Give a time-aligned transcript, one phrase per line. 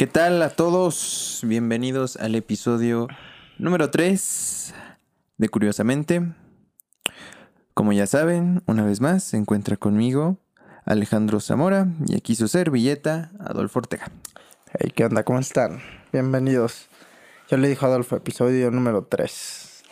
[0.00, 1.42] ¿Qué tal a todos?
[1.42, 3.06] Bienvenidos al episodio
[3.58, 4.74] número 3
[5.36, 6.22] de Curiosamente.
[7.74, 10.38] Como ya saben, una vez más se encuentra conmigo
[10.86, 14.10] Alejandro Zamora y aquí su servilleta, Adolfo Ortega.
[14.72, 15.22] Hey, ¿qué onda?
[15.22, 15.82] ¿Cómo están?
[16.14, 16.86] Bienvenidos.
[17.50, 19.82] Yo le dije a Adolfo, episodio número 3.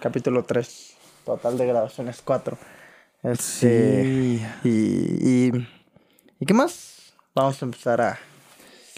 [0.00, 0.96] Capítulo 3.
[1.24, 2.58] Total de grabaciones 4.
[3.22, 5.68] Este, y, y,
[6.40, 7.14] ¿Y qué más?
[7.36, 8.18] Vamos a empezar a...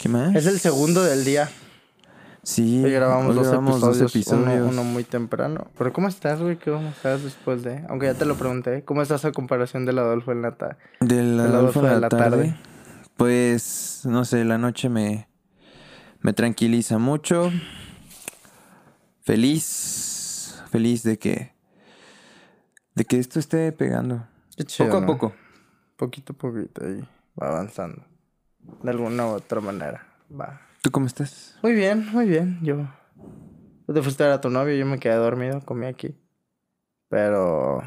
[0.01, 0.35] ¿Qué más?
[0.35, 1.51] Es el segundo del día.
[2.43, 4.61] Sí, Hoy grabamos, hoy dos, grabamos episodios, dos episodios.
[4.63, 5.67] Uno, uno muy temprano.
[5.77, 6.57] Pero ¿cómo estás, güey?
[6.59, 7.85] ¿Qué vamos a hacer después de...?
[7.91, 8.83] Aunque ya te lo pregunté.
[8.85, 12.25] ¿Cómo estás a comparación del Adolfo en la ta- Del Adolfo de la, tarde.
[12.31, 12.57] tarde.
[13.19, 15.29] Pues, no sé, la noche me,
[16.23, 17.51] me tranquiliza mucho.
[19.21, 21.53] Feliz, feliz de que,
[22.95, 24.27] de que esto esté pegando.
[24.57, 25.07] Qué chido, poco a ¿no?
[25.07, 25.33] poco.
[25.97, 27.01] Poquito a poquito y
[27.39, 28.03] va avanzando.
[28.83, 30.07] De alguna u otra manera.
[30.31, 30.61] Va.
[30.83, 31.59] ¿Tú cómo estás?
[31.63, 32.59] Muy bien, muy bien.
[32.63, 32.89] Yo.
[33.87, 36.17] Tú te fuiste a ver a tu novio, yo me quedé dormido, comí aquí.
[37.09, 37.83] Pero.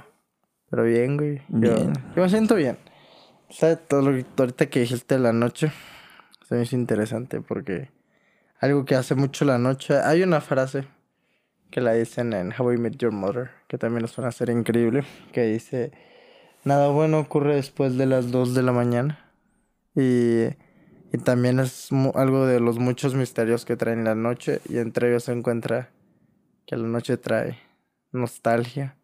[0.69, 1.37] Pero bien, güey.
[1.49, 1.93] Yo, Bien.
[2.15, 2.77] yo me siento bien.
[3.49, 3.79] ¿Sabes?
[3.87, 5.71] Todo lo que ahorita que dijiste la noche.
[6.47, 7.89] Se me hizo interesante porque.
[8.59, 9.97] Algo que hace mucho la noche.
[9.97, 10.87] Hay una frase
[11.69, 14.49] que la dicen en How I Met Your Mother, que también les van a hacer
[14.49, 15.03] increíble.
[15.31, 15.91] Que dice:
[16.63, 19.22] Nada bueno ocurre después de las 2 de la mañana.
[19.95, 20.55] Y.
[21.13, 24.61] Y también es algo de los muchos misterios que traen la noche.
[24.67, 25.91] Y entre ellos se encuentra
[26.65, 27.59] que la noche trae
[28.11, 28.97] nostalgia.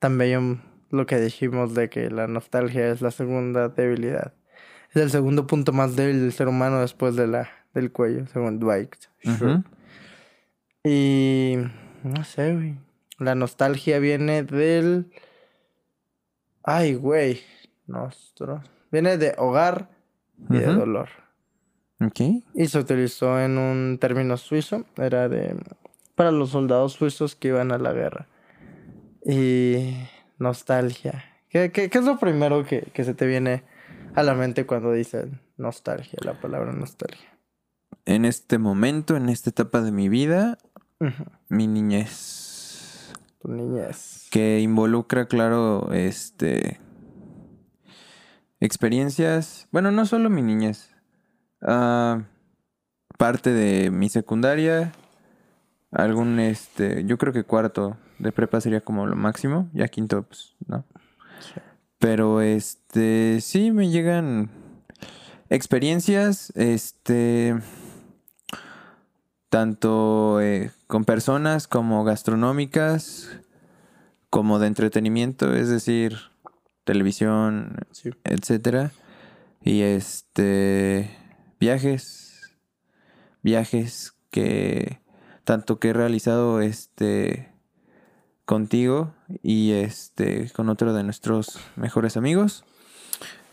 [0.00, 4.34] También lo que dijimos de que la nostalgia es la segunda debilidad.
[4.90, 8.58] Es el segundo punto más débil del ser humano después de la, del cuello, según
[8.58, 8.96] Dwight.
[10.82, 11.54] Y
[12.02, 12.78] no sé, güey.
[13.18, 15.12] La nostalgia viene del...
[16.64, 17.42] Ay, güey.
[17.86, 18.64] Nostro.
[18.90, 19.93] Viene de hogar
[20.50, 21.08] y de dolor.
[22.00, 22.20] Ok.
[22.54, 24.84] Y se utilizó en un término suizo.
[24.96, 25.56] Era de.
[26.14, 28.28] para los soldados suizos que iban a la guerra.
[29.24, 29.96] Y.
[30.38, 31.24] nostalgia.
[31.48, 33.62] ¿Qué, qué, qué es lo primero que, que se te viene
[34.14, 36.18] a la mente cuando dicen nostalgia?
[36.24, 37.38] La palabra nostalgia.
[38.06, 40.58] En este momento, en esta etapa de mi vida,
[41.48, 43.12] mi niñez.
[43.40, 44.28] Tu niñez.
[44.30, 46.80] Que involucra, claro, este.
[48.64, 49.68] Experiencias.
[49.72, 50.88] Bueno, no solo mi niñez.
[51.60, 52.22] Ah,
[53.18, 54.90] parte de mi secundaria.
[55.90, 57.04] Algún, este.
[57.04, 59.68] Yo creo que cuarto de prepa sería como lo máximo.
[59.74, 60.82] Ya quinto, pues, no.
[61.40, 61.60] Sí.
[61.98, 63.42] Pero, este.
[63.42, 64.48] Sí, me llegan.
[65.50, 67.60] Experiencias, este.
[69.50, 73.28] Tanto eh, con personas como gastronómicas,
[74.30, 76.33] como de entretenimiento, es decir,
[76.84, 78.10] televisión, Sí.
[78.24, 78.92] etcétera.
[79.62, 81.10] Y este
[81.58, 82.56] viajes,
[83.42, 85.00] viajes que
[85.44, 87.50] tanto que he realizado este
[88.44, 92.64] contigo y este con otro de nuestros mejores amigos,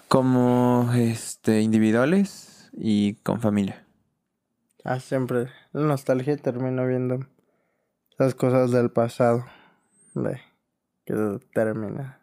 [0.07, 3.85] como este individuales y con familia.
[4.83, 5.49] Ah, siempre.
[5.73, 7.25] La nostalgia termina viendo
[8.17, 9.45] las cosas del pasado.
[10.15, 10.41] De
[11.05, 12.20] que termina.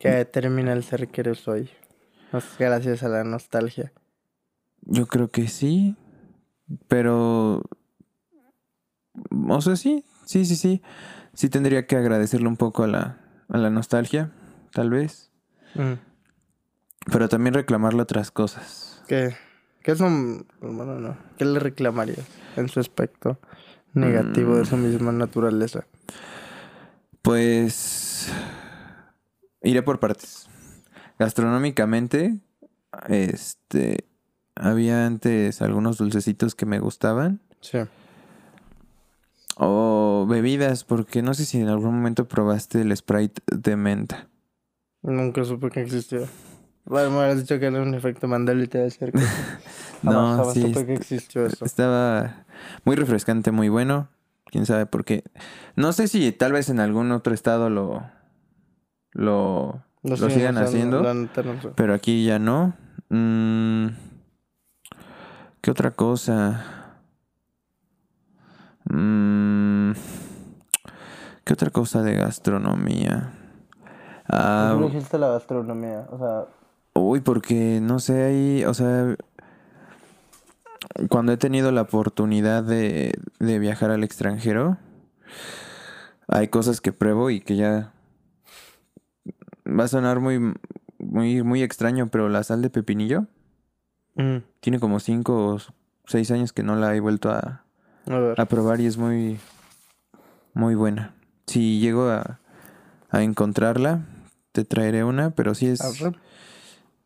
[0.00, 1.70] Que determina el ser que eres hoy.
[2.58, 3.92] Gracias a la nostalgia.
[4.82, 5.94] Yo creo que sí,
[6.88, 7.62] pero
[9.48, 10.82] o sea, sí, sí, sí, sí.
[11.34, 13.18] Sí tendría que agradecerle un poco a la,
[13.48, 14.32] a la nostalgia,
[14.72, 15.30] tal vez.
[15.74, 15.94] Mm.
[17.10, 19.02] Pero también reclamarle otras cosas.
[19.06, 19.34] ¿Qué,
[19.82, 20.46] qué es un...
[20.60, 21.16] Bueno, no.
[21.38, 23.38] ¿Qué le reclamarías en su aspecto
[23.94, 25.86] negativo de su misma naturaleza?
[27.22, 28.09] Pues
[29.62, 30.48] iré por partes.
[31.18, 32.38] Gastronómicamente,
[33.08, 34.04] este
[34.56, 37.40] había antes algunos dulcecitos que me gustaban.
[37.60, 37.78] Sí.
[39.56, 44.28] O bebidas, porque no sé si en algún momento probaste el Sprite de menta.
[45.02, 46.20] Nunca supe que existía.
[46.84, 49.12] Bueno, me hubieras dicho que era un efecto Mandela y te que...
[50.02, 51.64] No, Jamás, sí, supe que est- existió eso.
[51.64, 52.46] Estaba
[52.84, 54.08] muy refrescante, muy bueno.
[54.46, 55.22] Quién sabe por qué.
[55.76, 58.02] No sé si tal vez en algún otro estado lo
[59.12, 62.74] lo, lo siguen sigan haciendo, la pero aquí ya no.
[63.08, 63.88] Mm,
[65.60, 66.96] ¿Qué otra cosa?
[68.84, 69.92] Mm,
[71.44, 73.32] ¿Qué otra cosa de gastronomía?
[74.28, 76.06] Ah, ¿Por qué dijiste la gastronomía?
[76.10, 76.44] O sea,
[76.94, 79.16] Uy, porque no sé, ahí, o sea,
[81.08, 84.76] cuando he tenido la oportunidad de, de viajar al extranjero,
[86.28, 87.92] hay cosas que pruebo y que ya
[89.78, 90.54] va a sonar muy,
[90.98, 93.26] muy, muy extraño, pero la sal de pepinillo
[94.16, 95.58] mm, tiene como cinco o
[96.06, 97.64] seis años que no la he vuelto a,
[98.36, 99.38] A probar y es muy,
[100.54, 101.14] muy buena.
[101.46, 102.40] Si llego a,
[103.10, 104.06] a encontrarla,
[104.52, 105.80] te traeré una, pero sí es,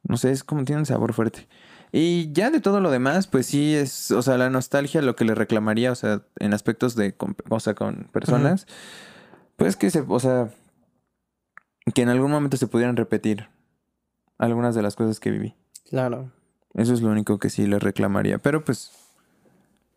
[0.02, 1.48] no sé, es como tiene un sabor fuerte.
[1.92, 5.24] Y ya de todo lo demás, pues sí es, o sea, la nostalgia, lo que
[5.24, 7.14] le reclamaría, o sea, en aspectos de,
[7.48, 8.66] o sea, con personas,
[9.56, 10.48] pues que se, o sea,
[11.92, 13.48] que en algún momento se pudieran repetir
[14.38, 15.54] algunas de las cosas que viví.
[15.88, 16.30] Claro.
[16.74, 18.92] Eso es lo único que sí le reclamaría, pero pues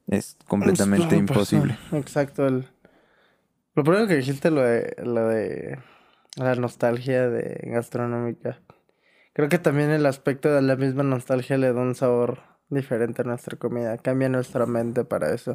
[0.07, 1.78] es completamente Claro, pues, imposible.
[1.94, 2.45] Exacto.
[2.48, 2.68] el-
[3.75, 5.80] Lo primero que dijiste, lo de, lo de
[6.36, 8.60] la nostalgia de gastronómica.
[9.33, 13.25] Creo que también el aspecto de la misma nostalgia le da un sabor diferente a
[13.25, 13.98] nuestra comida.
[13.98, 15.54] Cambia nuestra mente para eso.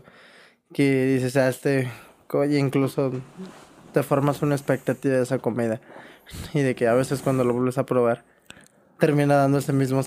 [0.72, 1.90] Que dices, ah, este...
[2.34, 3.12] Oye, incluso
[3.92, 5.80] te formas una expectativa de esa comida.
[6.54, 8.24] Y de que a veces cuando lo vuelves a probar,
[8.98, 10.02] termina dando ese mismo...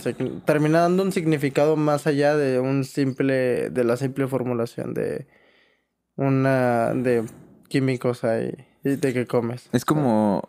[0.45, 3.69] Termina dando un significado más allá de un simple...
[3.69, 5.27] De la simple formulación de...
[6.15, 6.93] Una...
[6.93, 7.25] De
[7.67, 8.53] químicos ahí.
[8.83, 9.69] Y de que comes.
[9.71, 10.47] Es como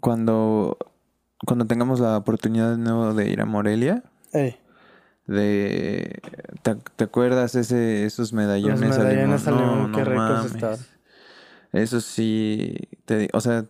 [0.00, 0.78] cuando,
[1.46, 4.02] cuando tengamos la oportunidad de nuevo de ir a Morelia,
[4.32, 4.56] Ey,
[5.26, 6.20] de
[6.62, 9.92] ¿te, te acuerdas ese esos medallones, Los medallones al al limón?
[9.92, 10.78] qué ricos estaban.
[11.72, 13.66] Eso sí, te, o sea,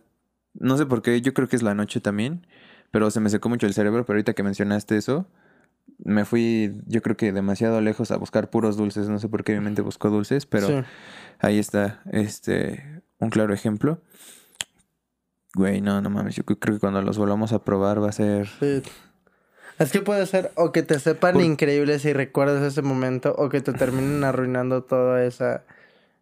[0.59, 2.45] no sé por qué, yo creo que es la noche también,
[2.91, 5.27] pero se me secó mucho el cerebro, pero ahorita que mencionaste eso,
[6.03, 9.53] me fui, yo creo que demasiado lejos a buscar puros dulces, no sé por qué
[9.53, 10.75] mi mente buscó dulces, pero sí.
[11.39, 14.01] ahí está, este, un claro ejemplo.
[15.55, 18.47] Güey, no, no mames, yo creo que cuando los volvamos a probar va a ser...
[18.59, 18.81] Sí.
[19.79, 23.49] Es que puede ser o que te sepan Por- increíbles si recuerdas ese momento o
[23.49, 25.63] que te terminen arruinando toda esa,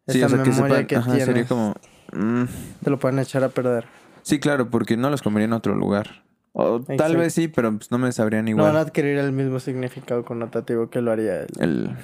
[0.08, 1.26] Sí, esa o sea, que memoria sepan, que ajá, tienes.
[1.26, 1.76] sería como...
[2.14, 2.44] mm,
[2.84, 3.86] Te lo pueden echar a perder.
[4.24, 6.24] Sí, claro, porque no los comería en otro lugar.
[6.54, 8.68] O tal vez sí, pero pues, no me sabrían No igual.
[8.68, 11.96] van a adquirir el mismo significado connotativo que lo haría el,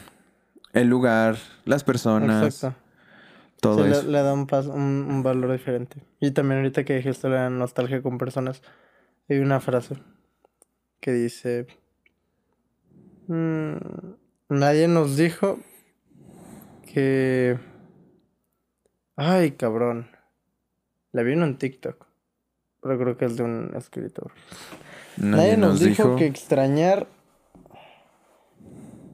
[0.74, 2.76] el lugar, las personas, Exacto.
[3.62, 4.04] todo Sí, le, eso.
[4.10, 6.02] le da un, pas- un, un valor diferente.
[6.20, 8.62] Y también ahorita que dijiste la nostalgia con personas,
[9.30, 9.96] hay una frase
[11.00, 11.68] que dice,
[13.28, 13.76] "Mm,
[14.50, 15.60] nadie nos dijo
[16.92, 17.60] que...
[19.16, 20.08] Ay, cabrón.
[21.12, 22.06] La vi en un TikTok,
[22.82, 24.32] pero creo que es de un escritor.
[25.18, 27.08] Nadie, nos, dijo, que extrañar...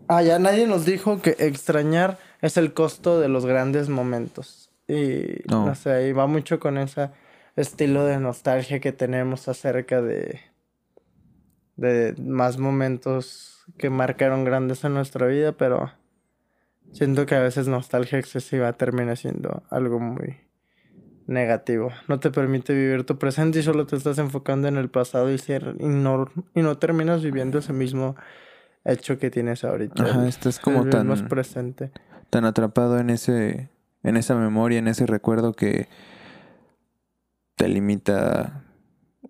[0.07, 4.69] Ah, ya nadie nos dijo que extrañar es el costo de los grandes momentos.
[4.87, 5.65] Y No.
[5.65, 7.09] no, sé, ahí va mucho con ese
[7.55, 10.41] estilo de nostalgia que tenemos acerca de,
[11.75, 15.91] de más momentos que marcaron grandes en nuestra vida, pero
[16.91, 20.44] siento que a veces nostalgia excesiva termina siendo algo muy
[21.27, 21.89] negativo.
[22.07, 25.37] No te permite vivir tu presente y solo te estás enfocando en el pasado y,
[25.37, 28.15] ser- y, no, y no terminas viviendo ese mismo
[28.83, 30.03] hecho que tienes ahorita.
[30.03, 31.91] Ajá, estás como tan, más presente.
[32.29, 33.69] tan atrapado en ese,
[34.03, 35.87] en esa memoria, en ese recuerdo que
[37.55, 38.63] te limita,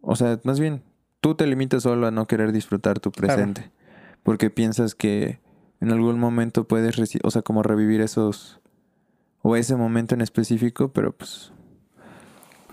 [0.02, 0.82] o sea, más bien,
[1.22, 3.34] tú te limitas solo a no querer disfrutar tu Claro.
[3.36, 3.72] presente,
[4.24, 5.40] porque piensas que
[5.80, 8.60] en algún momento puedes, o sea, como revivir esos,
[9.44, 11.52] o ese momento en específico, pero pues,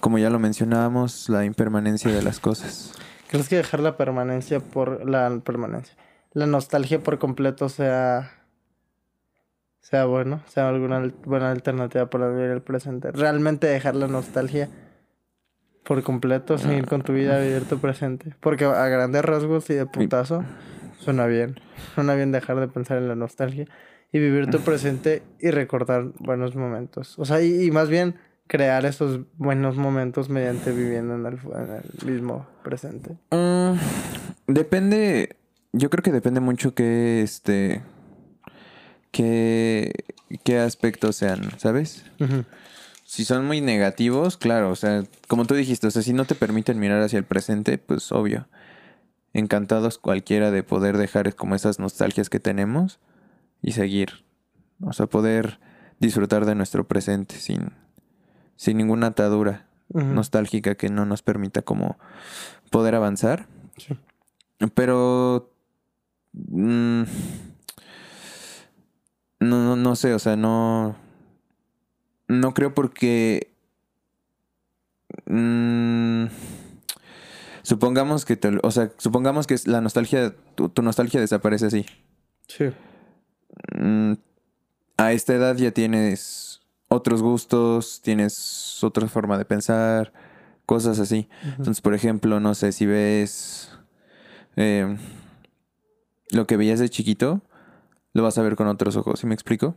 [0.02, 2.92] como ya lo mencionábamos, la impermanencia de las cosas.
[3.30, 5.94] ¿Crees que dejar la permanencia por la permanencia?
[6.32, 8.32] La nostalgia por completo sea
[9.80, 13.12] sea bueno, sea alguna al- buena alternativa para vivir el presente.
[13.12, 14.68] Realmente dejar la nostalgia
[15.84, 18.34] por completo, seguir con tu vida, vivir tu presente.
[18.40, 20.44] Porque a grandes rasgos y de putazo
[20.98, 21.60] suena bien.
[21.94, 23.66] Suena bien dejar de pensar en la nostalgia
[24.12, 27.18] y vivir tu presente y recordar buenos momentos.
[27.20, 28.16] O sea, y, y más bien
[28.52, 33.16] crear esos buenos momentos mediante viviendo en el, en el mismo presente.
[33.30, 33.78] Mm,
[34.46, 35.36] depende.
[35.72, 37.80] Yo creo que depende mucho que este.
[39.10, 40.04] qué,
[40.44, 42.04] qué aspectos sean, ¿sabes?
[43.06, 46.34] Si son muy negativos, claro, o sea, como tú dijiste, o sea, si no te
[46.34, 48.48] permiten mirar hacia el presente, pues obvio.
[49.32, 53.00] Encantados cualquiera de poder dejar como esas nostalgias que tenemos
[53.62, 54.26] y seguir.
[54.82, 55.58] O sea, poder
[56.00, 57.70] disfrutar de nuestro presente sin,
[58.62, 61.98] sin ninguna atadura nostálgica que no nos permita como
[62.70, 63.48] poder avanzar.
[63.76, 63.98] Sí.
[64.76, 65.52] Pero
[66.32, 67.02] mm,
[69.40, 70.94] no, no, no sé, o sea, no.
[72.28, 73.52] No creo porque.
[75.26, 76.26] mm,
[77.62, 81.84] supongamos que te, o sea, supongamos que la nostalgia, tu, tu nostalgia desaparece así.
[82.46, 82.66] Sí.
[83.76, 84.12] Mm,
[84.98, 86.51] a esta edad ya tienes
[86.92, 90.12] otros gustos, tienes otra forma de pensar,
[90.66, 91.28] cosas así.
[91.58, 93.70] Entonces, por ejemplo, no sé, si ves
[94.56, 94.96] eh,
[96.30, 97.40] lo que veías de chiquito,
[98.12, 99.74] lo vas a ver con otros ojos, ¿sí me explico?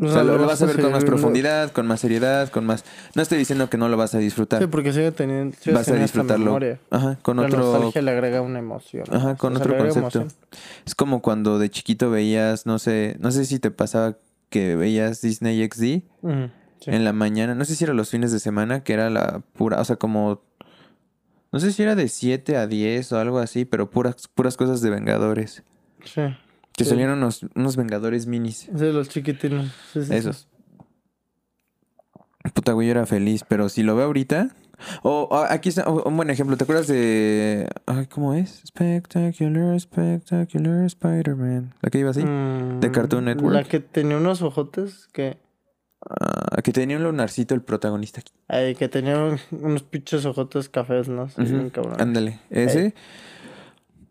[0.00, 2.64] O O sea, lo, lo vas a ver con más profundidad, con más seriedad, con
[2.64, 2.84] más...
[3.16, 4.62] No estoy diciendo que no lo vas a disfrutar.
[4.62, 5.56] Sí, porque sigue teniendo.
[5.60, 6.44] sigue vas a disfrutarlo.
[6.44, 6.78] memoria.
[6.90, 7.58] Ajá, con La otro...
[7.58, 9.04] nostalgia le agrega una emoción.
[9.10, 9.98] Ajá, con O sea, otro concepto.
[9.98, 10.28] emoción.
[10.86, 14.16] Es como cuando de chiquito veías, no sé, no sé si te pasaba
[14.50, 16.02] que veías Disney XD sí.
[16.86, 19.80] en la mañana, no sé si era los fines de semana, que era la pura,
[19.80, 20.42] o sea, como,
[21.52, 24.80] no sé si era de 7 a 10 o algo así, pero puras, puras cosas
[24.80, 25.62] de Vengadores.
[26.04, 26.22] Sí.
[26.76, 26.90] Que Sí.
[26.90, 29.66] salieron unos, unos Vengadores minis, Sí, los chiquitinos.
[29.92, 30.14] Sí, sí, sí.
[30.14, 30.48] esos.
[32.54, 34.54] Puta, güey, yo era feliz, pero si lo veo ahorita...
[35.02, 37.68] O o aquí está un buen ejemplo, ¿te acuerdas de...
[37.86, 38.62] Ay, ¿cómo es?
[38.66, 41.74] Spectacular, Spectacular Spider-Man.
[41.82, 42.22] La que iba así.
[42.24, 43.54] Mm, de Cartoon Network.
[43.54, 45.38] La que tenía unos ojotes que.
[46.08, 48.32] Ah, que tenía un lunarcito el protagonista aquí.
[48.46, 51.28] Ay, que tenía un- unos pinches ojotes cafés, ¿no?
[51.28, 52.00] Sí, bien cabrón.
[52.00, 52.94] Ándale, ese.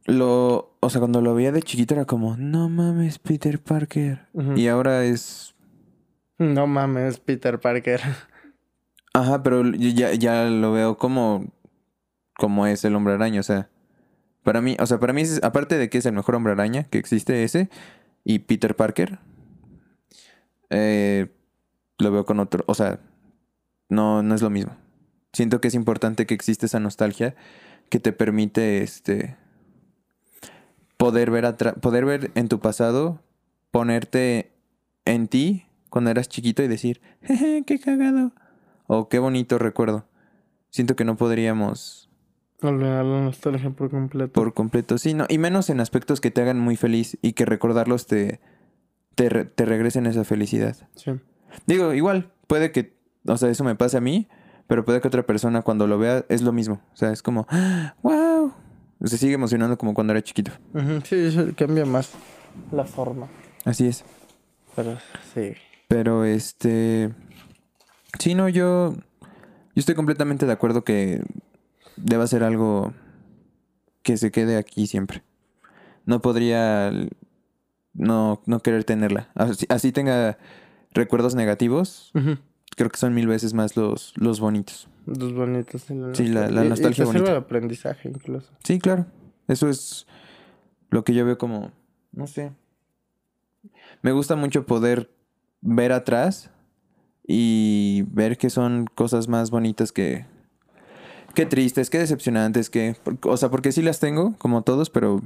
[0.06, 4.28] Lo, o sea, cuando lo veía de chiquito era como, no mames, Peter Parker.
[4.56, 5.54] Y ahora es,
[6.38, 8.02] No mames, Peter Parker.
[9.20, 11.46] ajá, pero ya, ya lo veo como,
[12.38, 13.70] como es el hombre araña, o sea,
[14.44, 16.84] para mí, o sea, para mí, es- aparte de que es el mejor hombre araña
[16.86, 17.70] que existe ese,
[18.24, 19.20] y Peter Parker,
[20.70, 21.28] eh,
[22.00, 23.00] lo veo con otro, o sea,
[23.90, 24.76] no, no es lo mismo.
[25.34, 27.36] Siento que es importante que existe esa nostalgia
[27.90, 29.36] que te permite, este,
[30.98, 33.22] poder ver poder ver en tu pasado,
[33.72, 34.52] ponerte
[35.06, 38.34] en ti cuando eras chiquito y decir, jeje, qué cagado,
[38.88, 40.06] o qué bonito recuerdo.
[40.70, 42.10] Siento que no podríamos
[42.62, 44.32] Olvidar la nostalgia por completo.
[44.34, 47.46] por completo, sí, no, y menos en aspectos que te hagan muy feliz y que
[47.46, 48.40] recordarlos te,
[49.16, 50.76] te, re- te regresen esa felicidad.
[50.96, 51.12] Sí.
[51.68, 54.28] Digo, igual, puede que, o sea, eso me pase a mí,
[54.66, 56.82] pero puede que otra persona cuando lo vea es lo mismo.
[56.94, 57.48] O sea, es como,
[58.02, 58.52] wow.
[59.04, 60.52] Se sigue emocionando como cuando era chiquito.
[60.74, 62.12] Ujú, Sí, eso cambia más
[62.72, 63.28] la forma.
[63.66, 64.04] Así es.
[64.76, 64.98] Pero
[65.36, 65.54] sí.
[65.88, 67.14] Pero este.
[68.20, 68.94] Sí, no, yo.
[68.94, 71.22] Yo estoy completamente de acuerdo que
[71.98, 72.94] deba ser algo
[74.02, 75.24] que se quede aquí siempre.
[76.06, 76.92] No podría
[77.94, 79.30] no, no querer tenerla.
[79.36, 80.38] Así, así tenga
[80.94, 82.12] recuerdos negativos,
[82.76, 84.88] creo que son mil veces más los, los bonitos.
[85.06, 85.84] Los bonitos.
[85.84, 87.32] Sí, la, Sí, la- la Y- y nostalgia bonita.
[87.32, 88.52] de aprendizaje incluso.
[88.64, 89.06] Sí, claro.
[89.48, 90.08] Eso es
[90.90, 91.72] lo que yo veo como,
[92.14, 92.52] no sé.
[94.02, 95.12] Me gusta mucho poder
[95.62, 96.50] ver atrás
[97.28, 100.26] y ver que son cosas más bonitas que,
[101.36, 105.22] que tristes, que decepcionantes, que, o sea, porque sí las tengo, como todos, pero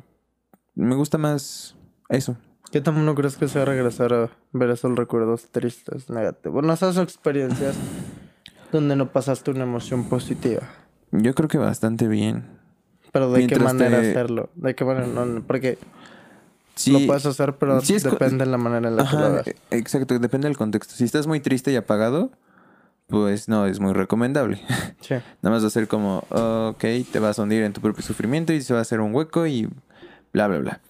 [0.75, 1.75] me gusta más
[2.10, 2.36] eso.
[2.72, 6.53] ¿Qué tan no crees que sea regresar a ver esos recuerdos tristes, negativos?
[6.53, 7.75] Bueno, esas experiencias
[8.72, 10.67] donde no pasaste una emoción positiva.
[11.12, 12.46] Yo creo que bastante bien.
[13.12, 14.50] Pero ¿de qué manera te- hacerlo?
[14.55, 15.05] ¿De qué manera?
[15.08, 15.77] No, porque
[16.75, 19.48] Sí, lo puedes hacer, pero sí depende de la manera en la que lo hagas.
[19.72, 20.96] exacto, depende del contexto.
[20.96, 22.32] Si estás muy triste y apagado,
[23.08, 24.62] pues no es muy recomendable.
[25.01, 25.16] Sí.
[25.42, 28.54] Nada más va a ser como, ok, te vas a hundir en tu propio sufrimiento
[28.54, 29.68] y se va a hacer un hueco y
[30.32, 30.82] bla, bla, bla.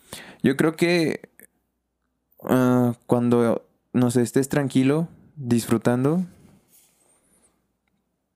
[0.44, 1.30] Yo creo que
[2.44, 5.08] ah, cuando, no sé, estés tranquilo,
[5.38, 6.26] disfrutando,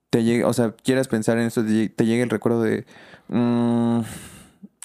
[0.09, 2.85] te llegue, o sea, quieras pensar en eso, te llegue, el recuerdo de
[3.27, 3.99] mm,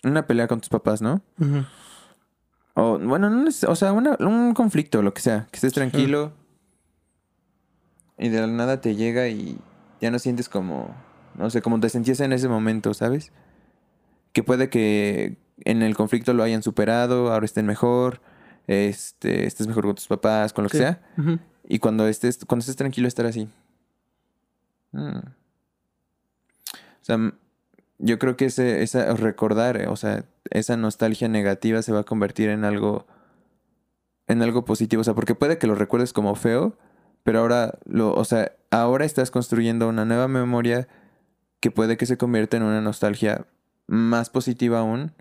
[0.03, 1.23] una pelea con tus papás, ¿no?
[1.39, 1.65] Ujú.
[2.75, 5.47] O, bueno, no neces- o sea, una- un conflicto, lo que sea.
[5.51, 6.33] Que estés tranquilo.
[8.19, 9.59] Y de la nada te llega y
[10.01, 10.95] ya no sientes como,
[11.37, 13.33] no sé, como te sentías en ese momento, ¿sabes?
[14.33, 18.21] Que puede que en el conflicto lo hayan superado, ahora estén mejor,
[18.67, 21.03] este, estés mejor con tus papás, con lo que sea.
[21.69, 23.49] Y cuando estés, cuando estés tranquilo, estar así.
[24.93, 25.19] Mm.
[25.19, 27.33] O sea,
[28.03, 32.05] yo creo que ese, esa recordar, eh, o sea, esa nostalgia negativa se va a
[32.05, 33.07] convertir en algo,
[34.27, 35.01] en algo positivo.
[35.01, 36.77] O sea, porque puede que lo recuerdes como feo,
[37.23, 40.89] pero ahora lo, o sea, ahora estás construyendo una nueva memoria
[41.61, 43.47] que puede que se convierta en una nostalgia
[43.87, 45.13] más positiva aún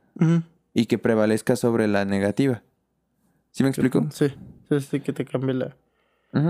[0.73, 2.63] y que prevalezca sobre la negativa.
[3.51, 4.07] ¿Sí me explico?
[4.11, 4.33] Sí.
[4.69, 5.75] Sí, sí, que te cambie la...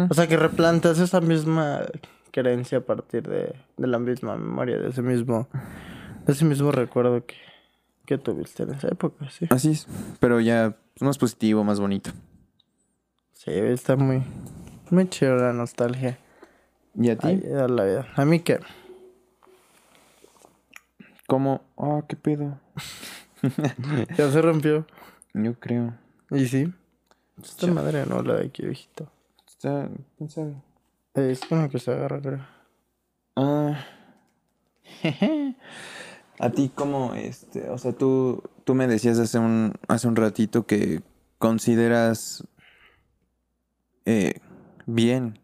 [0.10, 1.84] O sea, que replantas esa misma
[2.32, 5.48] creencia a partir de, de la misma memoria, de ese mismo,
[6.28, 7.36] ese mismo recuerdo que,
[8.06, 9.48] que tuviste en esa época, sí.
[9.50, 9.88] Así es,
[10.20, 12.12] pero ya más positivo, más bonito.
[13.34, 14.22] Sí, está muy,
[14.90, 16.18] muy chido la nostalgia.
[16.96, 17.28] ¿Y a ti?
[17.28, 18.08] Ayuda a la vida.
[18.16, 18.60] A mí que,
[21.28, 21.62] ¿Cómo?
[21.76, 22.60] Oh, qué pedo.
[24.18, 24.86] ya se rompió.
[25.36, 25.94] Yo creo.
[26.32, 26.74] Y sí.
[27.42, 27.74] Esta Ya.
[27.74, 29.10] madre no la de aquí, viejito.
[29.48, 30.56] Está, ¿quién sabe?
[31.14, 32.46] Es con lo que se agarra, creo.
[33.36, 33.86] Ah.
[36.40, 40.66] a ti cómo, este, o sea, tú, tú me decías hace un, hace un ratito
[40.66, 41.02] que
[41.38, 42.48] consideras
[44.06, 44.40] eh,
[44.86, 45.40] bien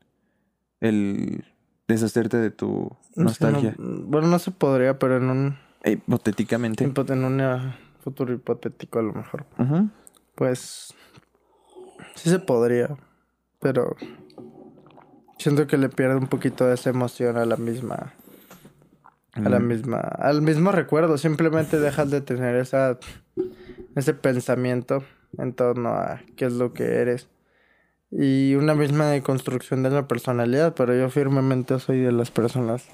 [0.80, 1.44] el
[1.88, 3.76] deshacerte de tu nostalgia.
[3.78, 5.58] bueno, no se podría, pero en un...
[5.84, 6.84] Hipotéticamente.
[6.84, 9.46] En un futuro hipotético a lo mejor.
[10.36, 10.94] Pues...
[12.16, 12.96] Sí se podría,
[13.60, 13.96] pero...
[15.38, 18.14] Siento que le pierde un poquito de esa emoción a la misma...
[19.36, 20.00] A la misma...
[20.00, 21.18] Al mismo recuerdo.
[21.18, 22.98] Simplemente dejas de tener esa...
[23.96, 25.04] Ese pensamiento
[25.38, 27.30] en torno a qué es lo que eres
[28.18, 32.86] y una misma deconstrucción de la personalidad, pero yo firmemente soy de las personas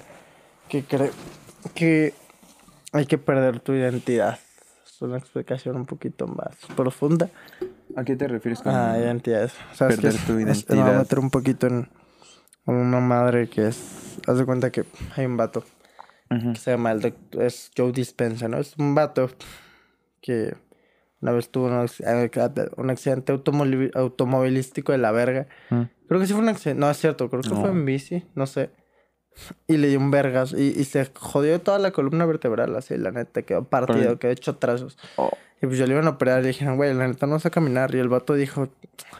[0.68, 1.10] que cree
[1.74, 2.14] que
[2.92, 4.38] hay que perder tu identidad.
[4.84, 7.28] Es una explicación un poquito más profunda.
[7.94, 9.50] ¿A qué te refieres con ah, identidad?
[9.78, 10.76] perder tu identidad?
[10.76, 11.88] Me voy a meter un poquito en,
[12.66, 14.18] una madre que es...
[14.26, 14.84] Haz de cuenta que
[15.16, 15.64] hay un vato
[16.52, 17.42] que se llama el doctor...
[17.42, 18.58] Es Joe Dispensa, ¿no?
[18.58, 19.30] Es un vato
[20.20, 20.54] que
[21.22, 23.32] una vez tuvo un, accidente
[23.94, 25.46] automovilístico de la verga.
[25.70, 25.82] Mm.
[26.08, 26.80] Creo que sí fue un accidente.
[26.80, 27.30] No, es cierto.
[27.30, 28.24] Creo que fue en bici.
[28.34, 28.70] No sé.
[29.68, 30.52] Y le dio un vergas.
[30.52, 32.74] Y, se jodió toda la columna vertebral.
[32.74, 33.42] Así, la neta.
[33.42, 34.18] Quedó partido.
[34.18, 34.98] Quedó hecho trazos.
[35.14, 35.30] Oh.
[35.62, 36.40] Y pues yo le iban a operar.
[36.40, 37.94] Y le dijeron, güey, la neta no vas a caminar.
[37.94, 38.68] Y el vato dijo,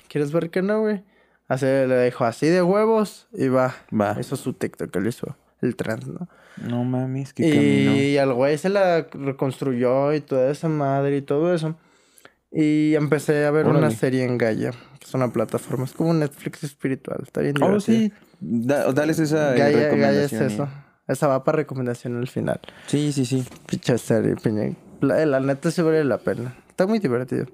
[0.09, 1.05] ¿quieres ver que no, güey?
[1.47, 3.29] Así le dijo, así de huevos.
[3.33, 3.77] Y va.
[3.93, 4.17] Va.
[4.19, 5.37] Eso es su TikTok que le hizo.
[5.61, 6.29] El trans, ¿no?
[6.57, 11.55] No mames, que Y al güey se la reconstruyó y toda esa madre y todo
[11.55, 11.77] eso.
[12.51, 16.21] Y empecé a ver una serie en Gaia, que es una plataforma, es como un
[16.21, 20.69] Netflix espiritual, está bien Oh, sí, dales esa Gaia, Gaia es eso.
[21.09, 22.61] Esa va para recomendación al final.
[22.87, 23.45] Sí, sí, sí.
[23.67, 24.75] Picha serie, piña.
[25.01, 26.55] La, la, neta se vale la pena.
[26.69, 27.47] Está muy divertido.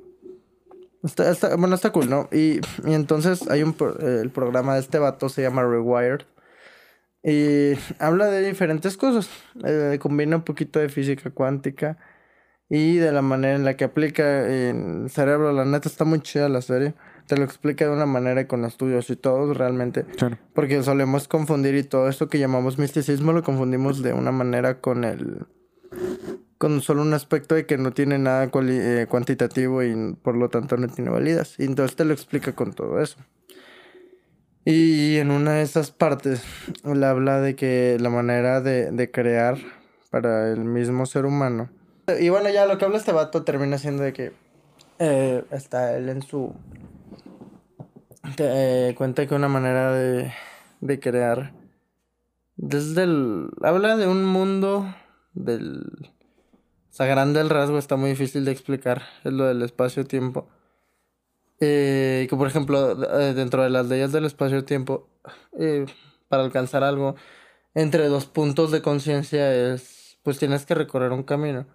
[1.02, 2.28] Está, está, bueno, está cool, ¿no?
[2.30, 3.74] Y, y entonces hay un...
[4.00, 6.22] el programa de este vato se llama Rewired.
[7.28, 9.28] Y habla de diferentes cosas.
[9.64, 11.98] Eh, combina un poquito de física cuántica
[12.70, 15.52] y de la manera en la que aplica en el cerebro.
[15.52, 16.94] La neta está muy chida la serie.
[17.26, 20.06] Te lo explica de una manera con estudios y todo, realmente.
[20.54, 25.04] Porque solemos confundir y todo esto que llamamos misticismo lo confundimos de una manera con
[25.04, 25.46] el.
[26.56, 30.78] con solo un aspecto de que no tiene nada eh, cuantitativo y por lo tanto
[30.78, 31.56] no tiene validez.
[31.58, 33.18] Y entonces te lo explica con todo eso.
[34.70, 36.42] Y en una de esas partes,
[36.84, 39.56] le habla de que la manera de, crear
[40.10, 41.70] para el mismo ser humano
[42.20, 44.32] y bueno, ya lo que habla este vato termina siendo de que
[44.98, 46.54] eh, está él en su...
[48.36, 50.32] Te, eh, cuenta que una manera de,
[50.82, 51.54] de crear...
[52.56, 53.48] Desde el...
[53.62, 54.86] Habla de un mundo
[55.32, 56.10] del...
[56.90, 59.02] O sea, grande el rasgo está muy difícil de explicar.
[59.24, 60.46] Es lo del espacio-tiempo.
[61.60, 65.08] Eh, que por ejemplo, eh, dentro de las leyes del espacio-tiempo,
[65.58, 65.86] eh,
[66.28, 67.16] para alcanzar algo,
[67.74, 71.66] entre dos puntos de conciencia es, pues tienes que recorrer un camino.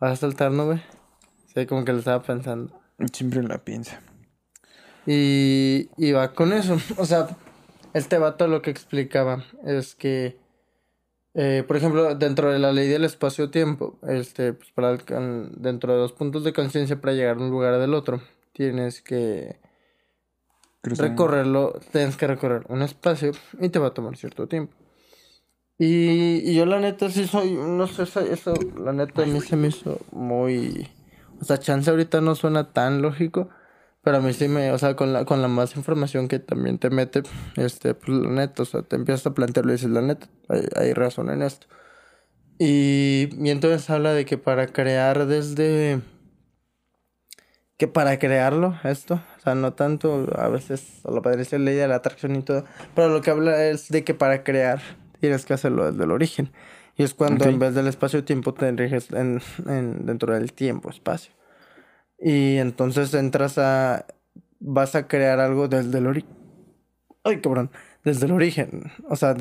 [0.00, 0.82] ¿Vas a saltar, no, güey?
[1.54, 2.80] Sí, como que lo estaba pensando.
[3.12, 4.00] Siempre la piensa.
[5.06, 6.78] Y, y va con eso.
[6.96, 7.28] O sea,
[7.94, 10.36] este vato lo que explicaba es que,
[11.34, 16.12] eh, por ejemplo, dentro de la ley del espacio-tiempo, este, pues para dentro de dos
[16.12, 18.20] puntos de conciencia para llegar a un lugar del otro,
[18.58, 19.60] tienes que
[20.82, 24.74] recorrerlo, tienes que recorrer un espacio y te va a tomar cierto tiempo.
[25.78, 29.54] Y, y yo la neta sí soy, no sé, eso, la neta a mí se
[29.54, 30.90] me hizo muy...
[31.40, 33.48] O sea, chance ahorita no suena tan lógico,
[34.02, 36.78] pero a mí sí me, o sea, con la, con la más información que también
[36.78, 37.22] te mete,
[37.54, 40.62] este, pues la neta, o sea, te empiezas a plantearlo y dices, la neta, hay,
[40.74, 41.68] hay razón en esto.
[42.58, 46.00] Y, y entonces habla de que para crear desde...
[47.78, 51.88] Que para crearlo, esto, o sea, no tanto, a veces, lo padre es ley de
[51.88, 52.64] la atracción y todo,
[52.94, 54.80] pero lo que habla es de que para crear
[55.20, 56.52] tienes que hacerlo desde el origen.
[56.96, 61.32] Y es cuando en vez del espacio-tiempo te diriges en, en, dentro del tiempo-espacio.
[62.18, 64.04] Y entonces entras a...
[64.58, 66.34] Vas a crear algo desde el origen.
[67.22, 67.70] Ay, cabrón.
[68.02, 68.90] Desde el origen.
[69.08, 69.36] O sea,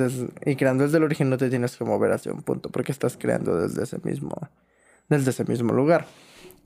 [0.46, 3.18] y creando desde el origen no te tienes que mover hacia un punto porque estás
[3.18, 4.36] creando desde ese mismo,
[5.10, 6.06] desde ese mismo lugar.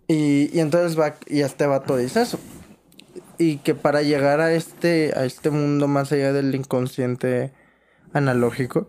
[0.08, 2.40] Y, y entonces va, y este vato dice eso.
[3.38, 7.54] Y que para llegar a este, a este mundo más allá del inconsciente
[8.14, 8.88] analógico,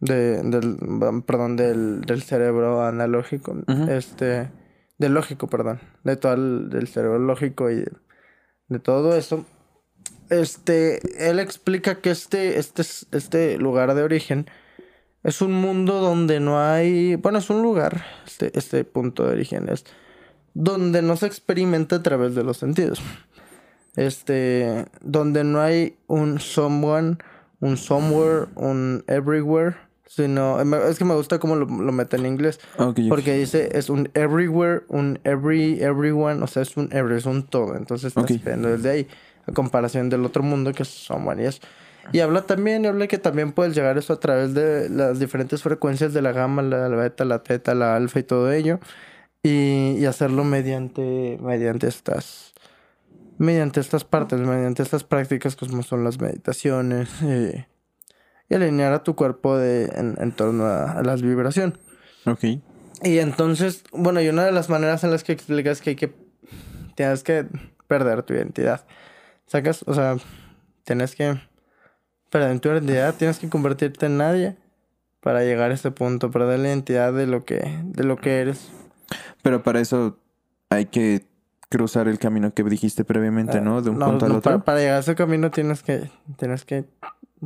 [0.00, 0.76] de, del,
[1.24, 3.56] perdón, del, del cerebro analógico,
[3.88, 4.50] este,
[4.98, 7.84] del lógico, perdón, de todo el del cerebro lógico y
[8.68, 9.46] de, todo eso.
[10.28, 14.46] Este, él explica que este, este, este lugar de origen
[15.22, 19.68] es un mundo donde no hay, bueno, es un lugar, este, este punto de origen
[19.68, 19.84] es
[20.54, 23.00] donde no se experimenta a través de los sentidos.
[23.96, 27.18] Este, donde no hay un someone,
[27.60, 32.60] un somewhere, un everywhere, sino es que me gusta cómo lo, lo mete en inglés.
[33.08, 37.44] Porque dice es un everywhere, un every, everyone, o sea, es un every, es un
[37.44, 37.76] todo.
[37.76, 39.08] Entonces estás desde ahí,
[39.46, 41.60] a comparación del otro mundo que son varias.
[42.12, 46.12] Y habla también, habla que también puedes llegar eso a través de las diferentes frecuencias
[46.12, 48.80] de la gama, la, beta, la teta, la alfa y todo ello.
[49.42, 52.52] Y, y hacerlo mediante, mediante estas
[53.38, 57.66] mediante estas partes, mediante estas prácticas como son las meditaciones, eh,
[58.48, 61.78] y alinear a tu cuerpo de, en, torno a, las vibraciones.
[62.26, 62.44] Ok.
[63.02, 66.14] Y entonces, bueno, y una de las maneras en las que explicas que hay que,
[66.94, 67.46] tienes que
[67.88, 68.84] perder tu identidad.
[69.46, 69.84] ¿Sacas?
[69.86, 70.16] O sea,
[70.84, 71.40] tienes que
[72.30, 74.56] perder tu identidad, tienes que convertirte en nadie
[75.20, 78.70] para llegar a este punto, perder la identidad de lo que, de lo que eres.
[79.42, 80.18] Pero para eso
[80.70, 81.26] hay que
[81.68, 83.82] cruzar el camino que dijiste previamente, ¿no?
[83.82, 84.62] De un punto al otro.
[84.62, 86.84] Para, llegar a ese camino tienes que, tienes que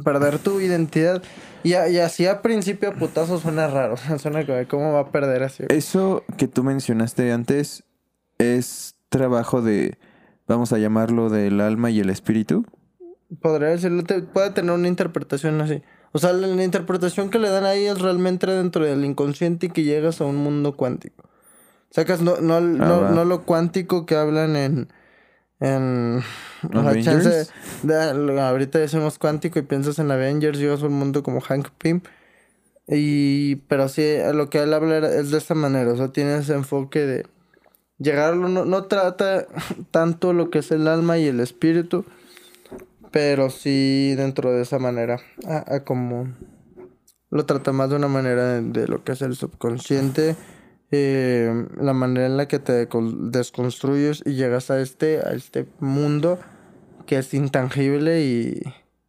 [0.05, 1.23] perder tu identidad.
[1.63, 3.97] Y, y así a principio putazo suena raro.
[4.19, 5.65] Suena como, ¿cómo va a perder así?
[5.69, 7.85] Eso que tú mencionaste antes
[8.39, 9.99] es trabajo de,
[10.47, 12.67] vamos a llamarlo, del alma y el espíritu.
[13.41, 15.83] Podría decirlo, puede tener una interpretación así.
[16.13, 19.83] O sea, la, interpretación que le dan ahí es realmente dentro del inconsciente y que
[19.83, 21.26] llegas a un mundo cuántico.
[21.91, 24.89] Sacas no, no, no, ah, no lo cuántico que hablan en
[25.61, 26.23] en
[26.71, 27.47] la chance
[28.41, 32.03] ahorita decimos cuántico y piensas en Avengers, llegas a un mundo como Hank Pym.
[32.89, 36.55] Y pero sí, lo que él habla es de esta manera, o sea, tiene ese
[36.55, 37.27] enfoque de
[37.99, 39.47] llegarlo, no, no trata
[39.91, 42.05] tanto lo que es el alma y el espíritu,
[43.11, 46.33] pero sí dentro de esa manera, a, como
[47.31, 50.37] lo trata más de una manera de lo que es el subconsciente
[50.91, 56.39] eh, la manera en la que te desconstruyes y llegas a este, a este mundo
[57.07, 58.63] que es intangible y,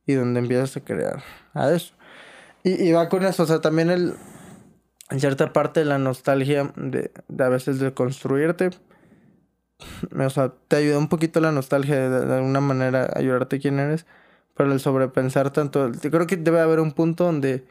[0.06, 1.94] y donde empiezas a crear a eso.
[2.64, 4.16] Y, y, va con eso, o sea, también el,
[5.10, 8.72] en cierta parte la nostalgia de, de a veces de construirte,
[10.18, 13.80] o sea, te ayuda un poquito la nostalgia de, de alguna manera a ayudarte quién
[13.80, 14.06] eres,
[14.56, 17.64] pero el sobrepensar tanto, creo que debe haber un punto donde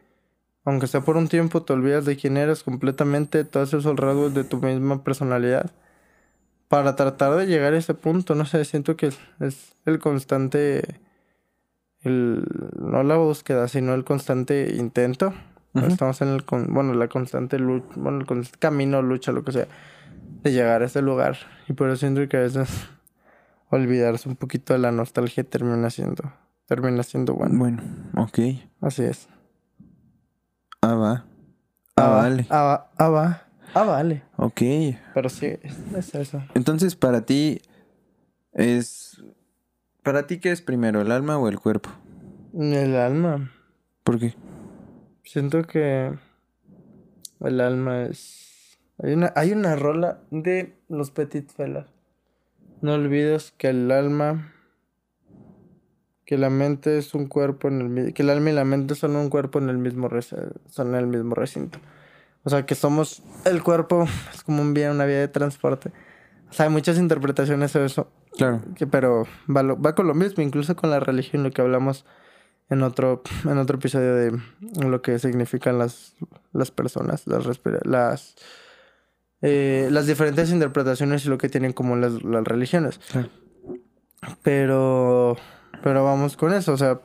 [0.66, 4.42] aunque sea por un tiempo, te olvidas de quién eres completamente, todos esos rasgos de
[4.42, 5.70] tu misma personalidad.
[6.66, 11.00] Para tratar de llegar a ese punto, no sé, siento que es, el constante,
[12.00, 12.44] el,
[12.81, 15.33] no la búsqueda, sino el constante intento.
[15.74, 19.68] Estamos en el, bueno, la constante lucha, bueno, el constante camino, lucha, lo que sea,
[20.42, 21.37] de llegar a ese lugar.
[21.68, 22.68] Y por eso siento que a veces
[23.70, 26.33] olvidarse un poquito de la nostalgia termina siendo,
[26.66, 27.57] termina siendo bueno.
[27.57, 27.83] Bueno,
[28.16, 28.38] ok.
[28.81, 29.29] Así es.
[30.88, 31.25] Ah, va.
[31.96, 32.46] Ah, vale.
[32.49, 33.42] Ah, ah, va.
[33.75, 34.22] Ah, vale.
[34.37, 34.61] Ok.
[35.14, 35.46] Pero sí,
[35.96, 36.44] es eso.
[36.55, 37.61] Entonces, para ti
[38.53, 39.20] es...
[40.05, 41.90] ¿Para ti qué es primero, el alma o el cuerpo?
[42.55, 43.51] El alma.
[44.05, 44.37] ¿Por qué?
[45.25, 46.16] Siento que
[47.40, 48.79] el alma es...
[49.03, 51.88] Hay una, hay una rola de los Petit Fellas.
[52.81, 54.53] No olvides que el alma
[56.26, 59.14] que la mente es un cuerpo en el que el alma y la mente son
[59.16, 60.10] un cuerpo en el mismo
[60.68, 61.78] son en el mismo recinto.
[62.42, 65.92] O sea, que somos el cuerpo es como un vía, una vía de transporte.
[66.50, 68.10] O sea, hay muchas interpretaciones de eso.
[68.36, 68.60] Claro.
[68.74, 72.04] Que, pero va, va, con lo mismo, incluso con la religión, lo que hablamos
[72.68, 74.38] en otro, en otro episodio de
[74.84, 76.14] lo que significan las,
[76.52, 77.46] las personas, las
[77.84, 78.36] las
[79.42, 83.00] eh, las diferentes interpretaciones y lo que tienen como las, las religiones.
[84.42, 85.36] Pero
[85.82, 87.00] pero vamos con eso, o sea,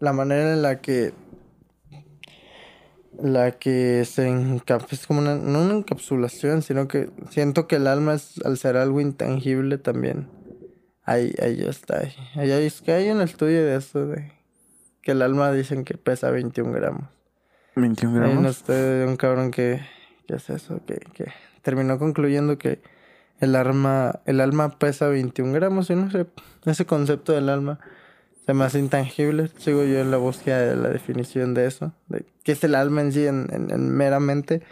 [0.00, 1.12] la manera en la que
[3.22, 7.86] la que se encapsula, es como una, no una encapsulación, sino que siento que el
[7.86, 10.28] alma es, al ser algo intangible también.
[11.02, 12.00] Ahí, ahí está.
[12.34, 14.32] Ahí, ahí, es que hay un estudio de eso, de
[15.02, 17.04] que el alma dicen que pesa 21 gramos.
[17.76, 18.32] 21 gramos.
[18.32, 19.80] Hay un estudio de un cabrón que,
[20.26, 22.82] que es eso, que, que terminó concluyendo que
[23.38, 26.26] el alma, el alma pesa 21 gramos, y no sé,
[26.64, 27.78] ese concepto del alma
[28.46, 29.50] se me hace intangible.
[29.58, 31.92] Sigo yo en la búsqueda de la definición de eso.
[32.06, 34.62] De qué es el alma en sí, en, meramente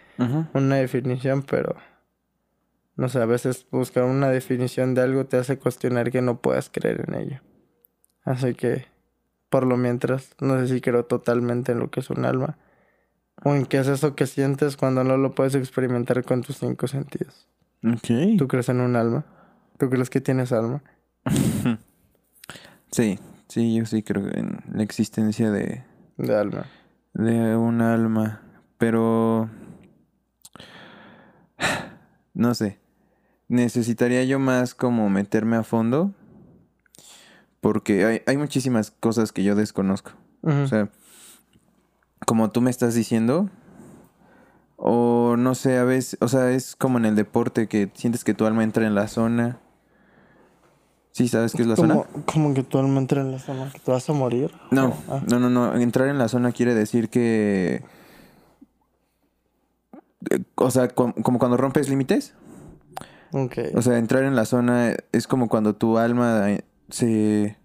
[0.55, 1.75] una definición, pero
[2.95, 6.71] no sé, a veces buscar una definición de algo te hace cuestionar que no puedas
[6.71, 7.41] creer en ello.
[8.23, 8.87] Así que,
[9.51, 12.57] por lo mientras, no sé si creo totalmente en lo que es un alma.
[13.43, 16.87] O en qué es eso que sientes cuando no lo puedes experimentar con tus cinco
[16.87, 17.49] sentidos.
[17.85, 18.39] Ok.
[18.39, 19.27] ¿Tú crees en un alma?
[19.79, 20.81] ¿Tú crees que tienes alma?
[22.93, 25.85] sí, Sí, yo sí creo en la existencia de...
[26.17, 26.67] De alma.
[27.13, 28.43] De un alma.
[28.79, 29.49] Pero...
[32.35, 32.79] No sé.
[33.49, 36.13] Necesitaría yo más como meterme a fondo.
[37.61, 40.13] Porque hay, hay muchísimas cosas que yo desconozco.
[40.43, 40.91] O sea,
[42.27, 43.49] como tú me estás diciendo.
[44.77, 48.35] O no sé, a veces, o sea, es como en el deporte que sientes que
[48.35, 49.61] tu alma entra en la zona.
[51.17, 52.25] ¿Sí sabes qué es la como, zona?
[52.27, 54.51] Como que tú alma entra en la zona, que te vas a morir.
[54.73, 55.23] No, Ah.
[55.31, 55.73] no, no, no.
[55.77, 57.85] Entrar en la zona quiere decir que.
[60.57, 62.35] O sea, com- como cuando rompes límites.
[63.33, 63.59] Ok.
[63.75, 67.57] O sea, entrar en la zona es como cuando tu alma eh, se...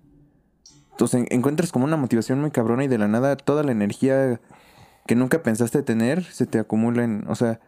[1.07, 4.41] Sea, encuentras como una motivación muy cabrona y de la nada toda la energía
[5.07, 7.23] que nunca pensaste tener se te acumula en...
[7.29, 7.59] O sea,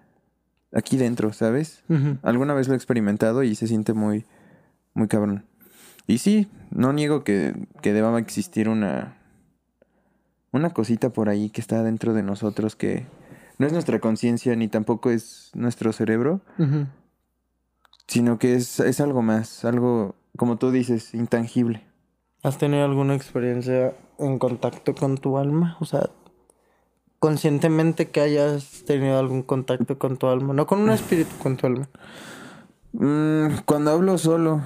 [0.74, 1.84] aquí dentro, ¿sabes?
[2.24, 4.26] Alguna vez lo he experimentado y se siente muy,
[4.94, 5.46] muy cabrón.
[6.12, 9.18] Y sí, no niego que, que deba existir una...
[10.52, 13.06] Una cosita por ahí que está dentro de nosotros que
[13.58, 16.42] no es nuestra conciencia ni tampoco es nuestro cerebro,
[18.08, 21.82] sino que es, es algo más, algo, como tú dices, intangible.
[22.44, 25.78] ¿Has tenido alguna experiencia en contacto con tu alma?
[25.80, 26.10] O sea,
[27.20, 30.54] conscientemente que hayas tenido algún contacto con tu alma.
[30.54, 31.88] No con un espíritu, con tu alma.
[32.92, 34.62] Mm, cuando hablo solo,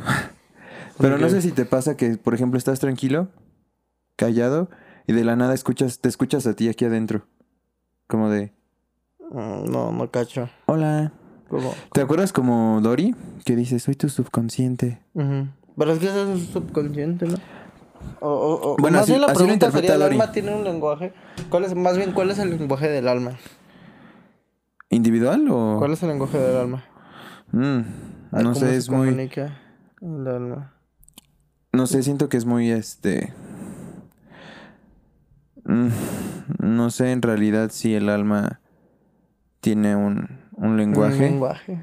[0.98, 3.28] pero no sé si te pasa que, por ejemplo, estás tranquilo,
[4.16, 4.70] callado,
[5.08, 7.26] y de la nada escuchas, te escuchas a ti aquí adentro.
[8.08, 8.54] Como de,
[9.32, 10.50] Mm, No, no cacho.
[10.68, 11.12] hola.
[11.50, 11.74] Como...
[11.94, 13.16] ¿Te acuerdas como Dory?
[13.44, 15.02] Que dice, soy tu subconsciente.
[15.14, 15.48] Ujú.
[15.78, 17.36] Pero es que eso es subconsciente, ¿no?
[18.22, 20.32] O, o- o- Bueno, más así- bien la así lo pregunta interpreta sería, ¿el alma
[20.32, 21.14] tiene un lenguaje?
[21.50, 23.32] ¿Cuál es, más bien, ¿cuál es el lenguaje del alma?
[24.90, 25.76] ¿Individual o...?
[25.80, 26.84] ¿Cuál es el lenguaje del alma?
[27.52, 27.80] Mm,
[28.32, 29.10] no ¿cómo sé, es muy...
[29.10, 29.58] comunica
[30.02, 30.74] el alma?
[31.76, 33.34] No sé, siento que es muy este.
[35.66, 35.90] Mm,
[36.60, 38.60] no sé en realidad si el alma
[39.62, 41.16] tiene un, un lenguaje.
[41.16, 41.80] Un lenguaje.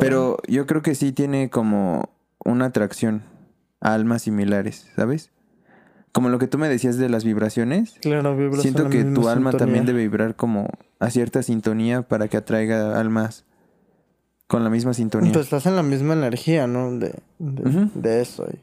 [0.00, 2.10] Pero yo creo que sí tiene como
[2.44, 3.22] una atracción
[3.80, 5.30] a almas similares, ¿sabes?
[6.12, 7.96] Como lo que tú me decías de las vibraciones.
[8.02, 9.58] Claro, Siento que tu alma sintonía.
[9.58, 10.68] también debe vibrar como
[11.00, 13.46] a cierta sintonía para que atraiga almas
[14.46, 15.32] con la misma sintonía.
[15.32, 16.90] Pues estás en la misma energía, ¿no?
[16.98, 18.46] De, de, de eso.
[18.52, 18.60] y-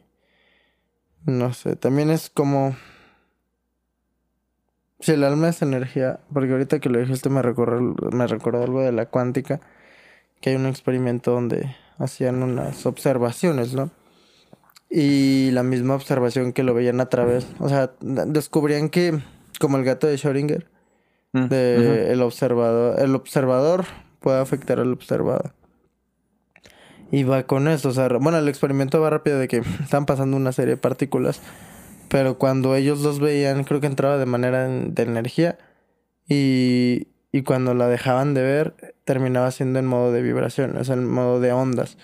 [1.25, 2.75] no sé, también es como...
[5.01, 8.81] Si el alma es energía, porque ahorita que lo dijiste me recordó, me recordó algo
[8.81, 9.61] de la cuántica,
[10.41, 13.91] que hay un experimento donde hacían unas observaciones, ¿no?
[14.89, 19.21] Y la misma observación que lo veían a través, o sea, descubrían que,
[19.59, 20.65] como el gato de Schrödinger,
[21.31, 23.85] Mm, de el observador, el observador
[24.19, 25.53] puede afectar al observado.
[27.11, 30.37] Y va con eso, o sea, bueno, el experimento va rápido de que están pasando
[30.37, 31.41] una serie de partículas,
[32.07, 35.57] pero cuando ellos los veían, creo que entraba de manera de energía
[36.27, 41.09] y, y cuando la dejaban de ver, terminaba siendo en modo de vibración, sea, en
[41.09, 41.97] modo de ondas.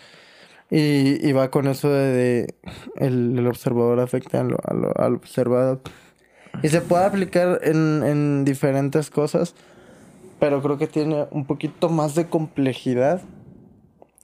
[0.72, 2.56] Y, y va con eso de,
[2.96, 5.82] el, el observador afecta a lo- a lo- al observado.
[6.63, 9.54] Y se puede aplicar en, en diferentes cosas,
[10.39, 13.22] pero creo que tiene un poquito más de complejidad.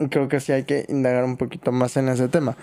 [0.09, 2.55] Creo que sí hay que indagar un poquito más en ese tema.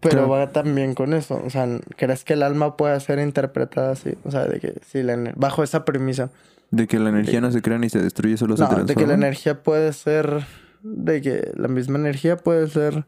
[0.00, 0.28] Pero Claro.
[0.28, 1.40] va también con eso.
[1.44, 4.14] O sea, ¿crees que el alma puede ser interpretada así?
[4.24, 6.30] O sea, de que si la, bajo esa premisa.
[6.70, 8.88] De que la energía no se crea ni se destruye, solo se No, transforma.
[8.88, 10.44] de que la energía puede ser.
[10.82, 13.06] De que la misma energía puede ser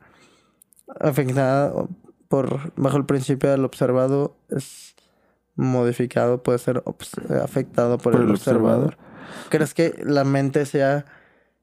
[1.00, 1.72] afectada
[2.28, 2.72] por.
[2.76, 4.94] Bajo el principio del observado es
[5.54, 8.96] modificado, puede ser obs- afectado por, Por el, el observador.
[9.50, 11.04] ¿Crees que la mente sea.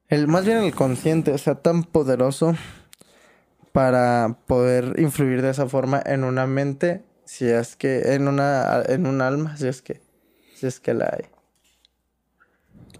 [0.09, 2.55] El, más bien el consciente sea tan poderoso
[3.71, 8.13] para poder influir de esa forma en una mente, si es que.
[8.13, 8.83] en una.
[8.87, 10.01] en un alma, si es que.
[10.55, 11.25] si es que la hay.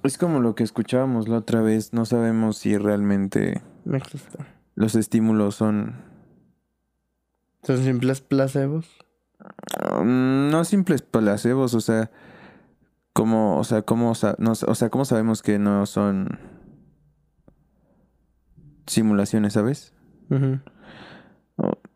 [0.03, 1.93] Es como lo que escuchábamos la otra vez.
[1.93, 3.61] No sabemos si realmente
[4.75, 5.95] los estímulos son
[7.63, 8.87] Son simples placebos.
[10.01, 12.11] mm, no simples placebos, o sea,
[13.13, 13.85] como, o sea,
[14.39, 16.39] no o sea, cómo sabemos que no son
[18.87, 19.93] simulaciones, ¿sabes?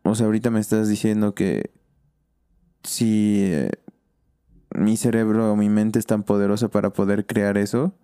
[0.02, 1.70] O sea, ahorita me estás diciendo que
[2.82, 3.70] si eh,
[4.74, 7.94] mi cerebro o mi mente es tan poderosa para poder crear eso,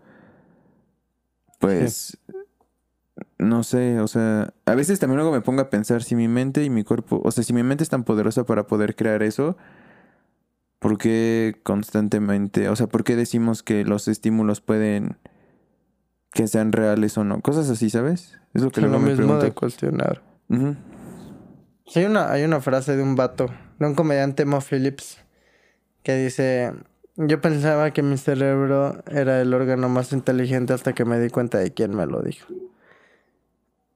[1.60, 2.18] pues
[3.38, 6.64] no sé, o sea, a veces también luego me pongo a pensar si mi mente
[6.64, 9.56] y mi cuerpo, o sea, si mi mente es tan poderosa para poder crear eso,
[10.78, 15.16] ¿por qué constantemente, o sea, por qué decimos que los estímulos pueden
[16.32, 17.40] que sean reales o no?
[17.40, 18.38] Cosas así, ¿sabes?
[18.54, 19.44] Es lo que Es lo mismo pregunto.
[19.44, 20.22] de cuestionar.
[21.86, 23.46] Sí, hay una, hay una frase de un vato,
[23.78, 25.18] de un comediante Mo Phillips,
[26.02, 26.72] que dice,
[27.16, 31.58] yo pensaba que mi cerebro era el órgano más inteligente hasta que me di cuenta
[31.58, 32.46] de quién me lo dijo.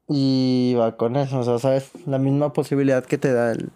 [0.09, 3.71] Y va con eso, o sea, sabes, la misma posibilidad que te da el,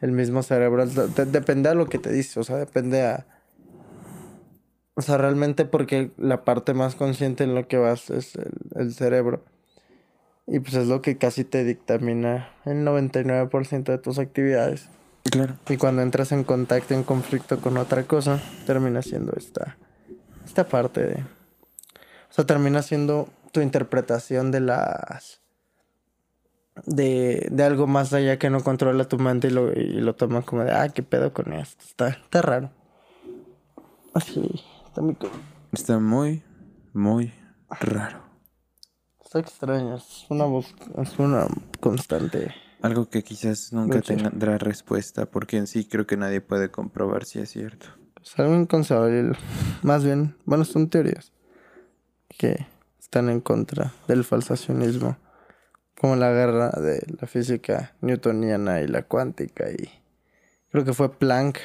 [0.00, 3.26] el mismo cerebro, de- de- depende a lo que te dice, o sea, depende a...
[4.94, 8.94] O sea, realmente porque la parte más consciente en lo que vas es el, el
[8.94, 9.44] cerebro.
[10.46, 14.88] Y pues es lo que casi te dictamina el 99% de tus actividades.
[15.24, 15.54] Claro.
[15.68, 19.76] Y cuando entras en contacto, en conflicto con otra cosa, termina siendo esta,
[20.44, 21.14] esta parte de...
[21.14, 25.40] O sea, termina siendo tu interpretación de las...
[26.84, 30.42] De, de algo más allá que no controla tu mente y lo, y lo toma
[30.42, 31.82] como de, ah, qué pedo con esto.
[31.84, 32.70] Está, está raro.
[34.14, 35.16] Así, está muy...
[35.72, 36.44] Está muy,
[36.92, 37.32] muy
[37.80, 38.25] raro.
[39.36, 39.96] Está extraño.
[39.96, 41.46] Es una voz, es una
[41.80, 42.54] constante.
[42.80, 44.16] Algo que quizás nunca Lucha.
[44.16, 47.86] tendrá respuesta, porque en sí creo que nadie puede comprobar si es cierto.
[48.22, 49.36] Es algo inconcebible.
[49.82, 51.32] Más bien, bueno, son teorías
[52.38, 52.66] que
[52.98, 55.18] están en contra del falsacionismo,
[56.00, 59.70] como la guerra de la física newtoniana y la cuántica.
[59.70, 59.90] Y
[60.70, 61.58] creo que fue Planck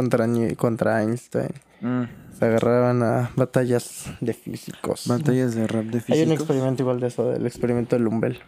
[0.00, 1.50] contra, contra Einstein.
[1.80, 2.02] Mm,
[2.38, 5.06] Se agarraban a batallas de físicos.
[5.06, 6.32] Batallas de rap de Hay un físicos.
[6.40, 8.38] experimento igual de eso, el experimento de Lumbel.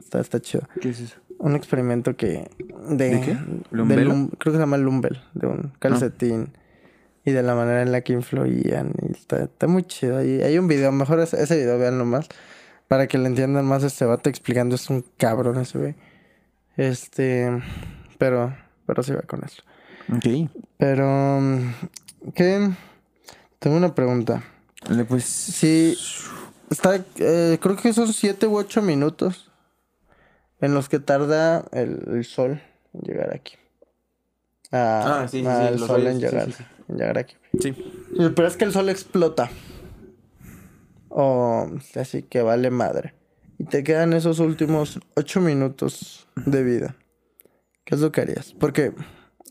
[0.00, 0.68] Está, está chido.
[0.80, 1.16] ¿Qué es eso?
[1.38, 2.50] Un experimento que...
[2.88, 3.34] ¿De, ¿De qué?
[3.34, 4.10] de ¿Lumbelo?
[4.10, 6.50] lum- creo que se llama Lumbel, de un calcetín.
[7.24, 8.92] Y de la manera en la que influían.
[9.06, 10.24] Y está, está muy chido.
[10.24, 12.26] Y hay un video, mejor ese, ese video, veanlo más.
[12.88, 14.74] Para que le entiendan más este vato explicando.
[14.76, 15.94] Es un cabrón ese güey.
[16.76, 17.50] Este...
[18.18, 18.54] Pero...
[18.86, 19.62] Pero sí va con eso.
[20.14, 20.50] Ok.
[20.78, 21.40] Pero...
[21.40, 21.72] mm,
[22.34, 22.70] ¿Qué?
[23.58, 24.42] Tengo una pregunta.
[24.88, 25.24] Le, Pues.
[25.24, 25.96] Sí,
[26.70, 29.50] está, eh, creo que son siete u ocho minutos
[30.60, 32.60] en los que tarda el, el sol
[32.94, 33.54] en llegar aquí.
[34.70, 37.34] Ah, Ah, sí, sí, sí, el sol en llegar, sí, en llegar aquí.
[37.60, 37.72] Sí.
[37.72, 39.50] Sí, Pero es que el sol explota.
[41.08, 43.14] O así que vale madre.
[43.58, 46.96] Y te quedan esos últimos ocho minutos de vida.
[47.84, 48.54] ¿Qué es lo que harías?
[48.58, 48.92] Porque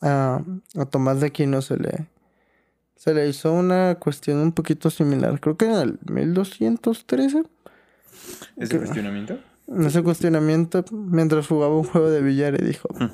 [0.01, 0.41] a,
[0.77, 2.07] a Tomás de Aquino se le,
[2.95, 5.39] se le hizo una cuestión un poquito similar.
[5.39, 7.43] Creo que en el 1213.
[8.57, 8.77] ¿Ese ¿Qué?
[8.77, 9.39] cuestionamiento?
[9.67, 13.11] En ese cuestionamiento, mientras jugaba un juego de billar y dijo, Hmm.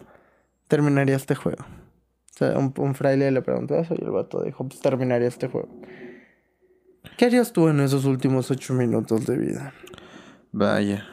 [0.67, 1.63] terminaría este juego.
[1.63, 5.47] O sea, un, un fraile le preguntó eso y el vato dijo, pues terminaría este
[5.47, 5.69] juego.
[7.17, 9.73] ¿Qué harías tú en esos últimos ocho minutos de vida?
[10.51, 11.05] Vaya.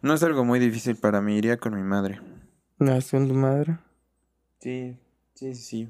[0.00, 2.20] No es algo muy difícil para mí, iría con mi madre.
[2.78, 3.78] ¿Nació en tu madre?
[4.60, 4.96] Sí,
[5.34, 5.88] sí, sí.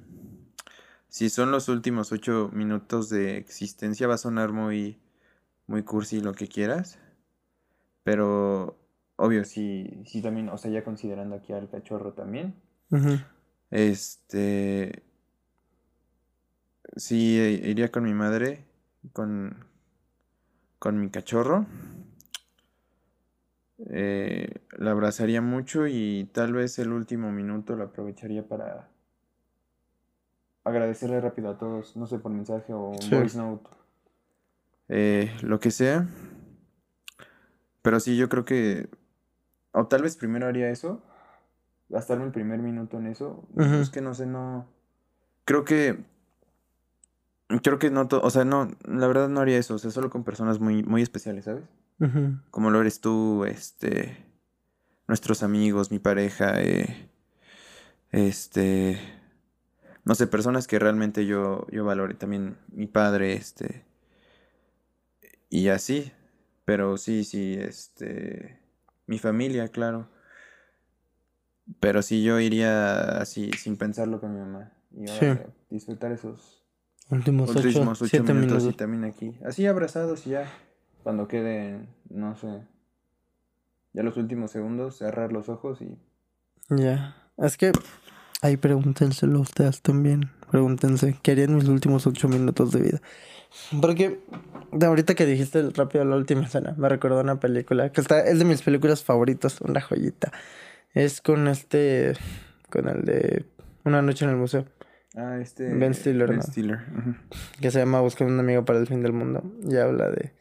[1.09, 4.99] Si son los últimos ocho minutos de existencia, va a sonar muy,
[5.67, 6.99] muy cursi lo que quieras.
[8.03, 8.77] Pero,
[9.17, 12.55] obvio, sí, sí también, o sea, ya considerando aquí al cachorro también.
[13.71, 15.03] Este.
[16.97, 18.65] Sí, eh, iría con mi madre,
[19.13, 19.67] con,
[20.79, 21.67] con mi cachorro.
[23.91, 28.89] Eh, la abrazaría mucho y tal vez el último minuto lo aprovecharía para
[30.65, 33.15] agradecerle rápido a todos, no sé, por mensaje o un Sí.
[33.15, 33.69] voice note,
[34.89, 36.07] eh, lo que sea.
[37.83, 38.89] Pero sí, yo creo que,
[39.73, 41.03] o tal vez primero haría eso,
[41.91, 43.47] gastarme el primer minuto en eso.
[43.57, 44.67] Es que no sé, no.
[45.45, 46.03] Creo que.
[47.63, 48.09] Creo que no.
[48.09, 48.71] to- O sea, no.
[48.89, 49.75] La verdad no haría eso.
[49.75, 51.65] O sea, solo con personas muy, muy especiales, ¿sabes?
[52.51, 54.25] Como lo eres tú, este.
[55.07, 57.11] Nuestros amigos, mi pareja, eh,
[58.11, 58.99] este.
[60.05, 62.15] No sé, personas que realmente yo, yo valore.
[62.15, 63.85] También mi padre, este.
[65.49, 66.13] Y así.
[66.65, 68.59] Pero sí, sí, este.
[69.07, 70.09] Mi familia, claro.
[71.81, 74.73] Pero sí, yo iría así, sin pensarlo con mi mamá.
[74.93, 75.27] Y Sí.
[75.71, 76.63] disfrutar esos
[77.11, 78.75] Últimos ocho, últimos ocho siete minutos, minutos.
[78.75, 79.39] y también aquí.
[79.45, 80.51] Así abrazados y ya.
[81.05, 82.63] Cuando queden, no sé.
[83.93, 85.97] Ya los últimos segundos, cerrar los ojos y.
[86.71, 87.15] Ya.
[87.39, 87.71] Es que
[88.43, 90.31] ahí pregúntenselo ustedes también.
[90.51, 93.03] Pregúntense, ¿qué harían mis últimos ocho minutos de vida?
[93.81, 94.21] Porque
[94.73, 98.21] de ahorita que dijiste el rápido la última escena, me recordó una película que está,
[98.25, 100.33] es de mis películas favoritas, una joyita.
[100.93, 102.15] Es con este,
[102.71, 103.45] con el de
[103.85, 104.65] Una noche en el museo,
[105.17, 105.73] Ah, este.
[105.75, 106.43] Ben Stiller, Ben ¿no?
[106.43, 106.79] Stiller.
[107.61, 109.45] que se llama Buscando un amigo para el fin del mundo.
[109.69, 110.33] Y habla de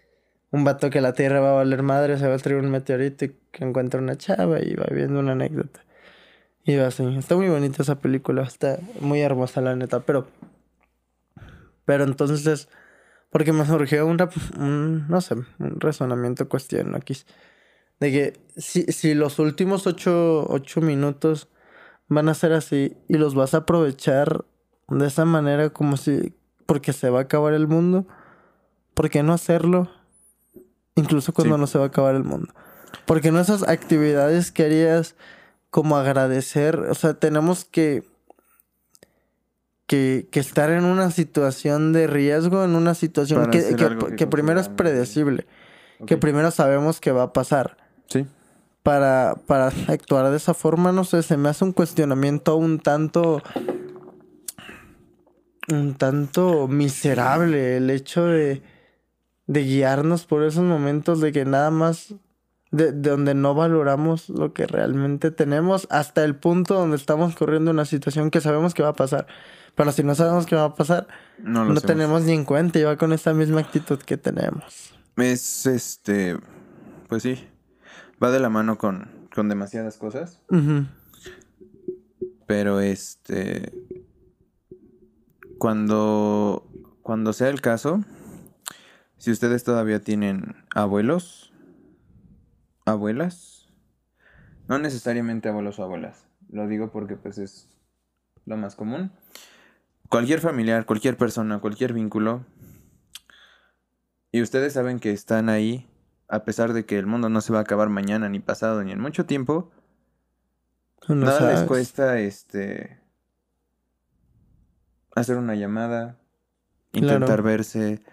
[0.54, 3.26] un vato que la tierra va a valer madre, se va a traer un meteorito
[3.26, 5.84] y que encuentra una chava y va viendo una anécdota.
[6.64, 7.04] Y va así.
[7.18, 10.28] Está muy bonita esa película, está muy hermosa la neta, pero...
[11.86, 12.70] Pero entonces,
[13.32, 14.30] porque me surgió una,
[14.60, 17.18] un, no sé, un razonamiento cuestión aquí.
[17.99, 21.49] De que si, si los últimos ocho, ocho minutos
[22.10, 24.45] van a ser así y los vas a aprovechar
[24.88, 26.36] de esa manera como si...
[26.68, 28.06] Porque se va a acabar el mundo.
[28.93, 29.89] ¿Por qué no hacerlo?
[30.96, 31.62] Incluso cuando Sí.
[31.62, 32.54] no se va a acabar el mundo.
[33.06, 35.16] Porque no esas actividades que harías
[35.70, 36.78] como agradecer.
[36.80, 38.04] O sea, tenemos que
[39.88, 45.46] que, que estar en una situación de riesgo, en una situación que, primero es predecible,
[46.08, 47.78] que primero sabemos que va a pasar.
[48.08, 48.26] Sí.
[48.82, 53.41] Para, para actuar de esa forma, no sé, se me hace un cuestionamiento un tanto.
[55.70, 58.62] un tanto miserable el hecho de.
[59.48, 62.14] De guiarnos por esos momentos de que nada más.
[62.72, 67.70] De, de donde no valoramos lo que realmente tenemos hasta el punto donde estamos corriendo
[67.70, 69.28] una situación que sabemos que va a pasar.
[69.76, 71.06] Pero si no sabemos que va a pasar,
[71.38, 71.84] No no, lo hacemos.
[71.84, 74.91] tenemos ni en cuenta y va con esta misma actitud que tenemos.
[75.18, 76.36] Es este.
[77.10, 77.48] Pues sí.
[78.24, 80.39] Va de la mano con, con demasiadas cosas.
[82.48, 83.72] Pero este.
[85.58, 86.68] Cuando.
[87.02, 88.04] Cuando sea el caso.
[89.24, 91.53] Si ustedes todavía tienen abuelos.
[92.84, 93.69] Abuelas.
[94.67, 96.26] No necesariamente abuelos o abuelas.
[96.49, 97.69] Lo digo porque pues es
[98.45, 99.13] lo más común.
[100.09, 102.45] Cualquier familiar, cualquier persona, cualquier vínculo.
[104.34, 105.88] Y ustedes saben que están ahí.
[106.28, 108.91] A pesar de que el mundo no se va a acabar mañana, ni pasado, ni
[108.91, 109.71] en mucho tiempo.
[111.07, 112.99] No Nada les cuesta este
[115.15, 116.19] hacer una llamada,
[116.91, 117.43] intentar Claro.
[117.43, 118.03] verse,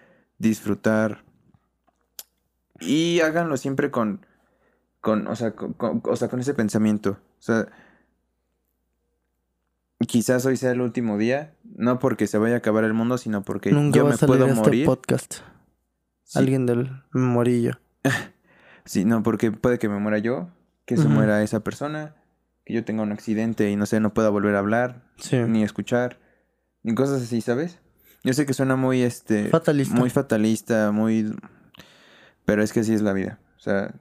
[0.41, 1.23] disfrutar.
[2.81, 4.27] Y háganlo siempre con
[5.01, 7.11] con, o sea, con, con- o sea, con ese pensamiento.
[7.39, 7.69] O sea,
[10.07, 13.43] quizás hoy sea el último día, no porque se vaya a acabar el mundo, sino
[13.43, 14.87] porque Nunca yo me puedo este morir.
[14.87, 15.37] podcast.
[16.25, 17.79] Sí, Alguien del morillo.
[18.85, 20.49] sí, no, porque puede que me muera yo,
[20.85, 22.15] que se muera esa persona,
[22.65, 25.03] que yo tenga un accidente y no sé, no pueda volver a hablar.
[25.17, 25.37] Sí.
[25.39, 26.19] ni escuchar,
[26.83, 27.79] ni cosas así, ¿sabes?
[28.23, 29.49] Yo sé que suena muy, este...
[29.49, 29.95] Fatalista.
[29.95, 31.35] Muy fatalista, muy...
[32.45, 33.39] Pero es que así es la vida.
[33.57, 33.95] O sea,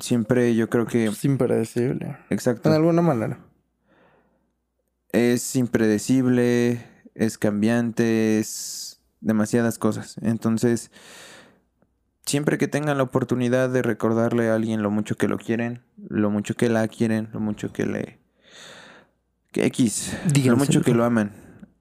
[0.00, 1.06] siempre yo creo que...
[1.06, 2.16] Es impredecible.
[2.30, 2.68] Exacto.
[2.68, 3.38] En alguna manera.
[5.12, 10.16] Es impredecible, es cambiante, es demasiadas cosas.
[10.22, 10.90] Entonces,
[12.24, 16.30] siempre que tengan la oportunidad de recordarle a alguien lo mucho que lo quieren, lo
[16.30, 18.18] mucho que la quieren, lo mucho que le...
[19.52, 21.32] Que X, lo mucho que lo aman,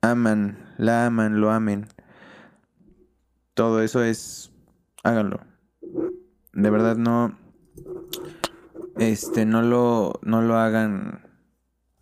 [0.02, 1.88] aman, la aman, lo amen.
[3.54, 4.52] Todo eso es...
[5.04, 5.42] Háganlo.
[6.54, 7.38] De verdad no...
[8.98, 11.22] Este, no lo, no lo hagan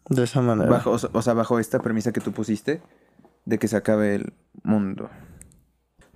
[0.10, 0.70] De esa manera.
[0.70, 2.82] Bajo, o, sea- bajo esta premisa que tú pusiste
[3.46, 5.10] de que se acabe el mundo.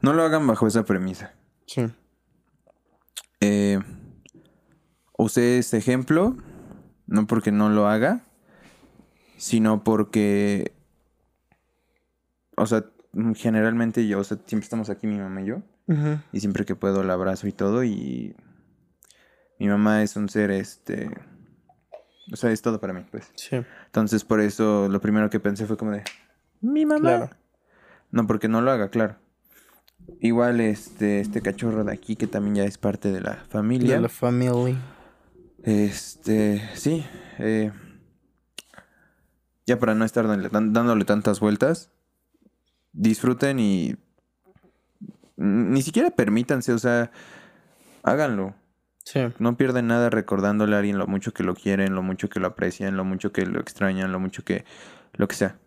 [0.01, 1.33] No lo hagan bajo esa premisa.
[1.65, 1.87] Sí.
[3.39, 3.79] Eh,
[5.17, 6.35] usé este ejemplo,
[7.07, 8.23] no porque no lo haga,
[9.37, 10.73] sino porque,
[12.61, 12.85] o sea,
[13.35, 15.61] generalmente yo, o sea, siempre estamos aquí mi mamá y yo,
[16.31, 18.35] y siempre que puedo la abrazo y todo, y
[19.59, 21.11] mi mamá es un ser, este,
[22.31, 23.29] o sea, es todo para mí, pues.
[23.35, 23.57] Sí.
[23.87, 26.03] Entonces, por eso lo primero que pensé fue como de
[26.61, 27.01] mi mamá.
[27.01, 27.29] Claro.
[28.11, 29.17] No, porque no lo haga, claro.
[30.19, 33.95] Igual este, este cachorro de aquí que también ya es parte de la familia.
[33.95, 34.77] De la family.
[35.63, 37.05] Este, sí.
[37.37, 37.71] eh,
[39.65, 41.91] ya para no estar dándole, dándole tantas vueltas,
[42.93, 43.95] disfruten y
[45.37, 47.11] ni siquiera permítanse, o sea,
[48.03, 48.55] háganlo.
[49.03, 49.21] Sí.
[49.39, 52.47] No pierden nada recordándole a alguien lo mucho que lo quieren, lo mucho que lo
[52.47, 54.63] aprecian, lo mucho que lo extrañan, lo mucho que...
[55.13, 55.57] lo que sea.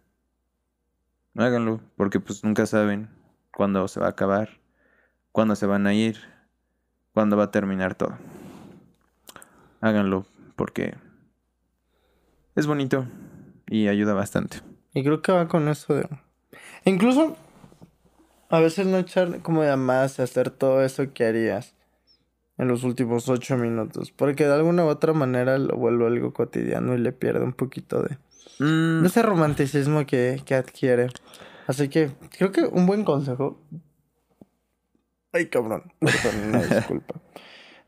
[1.37, 3.11] Háganlo, porque pues nunca saben
[3.53, 4.61] cuándo se va a acabar,
[5.33, 6.19] cuándo se van a ir,
[7.13, 8.17] cuándo va a terminar todo.
[9.81, 10.95] Háganlo, porque
[12.55, 13.07] es bonito
[13.67, 14.61] y ayuda bastante.
[14.93, 16.09] Y creo que va con eso de...
[16.85, 17.37] Incluso
[18.51, 21.75] a veces no echar como llamadas y hacer todo eso que harías
[22.59, 24.13] en los últimos ocho minutos.
[24.13, 28.03] Porque de alguna u otra manera lo vuelve algo cotidiano y le pierde un poquito
[28.03, 28.19] de,
[28.59, 31.09] Mm, de ese romanticismo que, que adquiere.
[31.67, 33.61] Así que creo que un buen consejo...
[35.33, 35.93] Ay, cabrón.
[35.99, 37.15] Perdón, disculpa.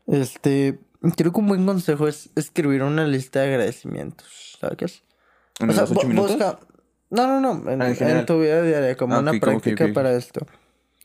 [0.07, 0.79] Este...
[1.15, 4.57] Creo que un buen consejo es escribir una lista de agradecimientos.
[4.59, 5.03] ¿Sabes?
[5.59, 6.31] ¿En O sea, los ocho minutos?
[6.31, 6.59] busca...
[7.09, 7.69] No, no, no.
[7.71, 8.25] En, Ah, en en general.
[8.25, 10.45] tu vida diaria, como Ah, una práctica para esto.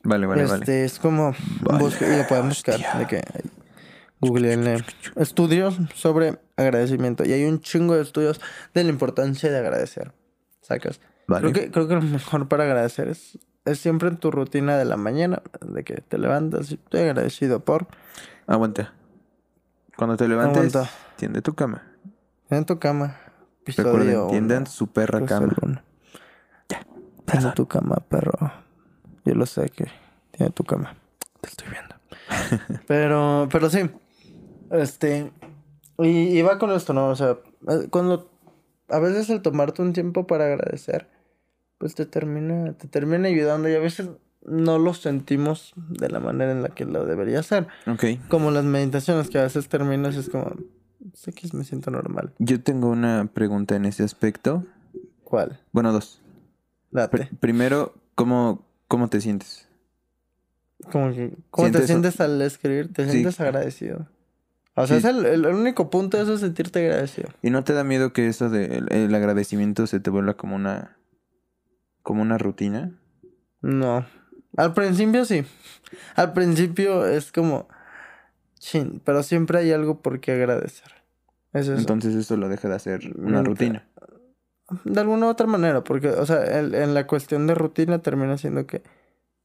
[0.03, 0.83] Vale, vale, este, vale.
[0.85, 1.33] es como...
[1.61, 2.75] Vale, y lo pueden buscar.
[2.75, 2.93] hostia.
[2.99, 3.21] De que...
[4.19, 4.83] Googleenle
[5.17, 7.25] estudios sobre agradecimiento.
[7.25, 8.39] Y hay un chingo de estudios
[8.73, 10.13] de la importancia de agradecer.
[10.61, 10.99] ¿Sacas?
[11.27, 11.51] Vale.
[11.51, 14.85] Creo, que, creo que lo mejor para agradecer es, es siempre en tu rutina de
[14.85, 15.41] la mañana.
[15.61, 17.87] De que te levantas y estoy agradecido por...
[18.47, 18.93] Aguanta.
[19.97, 20.91] Cuando te levantes, Aguanta.
[21.17, 21.83] tiende tu cama.
[22.49, 23.17] En tu cama.
[23.65, 24.65] Recuerden, Episodio tiendan uno.
[24.71, 25.53] su perra cama.
[27.25, 28.51] Tiene tu cama, perro.
[29.25, 29.87] Yo lo sé que
[30.31, 30.95] tiene tu cama.
[31.41, 31.95] Te estoy viendo.
[32.87, 33.89] pero, pero sí.
[34.71, 35.31] Este.
[35.99, 37.09] Y, y va con esto, ¿no?
[37.09, 37.37] O sea,
[37.69, 38.29] eh, cuando.
[38.89, 41.07] A veces el tomarte un tiempo para agradecer.
[41.77, 44.09] pues te termina, te termina ayudando y a veces
[44.45, 47.67] no lo sentimos de la manera en la que lo debería ser.
[47.87, 48.27] Ok.
[48.27, 50.53] Como las meditaciones que a veces terminas es como,
[51.13, 52.33] sé que me siento normal.
[52.39, 54.65] Yo tengo una pregunta en ese aspecto.
[55.23, 55.59] ¿Cuál?
[55.71, 56.21] Bueno, dos.
[56.93, 57.29] Date.
[57.39, 59.67] Primero, ¿cómo, ¿cómo te sientes?
[60.91, 62.91] Como que, ¿Cómo te Sientes- al escribir?
[62.93, 63.11] Te Sí.
[63.11, 64.07] sientes agradecido.
[64.75, 65.07] O sea, Sí.
[65.07, 67.29] es el, el único punto de eso es sentirte agradecido.
[67.41, 70.97] ¿Y no te da miedo que eso del el agradecimiento se te vuelva como una
[72.01, 72.91] como una rutina?
[73.61, 74.05] No.
[74.57, 75.45] Al principio sí.
[76.15, 77.67] Al principio es como,
[78.59, 80.91] chin, pero siempre hay algo por qué agradecer.
[81.53, 81.77] Es eso.
[81.79, 83.43] Entonces eso lo deja de hacer una Nunca.
[83.43, 83.87] rutina.
[84.83, 88.65] De alguna u otra manera, porque, o sea, en la cuestión de rutina termina siendo
[88.65, 88.83] que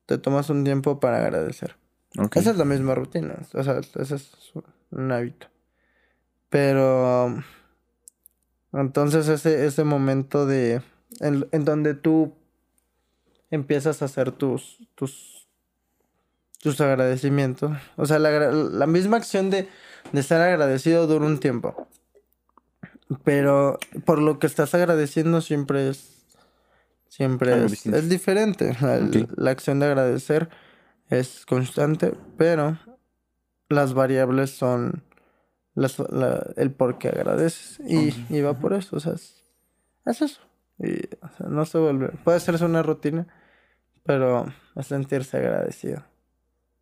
[0.06, 1.76] te tomas un tiempo para agradecer.
[2.18, 2.36] Ok.
[2.36, 4.32] Esa es la misma rutina, o sea, ese es
[4.90, 5.48] un hábito.
[6.48, 7.42] Pero
[8.72, 10.82] entonces ese, ese momento de
[11.20, 12.34] en, en donde tú
[13.50, 15.46] empiezas a hacer tus tus
[16.60, 19.68] tus agradecimientos, o sea, la, la misma acción de,
[20.12, 21.86] de estar agradecido dura un tiempo.
[23.24, 26.18] Pero por lo que estás agradeciendo siempre es
[27.08, 28.76] siempre es, diferente.
[29.36, 30.48] La, acción de agradecer
[31.08, 32.78] es constante, pero
[33.68, 35.02] las variables son
[35.74, 37.80] las- la- el por qué agradeces.
[37.80, 39.42] Y, y va por eso, o sea, es,
[40.06, 40.40] es eso.
[40.78, 42.08] Y, o sea, no se vuelve.
[42.24, 43.26] Puede hacerse una rutina,
[44.04, 44.46] pero
[44.76, 46.04] es sentirse agradecido.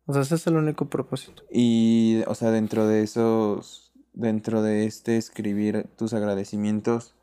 [0.05, 1.43] O sea, ese es el único propósito.
[1.51, 3.86] Y, o sea, dentro de esos,
[4.17, 7.13] dentro de este escribir tus agradecimientos,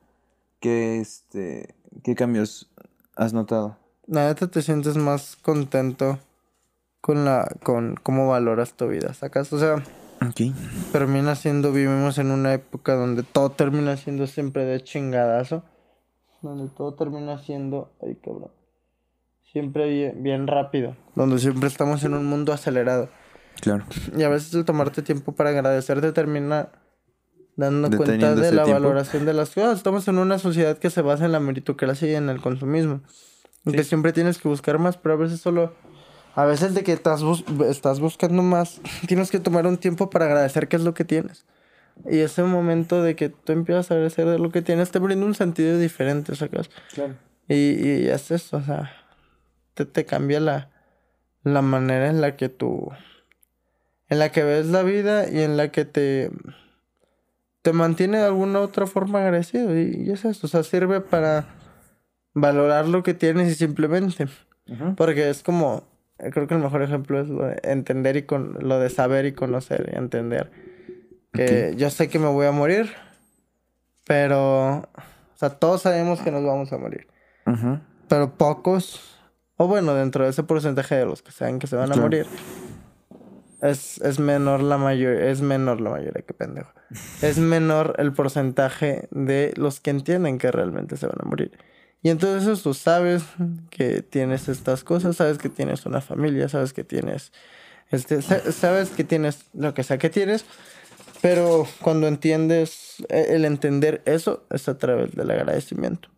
[0.60, 2.70] ¿qué, este, qué cambios
[3.16, 3.76] has notado?
[4.06, 6.18] La neta te sientes más contento
[7.00, 9.52] con la, con cómo valoras tu vida, ¿sacas?
[9.52, 9.82] O sea,
[10.92, 15.64] termina siendo, vivimos en una época donde todo termina siendo siempre de chingadazo.
[16.42, 18.50] Donde todo termina siendo, ay cabrón,
[19.42, 20.94] siempre bien, bien rápido.
[21.16, 23.08] Donde siempre estamos en un mundo acelerado.
[23.60, 23.84] Claro.
[24.16, 26.68] Y a veces el tomarte tiempo para agradecer te termina
[27.56, 28.82] dando cuenta de la tiempo.
[28.82, 29.76] valoración de las cosas.
[29.78, 33.00] Estamos en una sociedad que se basa en la meritocracia y en el consumismo.
[33.64, 33.72] Sí.
[33.72, 35.72] que siempre tienes que buscar más, pero a veces solo...
[36.36, 40.26] A veces de que estás, bus- estás buscando más, tienes que tomar un tiempo para
[40.26, 41.46] agradecer qué es lo que tienes.
[42.10, 45.24] Y ese momento de que tú empiezas a agradecer de lo que tienes te brinda
[45.24, 46.68] un sentido diferente, ¿sacas?
[46.92, 47.14] Claro.
[47.48, 48.90] Y, y es eso, o sea,
[49.74, 50.70] te, te cambia la,
[51.44, 52.90] la manera en la que tú,
[54.08, 56.30] en la que ves la vida y en la que te,
[57.62, 59.78] te mantiene de alguna otra forma agradecido.
[59.78, 61.46] Y, y es eso, o sea, sirve para
[62.34, 64.28] valorar lo que tienes y simplemente.
[64.96, 65.84] Porque es como,
[66.18, 69.32] creo que el mejor ejemplo es lo de entender y con, lo de saber y
[69.32, 70.50] conocer y entender.
[71.32, 72.90] Que yo sé que me voy a morir,
[74.04, 77.08] pero, o sea, todos sabemos que nos vamos a morir.
[78.08, 79.00] Pero pocos,
[79.56, 82.02] o bueno, dentro de ese porcentaje de los que saben que se van a Claro.
[82.02, 82.26] morir,
[83.70, 86.70] es, es menor la mayor, es menor la mayoría, que pendejo.
[87.22, 91.52] Es menor el porcentaje de los que entienden que realmente se van a morir.
[92.02, 93.24] Y entonces tú sabes
[93.70, 97.32] que tienes estas cosas, sabes que tienes una familia, sabes que tienes,
[97.90, 100.44] este, sa- sabes que tienes lo que sea que tienes,
[101.22, 106.10] pero cuando entiendes, eh, el entender eso es a través del agradecimiento.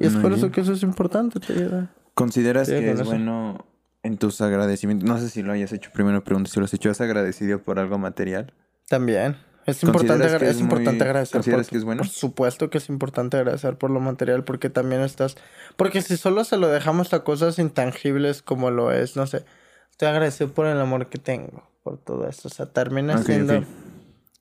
[0.00, 1.90] Y es Muy por eso que eso es importante, te ayuda.
[2.14, 3.04] ¿Consideras Sí, que es eso.
[3.10, 3.66] bueno
[4.02, 5.08] en tus agradecimientos?
[5.08, 5.90] No sé si lo hayas hecho.
[5.92, 6.90] Primero pregunto si lo has hecho.
[6.90, 8.52] ¿Has agradecido por algo material?
[8.88, 9.36] También.
[9.66, 11.32] Es importante, ¿Consideras agra- que es es importante muy- agradecer.
[11.32, 11.98] consideras por, que es bueno?
[12.02, 15.36] Por supuesto que es importante agradecer por lo material porque también estás...
[15.76, 19.44] Porque si solo se lo dejamos a cosas intangibles como lo es, no sé,
[19.90, 22.48] estoy agradecido por el amor que tengo, por todo eso.
[22.48, 23.62] O sea, termina siendo...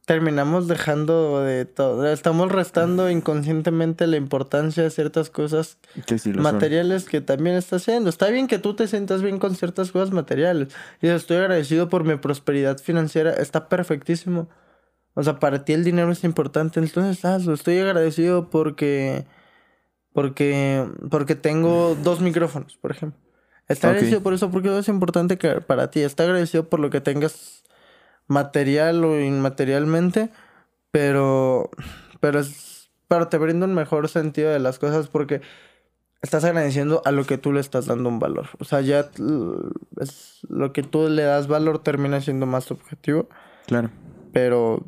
[0.08, 2.08] Terminamos dejando de todo.
[2.08, 6.54] Estamos restando inconscientemente la importancia de ciertas cosas Que sí lo son.
[6.54, 8.10] materiales que también está haciendo.
[8.10, 10.70] Está bien que tú te sientas bien con ciertas cosas materiales.
[11.02, 13.34] Y estoy agradecido por mi prosperidad financiera.
[13.34, 14.48] Está perfectísimo.
[15.14, 16.80] O sea, para ti el dinero es importante.
[16.80, 17.54] Entonces hazlo.
[17.54, 19.26] Estoy agradecido porque.
[20.14, 20.88] Porque.
[21.12, 23.20] Porque tengo dos micrófonos, por ejemplo.
[23.68, 26.00] Está agradecido por eso porque es importante que para ti.
[26.00, 27.66] Está agradecido por lo que tengas
[28.28, 30.30] material o inmaterialmente.
[30.92, 31.70] Pero.
[32.20, 32.90] Pero es.
[33.08, 35.42] Pero te brinda un mejor sentido de las cosas porque
[36.22, 38.48] estás agradeciendo a lo que tú le estás dando un valor.
[38.60, 39.10] O sea, ya
[40.02, 43.30] es lo que tú le das valor termina siendo más objetivo,
[43.66, 43.92] Claro.
[44.34, 44.86] pero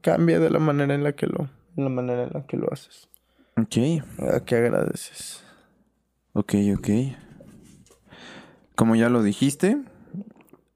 [0.00, 3.08] cambia de la manera en la que lo, la manera en la que lo haces.
[3.56, 4.02] Ok.
[4.32, 5.42] A que agradeces.
[6.34, 6.88] Ok, ok.
[8.76, 9.78] Como ya lo dijiste,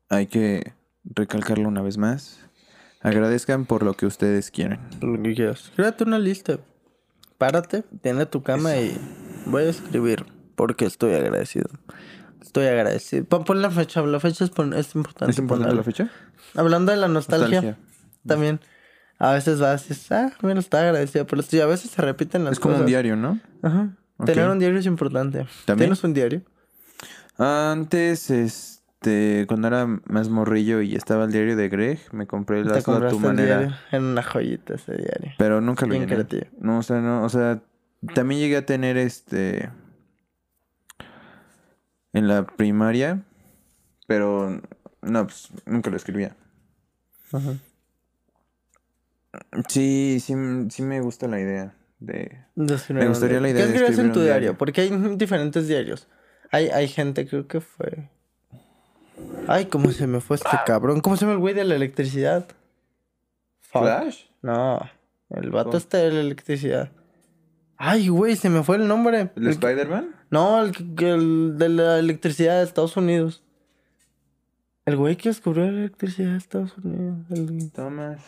[0.08, 0.72] hay que
[1.14, 2.40] recalcarlo una vez más.
[3.00, 4.80] Agradezcan por lo que ustedes quieren.
[5.00, 5.72] Lo que quieras.
[5.76, 6.58] Créate una lista.
[7.38, 8.96] Párate, tiene tu cama y
[9.46, 11.68] voy a escribir porque estoy agradecido.
[12.42, 13.24] Estoy agradecido.
[13.26, 15.30] Pon, pon la fecha, la fecha es, pon- es importante.
[15.32, 16.10] ¿Es importante la fecha?
[16.56, 17.78] Hablando de la nostalgia, Nostalgia.
[18.26, 18.60] también.
[19.20, 21.56] A veces vas y dices, ah, mira, está agradecido por esto.
[21.56, 22.86] Y a veces se repiten las Es como un cosas.
[22.88, 23.38] diario, ¿no?
[23.62, 23.90] Ajá.
[24.24, 25.46] Tener un diario es importante.
[25.64, 25.88] ¿También?
[25.90, 26.42] ¿Tienes un diario?
[27.36, 28.30] Antes,
[29.00, 32.88] este, cuando era más morrillo y estaba el diario de Greg, me compré Te las
[32.88, 33.80] a tu el manera.
[33.92, 35.32] En una joyita ese diario.
[35.38, 36.14] Pero nunca lo Bien llené.
[36.26, 36.46] creativo.
[36.60, 37.62] No, o sea, no, o sea,
[38.14, 39.70] también llegué a tener este
[42.12, 43.22] en la primaria,
[44.08, 44.60] pero
[45.02, 46.34] no, pues nunca lo escribía.
[47.32, 47.54] Ajá.
[49.68, 50.34] Sí, sí,
[50.70, 52.46] sí me gusta la idea de
[52.88, 54.58] Me gustaría la idea ¿Qué de escribes en tu diario.
[54.58, 56.08] Porque hay diferentes diarios.
[56.50, 58.10] Hay, hay gente, creo que fue.
[59.46, 61.00] Ay, cómo se me fue este cabrón.
[61.00, 62.46] ¿Cómo se llama el güey de la electricidad?
[63.60, 63.82] Fuck.
[63.82, 64.24] Flash.
[64.42, 64.80] No,
[65.30, 65.78] el vato ¿Cómo?
[65.78, 66.90] este de la electricidad.
[67.76, 69.30] Ay, güey, se me fue el nombre.
[69.36, 70.14] ¿El El Spider-Man?
[70.30, 70.72] No, el
[71.58, 73.42] de la electricidad de Estados Unidos.
[74.84, 77.18] El güey que descubrió la electricidad de Estados Unidos.
[77.30, 78.20] el- Thomas.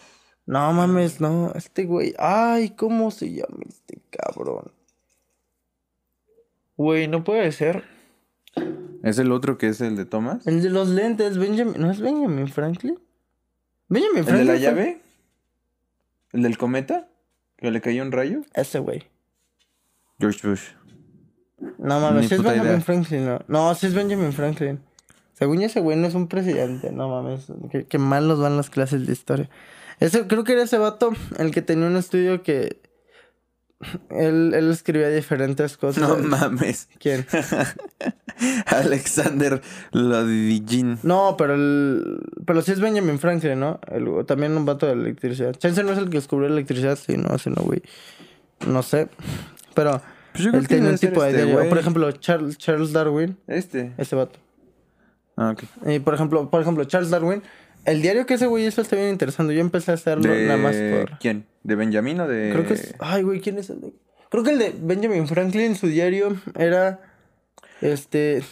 [0.47, 1.53] No mames, no.
[1.55, 2.15] Este güey.
[2.19, 4.73] Ay, ¿cómo se llama este cabrón?
[6.77, 7.85] Güey, no puede ser.
[9.03, 10.47] ¿Es el otro que es el de Thomas?
[10.47, 11.75] El de los lentes, Benjamin.
[11.79, 12.99] ¿No es Benjamin Franklin?
[13.89, 14.47] Benjamin ¿El de Franklin.
[14.49, 15.01] la llave?
[16.33, 17.09] ¿El del cometa?
[17.57, 18.43] ¿Que le cayó un rayo?
[18.55, 19.05] Ese güey.
[20.19, 20.63] George Bush.
[21.79, 22.81] No mames, si es Benjamin idea.
[22.81, 23.41] Franklin, no.
[23.49, 24.81] No, si es Benjamin Franklin.
[25.35, 27.47] Según ese güey no es un presidente, no mames.
[27.71, 29.49] Qué, qué mal nos van las clases de historia.
[29.99, 32.81] Ese, creo que era ese vato el que tenía un estudio que.
[34.11, 36.07] Él, él escribía diferentes cosas.
[36.07, 36.89] No mames.
[36.99, 37.27] ¿Quién?
[38.67, 39.61] Alexander
[39.93, 40.99] Lodigin.
[41.03, 42.21] No, pero el.
[42.47, 43.81] Pero sí es Benjamin Franklin, ¿no?
[43.91, 45.55] El- también un vato de electricidad.
[45.55, 47.83] Chance no es el que descubrió la electricidad, sí, no, ese no, güey.
[48.67, 49.09] No sé.
[49.75, 50.01] Pero
[50.33, 51.69] Pues él tenía un tipo de este güey.
[51.69, 53.93] Por ejemplo, Charles, Charles Darwin, Este.
[53.99, 54.39] ese vato.
[55.37, 55.63] Ah, ok.
[55.89, 57.43] Y por ejemplo, por ejemplo, Charles Darwin,
[57.87, 59.55] el diario que ese güey hizo está bien interesante.
[59.55, 60.47] Yo empecé a hacerlo De...
[60.47, 61.19] nada más por.
[61.19, 61.47] ¿Quién?
[61.63, 62.51] ¿De Benjamín o de...?
[62.53, 62.95] Creo que es.
[62.99, 63.93] Ay, güey, ¿quién es el de.?
[64.31, 67.01] Creo que el de Benjamin Franklin, su diario era.
[67.81, 68.43] Este.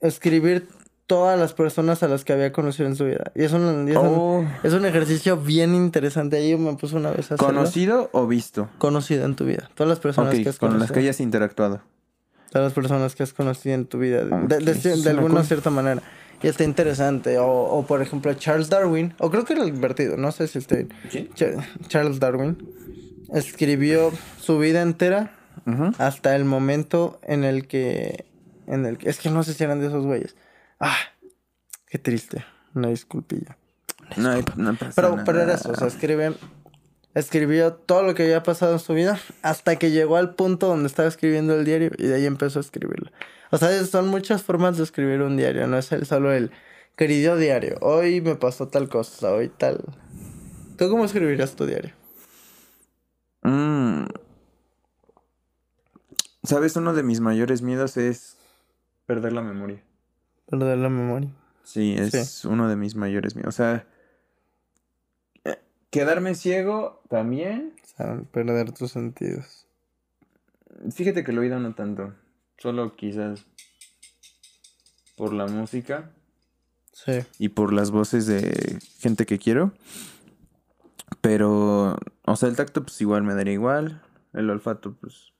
[0.00, 0.66] Escribir
[1.06, 3.30] todas las personas a las que había conocido en su vida.
[3.34, 6.36] Y es un, y es un- Oh, es un ejercicio bien interesante.
[6.36, 7.46] Ahí yo me puse una vez a hacerlo.
[7.54, 8.68] ¿Conocido o visto?
[8.78, 9.70] Conocido en tu vida.
[9.74, 10.80] Todas las personas que has con conocido.
[10.86, 11.80] las que hayas interactuado.
[12.50, 14.24] Todas las personas que has conocido en tu vida.
[14.24, 16.02] De, de- de- de alguna cierta manera.
[16.42, 17.38] Y está interesante.
[17.38, 19.14] O, o por ejemplo, Charles Darwin.
[19.18, 20.16] O creo que era el invertido.
[20.16, 20.88] No sé si estoy.
[21.10, 21.28] ¿Quién?
[21.34, 22.56] Cha- Charles Darwin.
[23.32, 25.32] Escribió su vida entera
[25.98, 28.26] hasta el momento en el que.
[28.66, 29.08] En el que.
[29.08, 30.34] Es que no sé si eran de esos güeyes.
[30.80, 30.96] Ah,
[31.86, 32.44] qué triste.
[32.74, 33.56] Una disculpilla.
[34.16, 35.24] No, hay- no pasa Pero, nada.
[35.24, 36.34] pero era eso, o sea, escribe,
[37.14, 40.86] escribió todo lo que había pasado en su vida hasta que llegó al punto donde
[40.88, 43.10] estaba escribiendo el diario y de ahí empezó a escribirlo.
[43.52, 46.50] O sea, son muchas formas de escribir un diario, no es el, solo el
[46.96, 47.76] querido diario.
[47.82, 49.84] Hoy me pasó tal cosa, hoy tal.
[50.78, 51.92] ¿Tú cómo escribirías tu diario?
[53.42, 54.06] Mm.
[56.44, 56.76] ¿Sabes?
[56.76, 58.38] Uno de mis mayores miedos es
[59.04, 59.82] perder la memoria.
[60.48, 61.28] Perder la memoria.
[61.62, 63.54] Sí, es uno de mis mayores miedos.
[63.54, 63.86] O sea,
[65.44, 65.58] eh,
[65.90, 67.74] quedarme ciego también.
[67.84, 69.66] O sea, perder tus sentidos.
[70.90, 72.14] Fíjate que lo he oído no tanto.
[72.58, 73.44] Solo quizás
[75.16, 76.10] por la música
[76.92, 77.20] Sí.
[77.38, 79.72] y por las voces de gente que quiero.
[81.20, 84.02] Pero, o sea, el tacto pues igual me daría igual.
[84.32, 85.32] El olfato pues...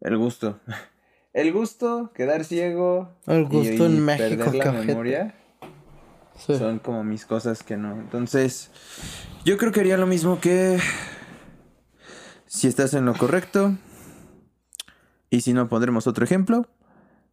[0.00, 0.60] El gusto.
[1.34, 3.16] El gusto, quedar ciego.
[3.26, 4.86] El y- gusto y en México, Perder la cajete.
[4.86, 5.34] memoria.
[6.36, 6.56] Sí.
[6.56, 7.92] Son como mis cosas que no.
[8.00, 8.70] Entonces,
[9.44, 10.78] yo creo que haría lo mismo que
[12.46, 13.76] si estás en lo correcto.
[15.30, 16.66] Y si no, pondremos otro ejemplo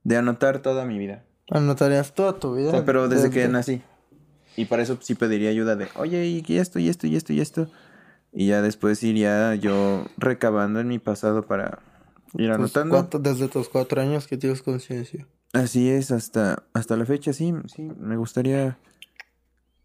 [0.03, 1.23] de anotar toda mi vida.
[1.49, 2.69] Anotarías toda tu vida.
[2.69, 3.81] O sea, pero desde que nací.
[4.57, 7.41] Y para eso sí pediría ayuda de, oye, y esto, y esto, y esto, y
[7.41, 7.67] esto.
[8.31, 11.79] Y ya después iría yo recabando en mi pasado para
[12.33, 12.95] ir tus anotando.
[12.95, 15.27] cuatro- desde tus cuatro años que tienes conciencia.
[15.53, 18.77] Así es, hasta, hasta la fecha, sí, sí, me gustaría.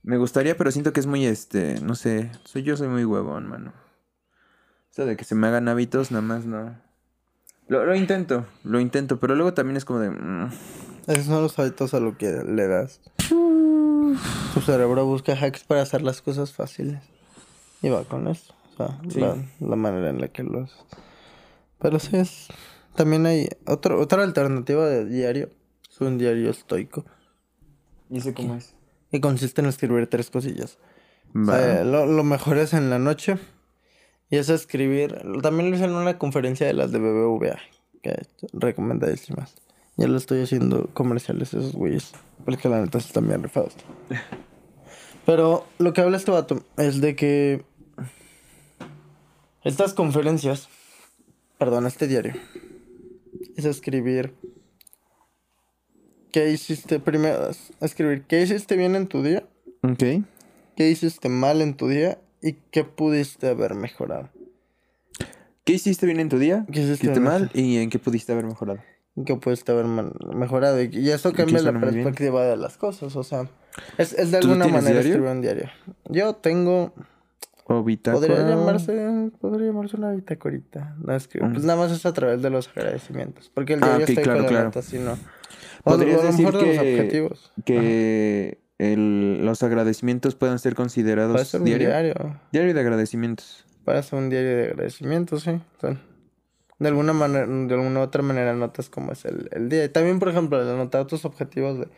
[0.02, 3.46] Me gustaría, pero siento que es muy, este, no sé, soy yo soy muy huevón,
[3.46, 3.72] mano.
[4.90, 6.76] O sea, de que se me hagan hábitos, nada más no.
[7.70, 10.10] Lo, lo intento, lo intento, pero luego también es como de...
[10.10, 10.50] mm,
[11.06, 13.00] Esos son los hábitos a lo que le das.
[13.28, 17.00] Tu cerebro busca hacks para hacer las cosas fáciles.
[17.80, 18.52] Y va con eso.
[18.74, 19.20] O sea, Sí.
[19.20, 20.84] la, la manera en la que lo haces.
[21.78, 22.48] Pero sí es.
[22.96, 25.48] También hay otro, otra alternativa de diario.
[25.88, 27.04] Es un diario estoico.
[28.10, 28.74] ¿Y ese cómo es?
[29.12, 30.78] Que consiste en escribir tres cosillas.
[31.36, 31.56] O Va.
[31.56, 33.38] sea, lo, lo mejor es en la noche.
[34.30, 35.20] Y es escribir.
[35.42, 37.58] También lo hice en una conferencia de las de BBVA.
[38.02, 38.22] Que
[38.52, 39.54] recomendadísimas.
[39.96, 42.12] Ya lo estoy haciendo comerciales esos güeyes.
[42.44, 43.74] Porque la neta están bien rifados.
[45.26, 47.64] Pero lo que habla este vato es de que
[49.62, 50.68] estas conferencias,
[51.58, 52.32] perdón, este diario,
[53.56, 54.34] es escribir
[56.32, 57.50] qué hiciste primero,
[57.80, 59.46] escribir qué hiciste bien en tu día,
[59.82, 60.24] Ok.
[60.76, 64.28] qué hiciste mal en tu día y qué pudiste haber mejorado.
[65.64, 66.66] ¿Qué hiciste bien en tu día?
[66.72, 67.50] ¿Qué hiciste mal?
[67.54, 68.80] ¿Y en qué pudiste haber mejorado?
[69.16, 70.82] y ¿Qué pudiste haber mejorado?
[70.82, 71.80] Y, eso cambia la bien.
[71.80, 73.48] perspectiva de las cosas, o sea,
[73.98, 75.00] es, es de ¿Tú alguna manera diario?
[75.12, 75.70] escribir un diario.
[76.08, 76.94] Yo tengo
[77.72, 77.84] ¿O?
[77.84, 80.96] Podría llamarse, podría llamarse una bitácorita.
[80.98, 81.52] No es que, Mm.
[81.52, 83.48] pues nada más es a través de los agradecimientos.
[83.54, 84.64] Porque el Ah, diario ok, está ahí claro, con la claro.
[84.74, 85.12] nota, no.
[85.84, 87.52] O, ¿Podrías o a lo decir mejor de los objetivos.
[87.64, 91.88] Que el- los agradecimientos puedan ser considerados Puede ser un diario.
[91.88, 92.14] diario.
[92.52, 93.64] Diario de agradecimientos.
[93.84, 95.50] Puede ser un diario de agradecimientos, sí.
[95.50, 96.00] O sea,
[96.78, 99.84] de alguna manera, de alguna otra manera notas cómo es el, el día.
[99.84, 101.88] Y también, por ejemplo, el anotar tus objetivos de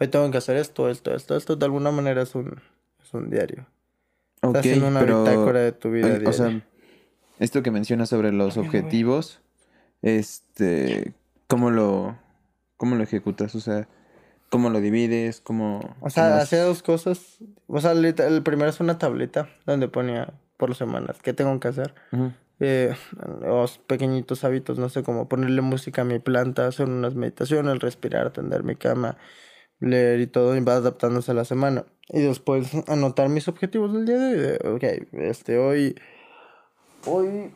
[0.00, 2.60] hoy tengo que hacer esto, esto, esto, esto, de alguna manera es un,
[3.00, 3.66] es un diario.
[4.40, 5.22] Ok, Estás haciendo una pero...
[5.24, 6.24] bitácora de tu vida Ay.
[6.26, 6.60] O sea,
[7.38, 9.40] esto que mencionas sobre los objetivos,
[10.02, 11.12] este,
[11.46, 12.16] ¿cómo lo,
[12.76, 13.54] cómo lo ejecutas?
[13.54, 13.86] O sea,
[14.52, 15.40] ¿cómo lo divides?
[15.40, 15.96] ¿Cómo...?
[16.02, 17.38] O sea, hacía dos cosas.
[17.68, 21.94] O sea, el primero es una tableta donde ponía por semanas qué tengo que hacer.
[22.60, 22.94] Eh,
[23.40, 28.30] los pequeñitos hábitos, no sé, como ponerle música a mi planta, hacer unas meditaciones, respirar,
[28.30, 29.16] tender mi cama,
[29.80, 31.86] leer y todo, y va adaptándose a la semana.
[32.10, 34.76] Y después anotar mis objetivos del día de hoy.
[34.76, 35.96] Ok, este, hoy,
[37.06, 37.54] hoy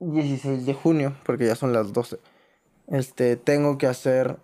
[0.00, 2.18] 16 de junio, porque ya son las 12.
[2.88, 4.36] Este, tengo que hacer,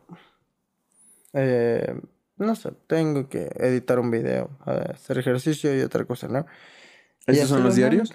[1.33, 2.01] eh,
[2.37, 6.47] no sé, tengo que editar un video, hacer ejercicio y otra cosa, ¿no?
[7.27, 8.13] ¿Esos son los diarios?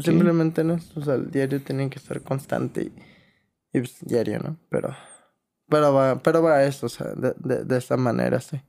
[0.00, 2.92] Simplemente no, o sea, el diario tiene que ser constante y,
[3.72, 4.58] y, pues, diario, ¿no?
[4.68, 4.94] Pero,
[5.68, 8.60] pero va, pero va a eso, o sea, de, de, de esa manera, sí.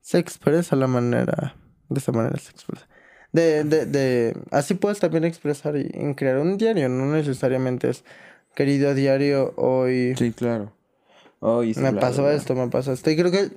[0.00, 1.56] Se expresa la manera,
[1.88, 2.86] de esa manera se expresa.
[3.32, 8.04] De, de, de, así puedes también expresar y, en crear un diario, no necesariamente es,
[8.54, 10.74] querido diario, hoy Sí, claro.
[11.44, 13.50] Oh, me pasó esto, me pasó esto, y creo que,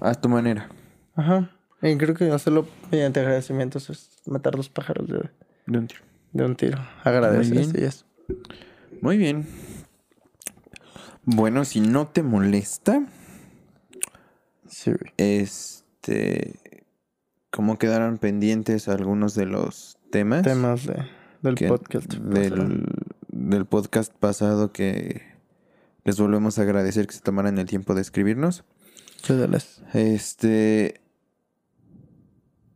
[0.00, 0.68] A tu manera.
[1.14, 5.30] ajá, y creo que hacerlo mediante agradecimientos es matar dos pájaros de,
[5.66, 6.00] De un tiro.
[6.32, 7.70] de un tiro, agradecer, bien.
[7.70, 8.04] sí, eso.
[9.00, 9.46] Muy bien.
[11.24, 13.06] Bueno, si no te molesta,
[14.68, 16.54] Sí, este...
[17.50, 20.42] ¿Cómo quedaron pendientes algunos de los temas?
[20.42, 21.04] temas de,
[21.42, 22.10] del podcast.
[22.14, 22.86] del,
[23.28, 25.20] del podcast pasado que
[26.04, 28.64] les volvemos a agradecer que se tomaran el tiempo de escribirnos.
[29.28, 31.00] Las- Este...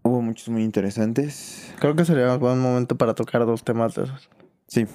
[0.02, 1.72] Hubo muchos muy interesantes.
[1.80, 4.30] Creo que sería un buen momento para tocar dos temas de esos.
[4.68, 4.86] Sí.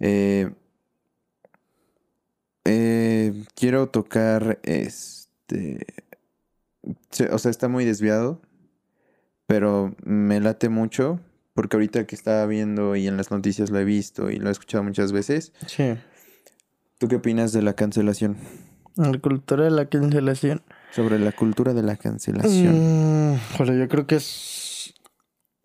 [0.00, 0.50] Eh,
[2.64, 5.86] eh, quiero tocar este.
[7.30, 8.40] O sea, está muy desviado.
[9.46, 11.20] Pero me late mucho.
[11.52, 14.52] Porque ahorita que estaba viendo y en las noticias lo he visto y lo he
[14.52, 15.52] escuchado muchas veces.
[15.66, 15.94] Sí.
[16.98, 18.36] ¿Tú qué opinas de la cancelación?
[18.96, 20.62] La cultura de la cancelación.
[20.90, 23.34] Sobre la cultura de la cancelación.
[23.34, 24.94] Mm, joder, yo creo que es...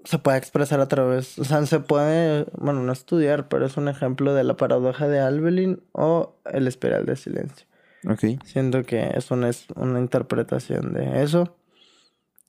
[0.06, 1.40] Se puede expresar a través...
[1.40, 2.46] O sea, se puede...
[2.58, 7.08] Bueno, no estudiar, pero es un ejemplo de la paradoja de Albelin o el espiral
[7.08, 7.66] de silencio.
[8.08, 8.44] Ok.
[8.46, 11.58] Siento que es una, es una interpretación de eso.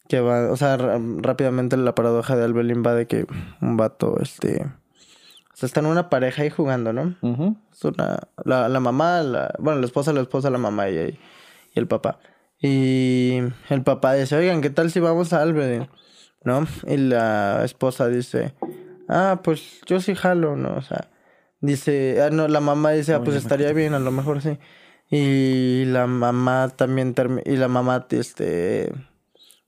[0.08, 3.26] Que va, o sea, rápidamente la paradoja de Albelin va de que
[3.62, 4.66] un vato, este...
[5.54, 7.14] O sea, está en una pareja ahí jugando, ¿no?
[7.72, 11.18] Es una, la, la mamá, la, bueno, la esposa, la esposa, la mamá y, y
[11.78, 12.18] el papá.
[12.60, 13.38] Y
[13.68, 15.88] el papá dice, oigan, ¿qué tal si vamos a Albedin?
[16.44, 16.66] ¿No?
[16.86, 18.54] Y la esposa dice,
[19.08, 20.74] ah, pues yo sí jalo, ¿no?
[20.76, 21.08] O sea,
[21.60, 24.58] dice, ah, no, la mamá dice, ah, pues estaría bien, a lo mejor sí.
[25.10, 28.92] Y la mamá también, termi- y la mamá, este,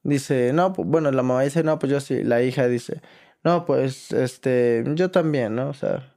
[0.02, 2.24] dice, no, pues, bueno, la mamá dice, no, pues yo sí.
[2.24, 3.00] La hija dice,
[3.46, 5.68] no, pues, este, yo también, ¿no?
[5.68, 6.12] O sea,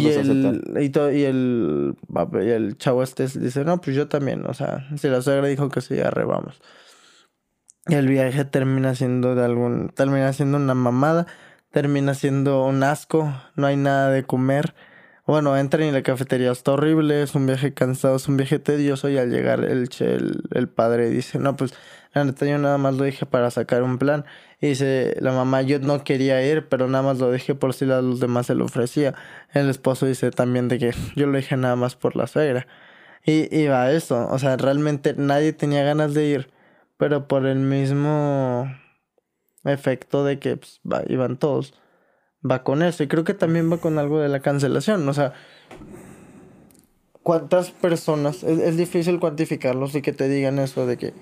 [0.00, 1.94] y el, y, to- y el
[2.42, 5.68] y el chavo este dice, no, pues yo también, o sea, si la suegra dijo
[5.68, 6.60] que sí, arre, vamos.
[7.86, 11.26] Y el viaje termina siendo de algún, termina siendo una mamada,
[11.70, 14.74] termina siendo un asco, no hay nada de comer.
[15.26, 19.08] Bueno, entran y la cafetería está horrible, es un viaje cansado, es un viaje tedioso
[19.08, 21.72] y al llegar el, el, el padre dice, no, pues
[22.14, 24.24] la neta yo nada más lo dije para sacar un plan.
[24.60, 27.90] Y dice la mamá, yo no quería ir, pero nada más lo dije por si
[27.90, 29.14] a los demás se lo ofrecía.
[29.52, 32.66] El esposo dice también de que yo lo dije nada más por la suegra.
[33.26, 36.50] Y, va eso, o sea, realmente nadie tenía ganas de ir,
[36.98, 38.70] pero por el mismo
[39.64, 41.74] efecto de que pues, iban todos,
[42.48, 43.02] va con eso.
[43.02, 45.08] Y creo que también va con algo de la cancelación.
[45.08, 45.32] O sea,
[47.22, 48.42] ¿cuántas personas?
[48.42, 51.14] Es, es difícil cuantificarlos y que te digan eso de que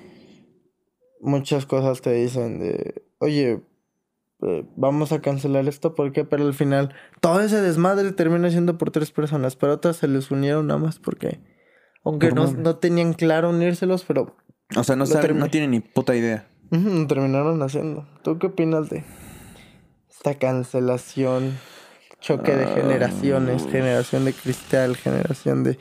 [1.20, 3.62] muchas cosas te dicen de, oye,
[4.42, 6.24] eh, vamos a cancelar esto, ¿por qué?
[6.24, 10.30] Pero al final todo ese desmadre termina siendo por tres personas, pero otras se les
[10.30, 11.40] unieron nada más porque,
[12.04, 14.36] aunque no, no tenían claro unírselos, pero
[14.76, 16.48] O sea, no, saben, no tienen ni puta idea.
[17.06, 18.08] terminaron haciendo.
[18.24, 19.04] ¿Tú qué opinas de
[20.22, 21.58] esta cancelación,
[22.20, 23.70] choque de generaciones, Ah.
[23.72, 25.78] generación de cristal, generación de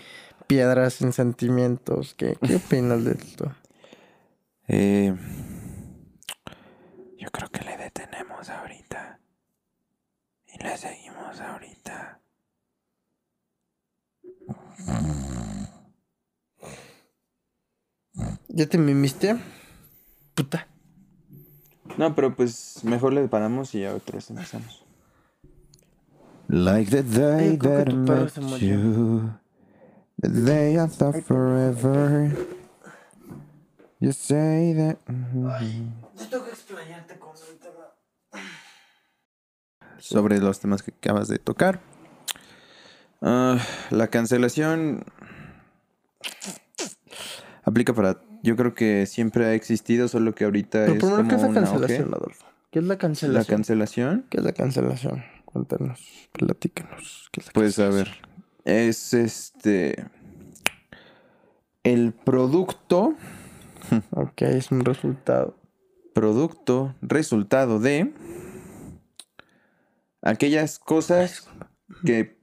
[0.47, 2.15] piedras sin sentimientos?
[2.15, 3.55] ¿Qué, qué opinas de esto?
[4.67, 5.13] Eh,
[7.19, 9.19] yo creo que le detenemos ahorita.
[10.47, 12.19] Y le seguimos ahorita.
[18.47, 19.37] ¿Ya te mimiste?
[20.33, 20.67] Puta.
[21.97, 24.83] No, pero pues mejor le paramos y ya otra vez empezamos.
[26.47, 29.31] Like the day that I met you,
[30.17, 32.35] the day I thought forever.
[33.99, 34.97] You say that.
[35.07, 37.93] Yo tengo que explayarte con el tema.
[39.99, 41.79] Sobre los temas que acabas de tocar.
[43.21, 43.59] Ah,
[43.91, 45.05] la cancelación
[47.63, 48.17] aplica para.
[48.43, 51.41] Yo creo que siempre ha existido, solo que ahorita Pero es primero, como ¿qué es
[51.41, 51.69] la un auge.
[51.71, 52.45] cancelación, Adolfo?
[52.71, 53.57] ¿Qué es la La cancelación?
[53.57, 55.23] cancelación, ¿Qué es la cancelación?
[55.45, 57.29] Cuéntanos, platícanos.
[57.31, 58.15] ¿Qué es la pues a cancelación?
[58.65, 60.05] ver, es este
[61.83, 63.15] el producto,
[64.11, 65.57] Ok, es un resultado.
[66.13, 68.13] producto, resultado de
[70.21, 71.47] aquellas cosas
[72.05, 72.39] que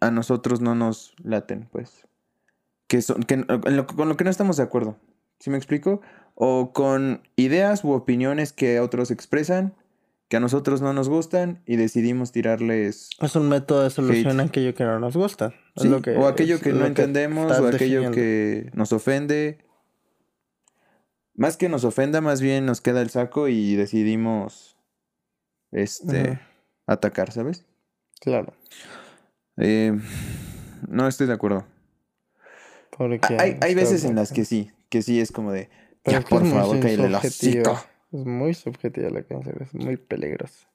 [0.00, 2.06] a nosotros no nos laten, pues.
[2.88, 4.98] Que son, que, en lo- con lo que no estamos de acuerdo.
[5.42, 6.00] ¿Sí me explico?
[6.36, 9.74] O con ideas u opiniones que otros expresan,
[10.28, 14.44] que a nosotros no nos gustan y decidimos tirarles Es un método de solución a
[14.44, 15.46] aquello que no nos gusta.
[15.74, 17.70] Es Sí, lo que- o aquello que no entendemos, o aquello
[18.02, 18.12] definiendo.
[18.12, 19.58] que nos ofende.
[21.34, 24.76] Más que nos ofenda, más bien nos queda el saco y decidimos
[25.72, 26.38] este
[26.86, 27.64] atacar, ¿sabes?
[28.20, 28.52] Claro.
[29.56, 29.98] Eh,
[30.88, 31.66] no estoy de acuerdo.
[32.96, 35.70] Porque Hay, hay veces en las que sí, que sí es como de,
[36.04, 37.82] Pero ya es que por favor, cállale el hocico.
[38.12, 40.68] Es muy subjetiva la cancelación, es muy peligrosa.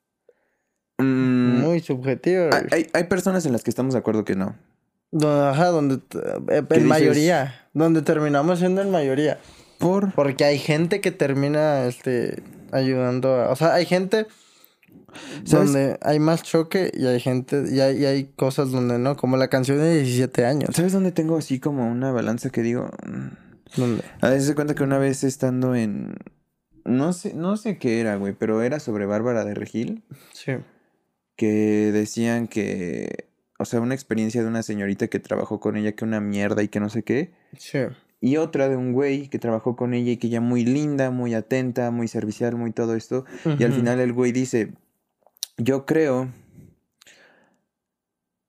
[0.98, 2.50] Mm, Muy subjetiva.
[2.52, 4.56] hay, hay- hay personas en las que estamos de acuerdo que no.
[5.24, 6.00] Ajá, donde eh,
[6.48, 6.84] ¿Qué en dices?
[6.88, 9.38] mayoría, donde terminamos siendo en mayoría.
[9.78, 10.12] Por...
[10.14, 12.42] Porque hay gente que termina este
[12.72, 14.26] ayudando a, o sea, hay gente
[15.46, 15.72] ¿Sabes?
[15.72, 19.38] donde hay más choque y hay gente y hay, y hay cosas donde no, como
[19.38, 20.72] la canción de 17 años.
[20.76, 22.90] ¿Sabes dónde tengo así como una balanza que digo?
[24.22, 26.16] A veces se cuenta que una vez estando en...
[26.86, 30.04] No sé, no sé qué era, güey, pero era sobre Bárbara de Regil,
[30.34, 30.54] sí.
[31.36, 33.28] que decían que...
[33.60, 36.68] O sea, una experiencia de una señorita que trabajó con ella que una mierda y
[36.68, 37.34] que no sé qué.
[37.58, 37.80] Sí.
[38.22, 41.34] Y otra de un güey que trabajó con ella y que ella muy linda, muy
[41.34, 43.26] atenta, muy servicial, muy todo esto.
[43.60, 44.74] Y al final el güey dice,
[45.58, 46.30] yo creo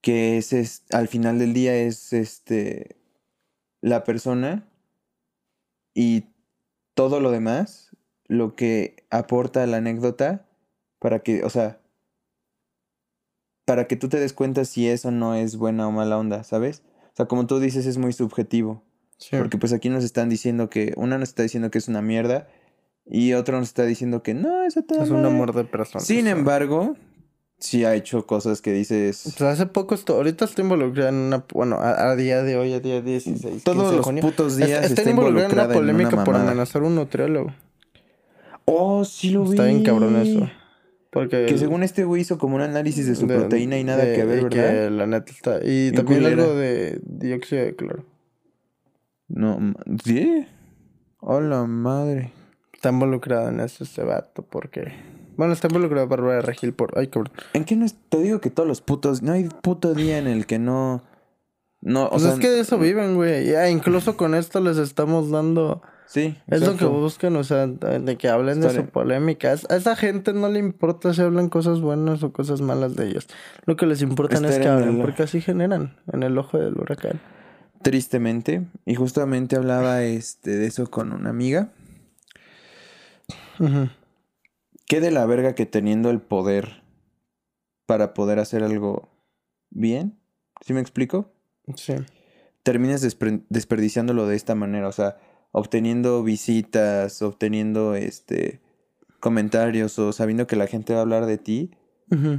[0.01, 2.97] que es, es- al final del día es este
[3.81, 4.69] la persona
[5.95, 6.25] y
[6.95, 7.91] todo lo demás
[8.27, 10.47] lo que aporta la anécdota
[10.99, 11.81] para que, o sea,
[13.65, 16.83] para que tú te des cuenta si eso no es buena o mala onda, ¿sabes?
[17.13, 18.83] O sea, como tú dices, es muy subjetivo.
[19.17, 19.37] Sí.
[19.37, 22.49] Porque pues aquí nos están diciendo que, una nos está diciendo que es una mierda
[23.05, 26.05] y otro nos está diciendo que no, eso todo es un amor de persona.
[26.05, 26.97] Sin embargo,
[27.59, 29.23] sí ha hecho cosas que dices...
[29.37, 32.73] Pues hace poco esto, ahorita estoy involucrada en una, bueno, a, a día de hoy,
[32.73, 33.65] a día 16.
[33.65, 35.81] Todos 15 de los junio, putos est- días está está involucrada en una involucrada en
[35.81, 37.53] una polémica por amenazar a un nutriólogo.
[38.65, 39.51] Oh, sí lo vi.
[39.51, 40.49] Está bien cabrón eso.
[41.11, 44.05] Porque Que según este güey hizo como un análisis de su de- proteína y nada
[44.05, 44.51] de- que ver, ¿verdad?
[44.85, 45.61] Que la neta está.
[45.65, 46.43] Y también culera.
[46.43, 48.05] algo de dióxido de cloro.
[49.29, 50.47] No, ¿sí?
[51.21, 52.33] Hola madre.
[52.73, 54.93] Está involucrado en eso este vato porque...
[55.39, 56.93] Bueno, está involucrado Bárbara Regil por...
[56.99, 57.33] Ay, cabrón.
[57.55, 57.95] ¿En qué no es?
[58.11, 59.23] Te digo que todos los putos...
[59.23, 61.03] No hay puto día en el que no...
[61.81, 62.33] No, o Pues sea...
[62.33, 63.47] es que de eso viven, güey.
[63.47, 65.81] Ya, incluso con esto les estamos dando...
[66.07, 69.55] Sí, Es lo que buscan, o sea, de que hablen de su polémica.
[69.69, 73.29] A esa gente no le importa si hablan cosas buenas o cosas malas de ellos.
[73.67, 76.59] Lo que les importa es que en hablen, el- porque así generan en el ojo
[76.59, 77.21] del huracán.
[77.83, 78.67] Tristemente.
[78.87, 81.69] Y justamente hablaba este, de eso con una amiga.
[83.61, 83.89] Ujú.
[84.89, 86.83] Qué de la verga que teniendo el poder
[87.87, 89.09] para poder hacer algo
[89.71, 90.19] bien.
[90.65, 91.31] ¿Sí me explico?
[91.77, 91.95] Sí.
[92.63, 95.17] terminas despre- desperdiciándolo de esta manera, o sea,
[95.53, 98.61] obteniendo visitas, obteniendo este
[99.21, 101.71] comentarios o sabiendo que la gente va a hablar de ti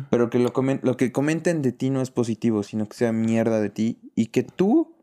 [0.09, 3.69] pero que lo que comenten de ti no es positivo, sino que sea mierda de
[3.69, 4.95] ti y que tú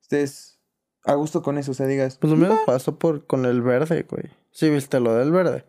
[0.00, 0.58] estés
[1.04, 4.06] a gusto con eso, o sea, digas, Pues lo mismo pasó por, con el verde,
[4.08, 4.24] güey.
[4.50, 5.66] Sí, viste lo del verde.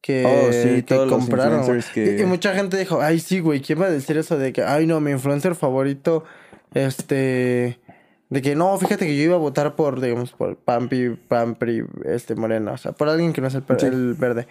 [0.00, 1.66] Que, Oh, sí, que los compraron.
[1.92, 4.52] que- Y, y mucha gente dijo, ay, sí, güey, ¿quién va a decir eso de
[4.52, 6.24] que, ay, no, mi influencer favorito,
[6.72, 7.80] este,
[8.30, 12.34] de que no, fíjate que yo iba a votar por, digamos, por Pampi, Pampri, este,
[12.34, 13.86] Morena, o sea, por alguien que no es el, per- Sí.
[13.86, 14.46] el verde.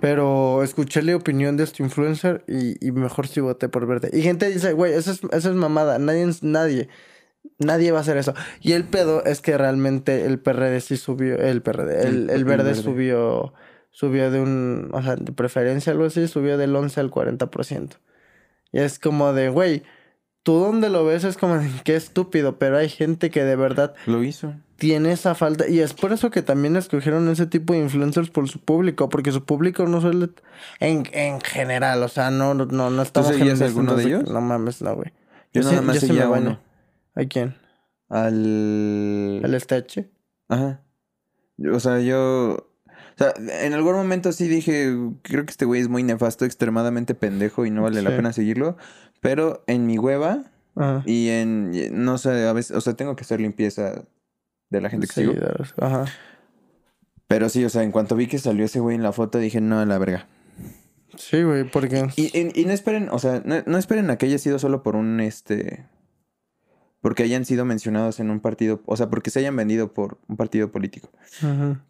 [0.00, 4.10] Pero escuché la opinión de este influencer y, y mejor sí voté por verde.
[4.12, 6.88] Y gente dice, güey, eso es, eso es mamada, nadie, nadie,
[7.58, 8.34] nadie va a hacer eso.
[8.60, 12.30] Y el pedo es que realmente el PRD sí subió, el PRD, el, El- el
[12.30, 12.82] el verde verde.
[12.82, 13.54] subió,
[13.94, 17.90] subió de un, o sea, de preferencia algo así, subió del 11 al 40%.
[18.72, 19.84] Y es como de, güey,
[20.42, 23.94] tú donde lo ves es como de, qué estúpido, pero hay gente que de verdad
[24.06, 24.52] lo hizo.
[24.78, 25.68] tiene esa falta.
[25.68, 29.30] Y es por eso que también escogieron ese tipo de influencers por su público, porque
[29.30, 30.30] su público no suele,
[30.80, 34.28] en, en general, o sea, no, no, no estamos seguías generalizando alguno de ellos?
[34.28, 35.12] No mames, no, güey.
[35.52, 36.60] Yo, nada más seguía me uno.
[37.14, 37.54] ¿A quién?
[38.08, 39.40] Al...
[39.44, 40.10] ¿El Esteche?
[40.48, 40.80] Ajá.
[41.72, 42.73] O sea, yo...
[43.14, 44.92] O sea, en algún momento sí dije,
[45.22, 48.16] creo que este güey es muy nefasto, extremadamente pendejo y no vale la Sí.
[48.16, 48.76] pena seguirlo.
[49.20, 50.42] Pero en mi hueva
[50.76, 51.02] Ajá.
[51.06, 51.72] y en...
[52.04, 52.76] No sé, a veces...
[52.76, 54.04] O sea, tengo que hacer limpieza
[54.70, 55.32] de la gente que sigo.
[55.32, 56.04] Seguidores, Ajá.
[57.28, 59.60] Pero sí, o sea, en cuanto vi que salió ese güey en la foto, dije,
[59.60, 60.26] no, a la verga.
[61.16, 62.08] Sí, güey, porque...
[62.16, 64.82] Y, y- y no esperen, o sea, no, no esperen a que haya sido solo
[64.82, 65.86] por un, este...
[67.04, 70.38] Porque hayan sido mencionados en un partido, o sea, porque se hayan vendido por un
[70.38, 71.10] partido político.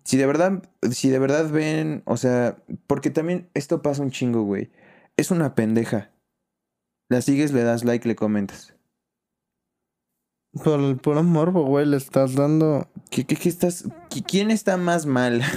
[0.02, 2.56] Si de verdad, si de verdad ven, o sea,
[2.88, 4.70] porque también esto pasa un chingo, güey.
[5.16, 6.10] Es una pendeja.
[7.08, 8.74] La sigues, le das like, le comentas.
[10.64, 12.88] Por el puro morbo, güey, le estás dando...
[13.10, 15.42] ¿Qué, qué, qué estás, qui- ¿Quién está más mal?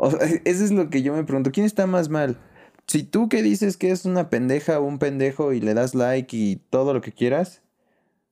[0.00, 1.50] O sea, eso es lo que yo me pregunto.
[1.50, 2.38] ¿Quién está más mal?
[2.86, 6.36] Si tú que dices que es una pendeja o un pendejo y le das like
[6.36, 7.62] y todo lo que quieras,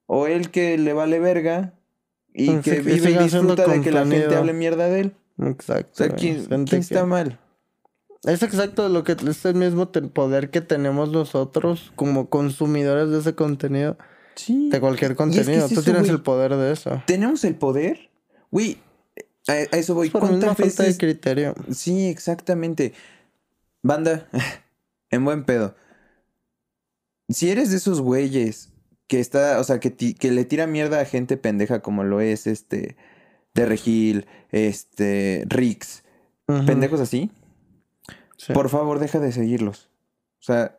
[0.07, 1.75] o él que le vale verga
[2.35, 5.17] y Sí, que vive y disfruta de que la gente hable mierda de él.
[5.39, 5.91] Exacto.
[5.93, 6.09] O sea.
[6.17, 7.41] ¿quién, que- está mal?
[8.25, 13.35] Es exacto lo que es el mismo poder que tenemos nosotros como consumidores de ese
[13.35, 13.97] contenido,
[14.35, 14.69] Sí.
[14.69, 15.65] de cualquier es que contenido.
[15.67, 17.03] es Tú eso, tienes el poder de eso.
[17.07, 18.11] ¿Tenemos el poder?
[18.51, 18.79] Güey,
[19.49, 20.11] a, a eso voy.
[20.11, 20.99] Por una ¿Cuántas falta de veces?
[20.99, 21.55] criterio.
[21.73, 22.95] Sí, exactamente.
[23.83, 24.27] Banda,
[25.11, 25.75] en buen pedo.
[27.29, 28.73] Si eres de esos güeyes
[29.07, 32.21] que está, o sea, que, ti- que le tira mierda a gente pendeja como lo
[32.21, 32.97] es este
[33.55, 36.05] de Regil, este Rix,
[36.67, 37.31] pendejos así,
[38.37, 38.53] Sí.
[38.53, 39.89] por favor, deja de seguirlos.
[40.41, 40.77] O sea,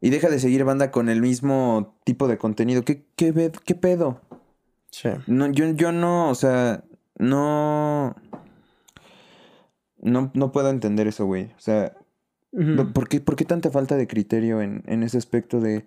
[0.00, 2.84] y deja de seguir banda con el mismo tipo de contenido.
[2.84, 4.20] ¿Qué, qué, qué pedo?
[4.90, 5.10] Sí.
[5.26, 6.84] No, yo, yo no, o sea,
[7.18, 8.16] no.
[9.98, 11.44] No, no puedo entender eso, güey.
[11.56, 11.92] O sea.
[12.94, 15.84] ¿por qué, por qué tanta falta de criterio en, en ese aspecto de.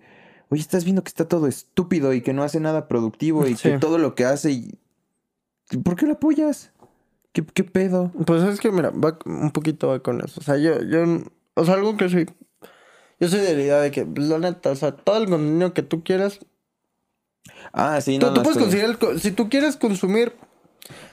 [0.50, 3.78] Oye, estás viendo que está todo estúpido y que no hace nada productivo y que
[3.78, 4.78] todo lo que hace y.
[5.84, 6.72] ¿Por qué lo apoyas?
[7.32, 8.10] ¿Qué, qué pedo?
[8.26, 10.40] Pues es que, mira, va un poquito va con eso.
[10.40, 11.04] O sea, yo, yo,
[11.54, 12.28] o sea, algo que soy,
[13.20, 15.72] yo soy de la idea de que, pues, la neta, o sea, todo el contenido
[15.72, 16.40] que tú quieras,
[17.72, 20.32] Ah, sí, tú, no, tú puedes el si tú quieres consumir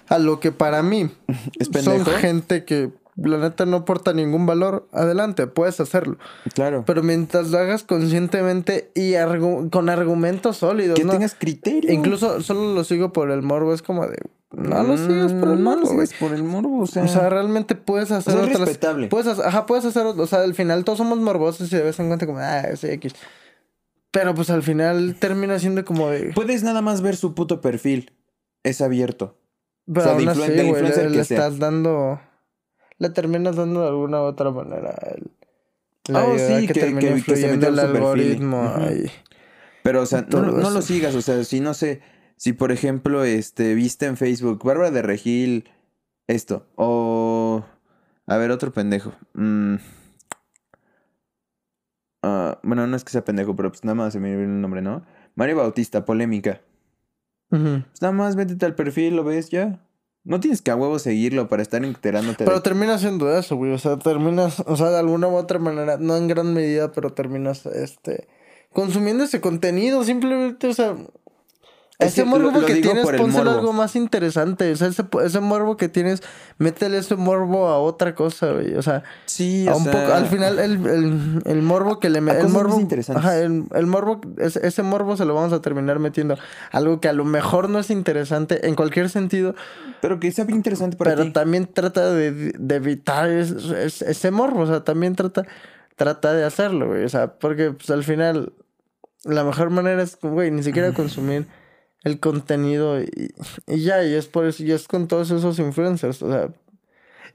[0.08, 1.10] a lo que para mí
[1.60, 6.18] ¿Es son gente que, la neta, no aporta ningún valor, adelante, puedes hacerlo.
[6.54, 6.84] Claro.
[6.86, 11.12] Pero mientras lo hagas conscientemente y argu- con argumentos sólidos, que ¿no?
[11.14, 11.92] tengas criterio.
[11.92, 14.18] Incluso solo lo sigo por el morbo, es como de,
[14.52, 17.04] no lo sigas por el Mm, No morbo, lo sigas por el morbo, o sea.
[17.04, 19.08] O sea, realmente puedes hacer o sea, es respetable.
[19.08, 22.08] Puedes, ajá, puedes hacer, o sea, al final todos somos morbosos y de vez en
[22.08, 23.14] cuando como, ah, sí, X.
[24.12, 26.32] Pero pues al final termina siendo como de...
[26.34, 28.14] Puedes nada más ver su puto perfil.
[28.64, 29.38] Es abierto.
[29.86, 30.40] Pero sea, de aún así,
[30.70, 31.38] güey, le, sea.
[31.38, 32.20] estás dando...
[33.00, 35.32] Le terminas dando de alguna u otra manera el...
[36.16, 39.12] Oh, idea sí, que- termina que- que se metió el algoritmo ahí.
[39.84, 41.16] Pero, o sea, no, no lo sigas.
[41.16, 42.02] O sea, si no sé,
[42.38, 45.70] si por ejemplo, este, viste en Facebook, Bárbara de Regil,
[46.28, 46.66] esto.
[46.76, 47.64] O.
[48.26, 49.14] A ver, otro pendejo.
[49.34, 49.76] Mm.
[52.24, 54.62] Ah, bueno, no es que sea pendejo, pero pues nada más se me viene el
[54.62, 55.06] nombre, ¿no?
[55.36, 56.62] Mario Bautista, polémica.
[57.50, 57.62] Pues
[58.02, 59.80] nada más métete al perfil, lo ves ya.
[60.28, 62.62] No tienes que a huevo seguirlo para estar enterándote Pero de...
[62.62, 63.72] termina siendo eso, güey.
[63.72, 67.14] O sea, terminas, o sea, de alguna u otra manera, no en gran medida, pero
[67.14, 68.28] terminas, este,
[68.74, 70.04] consumiendo ese contenido.
[70.04, 70.98] Simplemente, o sea,
[72.00, 74.72] ese morbo lo- que tienes, pónselo algo más interesante.
[74.72, 76.22] O sea, ese, ese morbo que tienes,
[76.60, 78.76] métele ese morbo a otra cosa, güey.
[78.76, 82.22] O sea, Sí, o un sea, poco, al final, el, el, el morbo que le
[82.22, 83.26] me- el morbo, interesantes.
[83.26, 86.38] ajá, el, el morbo, ese, ese morbo se lo vamos a terminar metiendo.
[86.72, 89.56] Algo que a lo mejor no es interesante en cualquier sentido,
[90.00, 91.32] Pero que sea bien interesante para pero ti.
[91.32, 95.44] también trata de, de evitar es- es- ese morbo, o sea, también trata
[95.96, 97.04] trata de hacerlo, güey.
[97.06, 98.54] O sea, porque pues al final
[99.24, 101.48] la mejor manera es, güey, ni siquiera consumir
[102.08, 103.34] el contenido y,
[103.68, 106.50] y ya, y es por eso, y es con todos esos influencers, o sea.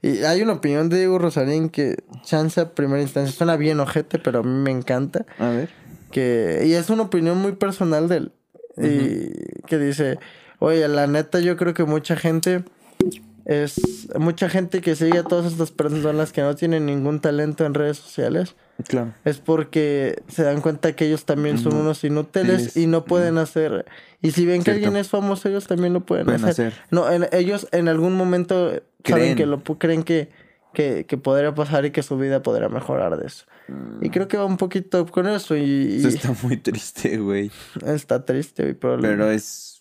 [0.01, 4.19] Y hay una opinión de Diego Rosarín que chance a primera instancia suena bien ojete,
[4.19, 5.25] pero a mí me encanta.
[5.39, 5.69] A ver.
[6.11, 8.31] Que, y es una opinión muy personal de él.
[8.75, 10.19] Y que dice,
[10.59, 12.65] oye, la neta yo creo que mucha gente
[13.45, 17.73] es mucha gente que sigue a todas estas personas que no tienen ningún talento en
[17.73, 18.55] redes sociales.
[18.87, 19.13] Claro.
[19.25, 22.77] Es porque se dan cuenta que ellos también son unos inútiles Útiles.
[22.77, 23.85] y no pueden hacer.
[24.21, 26.67] Y si ven que alguien es famoso, ellos también lo pueden, Pueden hacer.
[26.67, 26.81] hacer.
[26.89, 28.71] No, en- ellos en algún momento
[29.03, 29.19] Creen.
[29.19, 30.29] saben que lo creen que,
[30.73, 33.45] que, que podría pasar y que su vida podrá mejorar de eso.
[34.01, 37.49] Y creo que va un poquito con eso y, y Eso está muy triste, güey.
[37.85, 39.72] está triste, güey, pero, Pero es.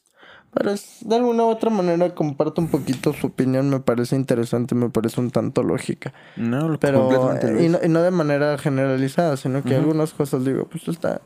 [0.55, 4.75] Pero es- de alguna u otra manera comparto un poquito su opinión, me parece interesante,
[4.75, 6.13] me parece un tanto lógica.
[6.37, 10.13] No, lo Pero, completamente lo y no, y no de manera generalizada, sino que algunas
[10.13, 11.21] cosas digo, pues está.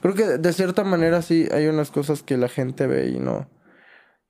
[0.00, 3.48] Creo que de cierta manera sí hay unas cosas que la gente ve y no.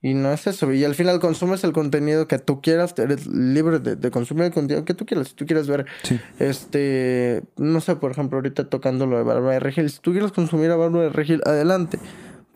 [0.05, 0.72] Y no es eso.
[0.72, 4.53] Y al final consumes el contenido que tú quieras, eres libre de, de consumir el
[4.53, 5.28] contenido que tú quieras.
[5.28, 6.18] Si tú quieres ver, Sí.
[6.40, 10.32] este, no sé, por ejemplo, ahorita tocando lo de Bárbara de Regil, si tú quieres
[10.32, 11.98] consumir a Bárbara de Regil, adelante.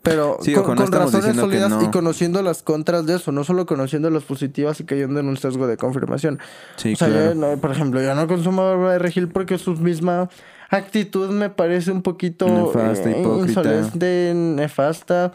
[0.09, 1.91] Pero Sí, con, no razones sólidas y no.
[1.91, 5.67] conociendo las contras de eso, no solo conociendo las positivas y cayendo en un sesgo
[5.67, 6.39] de confirmación.
[6.77, 7.33] Sí, O sea, claro.
[7.33, 10.29] yo, no, por ejemplo, yo no consumo Bárbara de Regil porque su misma
[10.69, 15.31] actitud me parece un poquito Nefasta, eh, insolente, nefasta.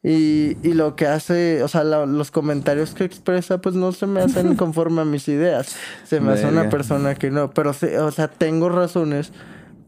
[0.00, 4.06] Y, y lo que hace, o sea, la- los comentarios que expresa, pues no se
[4.06, 5.74] me hacen conforme a mis ideas.
[6.04, 7.50] Se me hace una persona que no.
[7.50, 9.32] Pero, sí, o sea, tengo razones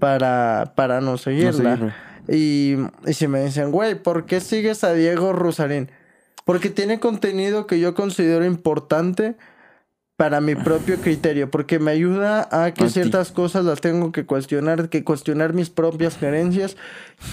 [0.01, 1.53] para, para no seguirla.
[1.53, 1.97] seguirla.
[2.31, 2.77] Y,
[3.07, 5.91] y si me dicen, güey, ¿por qué sigues a Diego Rusarín?
[6.45, 9.37] Porque tiene contenido que yo considero importante
[10.21, 14.91] para mi propio criterio, porque me ayuda a que ciertas cosas las tengo que cuestionar,
[14.91, 16.77] que cuestionar mis propias creencias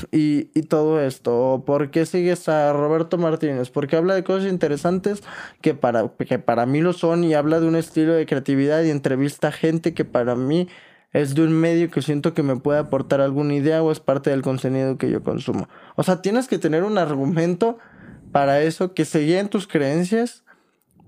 [0.10, 1.38] y, y todo esto.
[1.38, 3.70] O ¿Por qué sigues a Roberto Martínez?
[3.72, 5.22] Porque habla de cosas interesantes
[5.60, 8.89] que para, que para mí lo son y habla de un estilo de creatividad y
[8.89, 10.70] entrevista a gente que para mí
[11.22, 14.30] es de un medio que siento que me puede aportar alguna idea o es parte
[14.30, 15.68] del contenido que yo consumo.
[15.95, 17.78] O sea, tienes que tener un argumento
[18.32, 20.43] para eso que se guíe en tus creencias,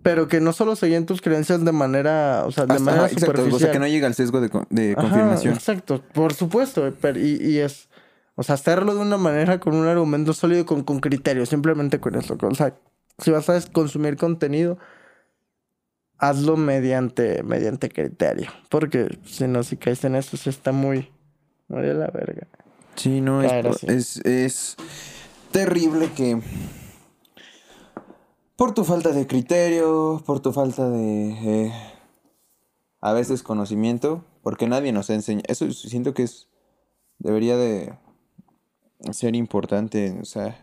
[0.02, 2.84] pero que no solo se guíe en tus creencias de manera, o sea, de Hasta-
[2.86, 3.56] manera ajá, exacto, superficial.
[3.56, 5.54] o sea, que no llega al sesgo de, Ajá, confirmación.
[5.54, 7.90] exacto, por supuesto, pero, y, y es,
[8.36, 12.16] o sea, hacerlo de una manera con un argumento sólido, con, con criterio, simplemente con
[12.16, 12.38] eso.
[12.42, 12.74] O sea,
[13.18, 14.78] si vas a consumir contenido,
[16.20, 21.10] hazlo mediante, mediante criterio, porque si no, si caes en eso, sí está muy,
[21.68, 22.48] muy de la verga.
[22.96, 24.76] Sí, no, es, es, es
[25.52, 26.42] terrible que
[28.56, 31.74] por tu falta de criterio, por tu falta de eh,
[33.00, 36.50] a veces conocimiento, porque nadie nos enseña, eso siento que es
[37.20, 37.94] debería de
[39.12, 40.58] ser importante, o sea,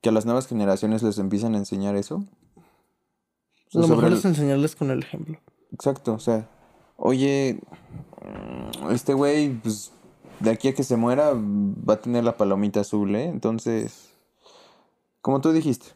[0.00, 2.24] que a las nuevas generaciones les empiecen a enseñar eso.
[3.68, 5.38] O sea, Lo mejor el- es enseñarles con el ejemplo.
[5.72, 6.48] Exacto, o sea,
[6.96, 7.60] oye,
[8.90, 9.92] este güey, pues,
[10.40, 13.26] de aquí a que se muera, va a tener la palomita azul, ¿eh?
[13.26, 14.10] Entonces,
[15.20, 15.88] como tú dijiste,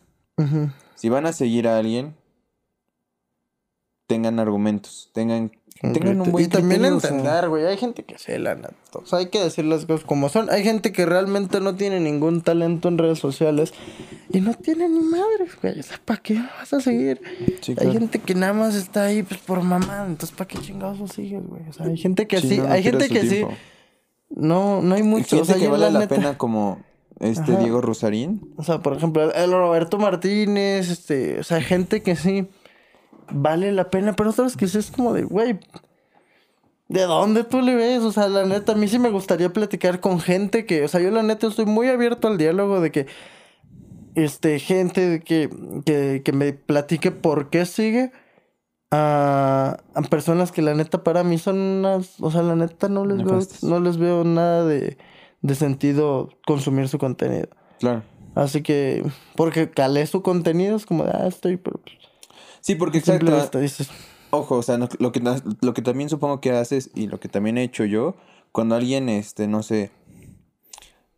[0.96, 2.14] si van a seguir a alguien,
[4.06, 5.52] tengan argumentos, tengan,
[5.82, 7.66] tengan un buen y también entender, güey.
[7.66, 8.74] Hay gente que se la neta.
[8.92, 10.48] O sea, hay que decir las cosas como son.
[10.50, 13.74] Hay gente que realmente no tiene ningún talento en redes sociales
[14.30, 15.80] y no tiene ni madres, güey.
[15.80, 17.20] O sea, ¿para qué vas a seguir?
[17.60, 20.04] Sí, Hay gente que nada más está ahí pues por mamá.
[20.06, 21.62] Entonces, ¿para qué chingados lo sigues, güey?
[21.68, 22.56] O sea, hay gente que sí, sí.
[22.58, 23.44] no, no hay gente que sí.
[24.30, 25.36] No, no hay mucho.
[25.36, 26.80] Gente o sea, que vale la, neta- pena como
[27.20, 27.60] este Ajá.
[27.60, 28.52] Diego Rosarín.
[28.56, 32.48] O sea, por ejemplo, el Roberto Martínez, este, o sea, gente que sí
[33.30, 35.58] vale la pena, pero otros que es como de, güey,
[36.88, 38.02] ¿de dónde tú le ves?
[38.02, 41.00] O sea, la neta, a mí sí me gustaría platicar con gente que, o sea,
[41.00, 43.06] yo la neta estoy muy abierto al diálogo de que,
[44.14, 45.48] este, gente que,
[45.84, 48.12] que, que me platique por qué sigue.
[48.94, 53.06] A, a personas que la neta para mí son unas, o sea, la neta no
[53.06, 54.98] les veo, no les veo nada de,
[55.40, 57.48] de sentido consumir su contenido.
[57.80, 58.02] Claro.
[58.34, 59.02] Así que,
[59.34, 61.96] porque calé su contenido, es como de, ah, estoy, pero pues,
[62.62, 63.44] Sí, porque exacto,
[64.30, 65.20] Ojo, o sea, lo, que,
[65.60, 68.14] lo que también supongo que haces y lo que también he hecho yo,
[68.50, 69.90] cuando alguien, este, no sé,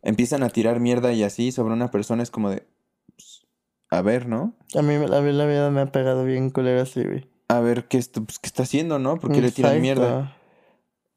[0.01, 2.67] empiezan a tirar mierda y así sobre una persona, es como de,
[3.15, 3.45] pues,
[3.89, 4.53] a ver, ¿no?
[4.77, 7.29] a mí la, la vida me ha pegado bien culera así, güey.
[7.47, 9.17] A ver qué, est- pues, qué está haciendo, ¿no?
[9.17, 10.35] Porque le tiran mierda.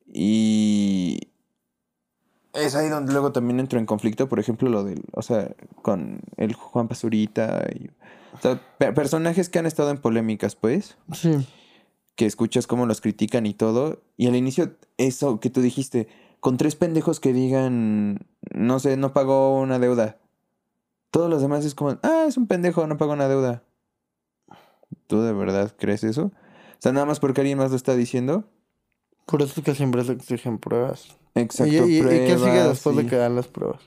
[0.06, 1.18] Y
[2.52, 5.50] es ahí donde luego también entro en conflicto, por ejemplo, lo del, o sea,
[5.82, 7.90] con el Juan Pazurita y,
[8.32, 10.96] o sea, pe- personajes que han estado en polémicas, pues.
[11.12, 11.46] Sí,
[12.16, 14.02] que escuchas cómo los critican y todo.
[14.16, 16.08] Y al inicio, eso que tú dijiste,
[16.40, 20.18] con tres pendejos que digan, no sé, no pagó una deuda.
[21.10, 23.62] Todos los demás es como, ah, es un pendejo, no pagó una deuda.
[25.06, 26.24] ¿Tú de verdad crees eso?
[26.24, 28.44] O sea, nada más porque alguien más lo está diciendo.
[29.26, 31.16] Por eso es que siempre se exigen pruebas.
[31.34, 31.72] Exacto.
[31.72, 33.80] ¿Y, y- y qué sigue pruebas después de que dan las pruebas?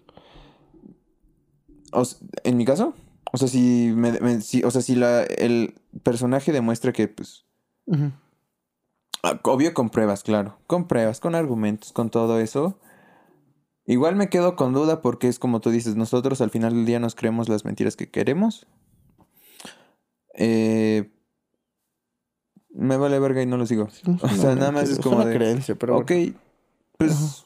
[1.94, 2.04] O
[2.44, 2.94] en mi caso,
[3.32, 7.45] o sea, si, me, me- si- o sea, si la, el personaje demuestra que, pues,
[9.24, 12.80] ah, obvio con pruebas, claro, con pruebas, con argumentos, con todo eso,
[13.86, 16.99] igual me quedo con duda porque es como tú dices, nosotros al final del día
[16.99, 18.68] nos creemos las mentiras que queremos.
[20.34, 21.12] Eh,
[22.74, 23.90] me vale verga y no lo sigo.
[24.22, 26.12] O sea, nada más es como una de, creencia, pero ok,
[26.98, 27.45] pues,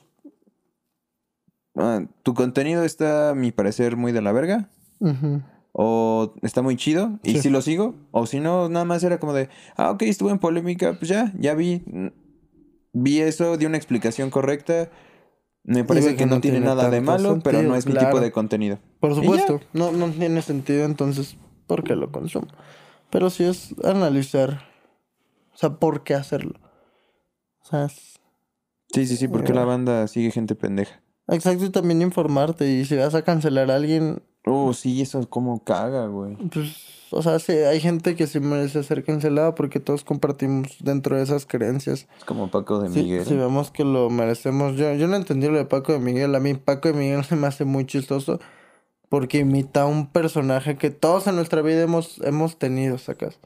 [1.75, 4.69] ah, tu contenido está, a mi parecer, muy de la verga.
[4.99, 5.41] Ujú.
[5.77, 7.41] O está muy chido y Sí.
[7.41, 7.95] si lo sigo.
[8.11, 11.33] O si no, nada más era como de, ah, ok, estuvo en polémica, pues ya,
[11.37, 11.83] ya vi.
[12.93, 14.89] Vi eso, di una explicación correcta.
[15.63, 18.79] Me parece que no tiene nada de malo, pero no es mi tipo de contenido.
[19.01, 21.35] Por supuesto, no, no tiene sentido entonces
[21.67, 22.47] por qué lo consumo.
[23.09, 24.61] Pero sí es analizar,
[25.53, 26.53] o sea, por qué hacerlo.
[27.61, 28.19] O sea, es-
[28.93, 31.01] Sí, sí, sí, porque la banda sigue gente pendeja.
[31.27, 32.69] exacto, y también informarte.
[32.71, 36.35] Y si vas a cancelar a alguien, Oh, sí, eso como caga, güey.
[36.35, 36.75] pues,
[37.11, 41.23] o sea, sí, hay gente que sí merece ser cancelada porque todos compartimos dentro de
[41.23, 42.07] esas creencias.
[42.17, 43.25] Es como Paco de Sí, Miguel.
[43.25, 44.75] si vemos que lo merecemos.
[44.75, 46.35] Yo, yo no entendí lo de Paco de Miguel.
[46.35, 48.39] A mí Paco de Miguel se me hace muy chistoso
[49.09, 53.39] porque imita a un personaje que todos en nuestra vida hemos, hemos tenido, sacas.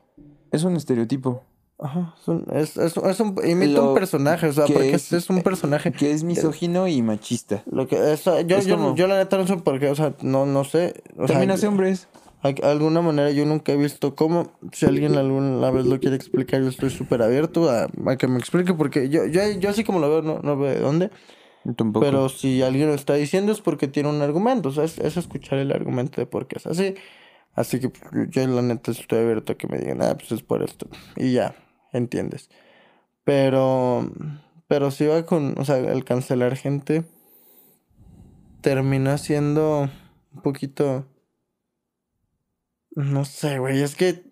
[0.52, 1.44] Es un estereotipo.
[1.82, 4.90] Ajá, es un, es, es, es un, imita Lo un personaje, o sea, que porque
[4.90, 5.92] es- es, es un personaje.
[5.94, 7.64] Que es misógino y machista.
[7.72, 10.14] Lo que, eso, yo, yo, como- yo la neta no sé por qué, o sea,
[10.22, 11.02] no, no sé.
[11.16, 12.10] O sea, También hace hombres.
[12.44, 16.62] de alguna manera yo nunca he visto cómo, si alguien alguna vez lo quiere explicar,
[16.62, 20.00] yo estoy súper abierto a, a que me explique, porque yo, yo, yo así como
[20.00, 21.12] lo veo, no, no veo de dónde.
[21.78, 22.06] Tampoco.
[22.06, 25.16] Pero si alguien lo está diciendo es porque tiene un argumento, o sea, es, es
[25.18, 26.96] escuchar el argumento de por qué es así.
[27.56, 30.42] Así que yo, yo la neta estoy abierto a que me digan, ah, pues es
[30.42, 30.88] por esto.
[31.18, 31.56] Y ya,
[31.92, 32.50] entiendes.
[33.24, 34.10] Pero,
[34.68, 37.04] pero si va con, o sea, el cancelar gente
[38.62, 39.90] termina siendo
[40.34, 41.06] un poquito,
[42.92, 44.24] no sé, güey, es que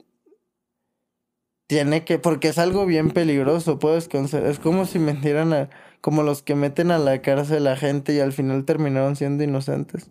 [1.67, 5.69] tiene que, porque es algo bien peligroso, puedes cancelar, es como si metieran a,
[6.01, 10.09] como los que meten a la cárcel a gente y al final terminaron siendo inocentes.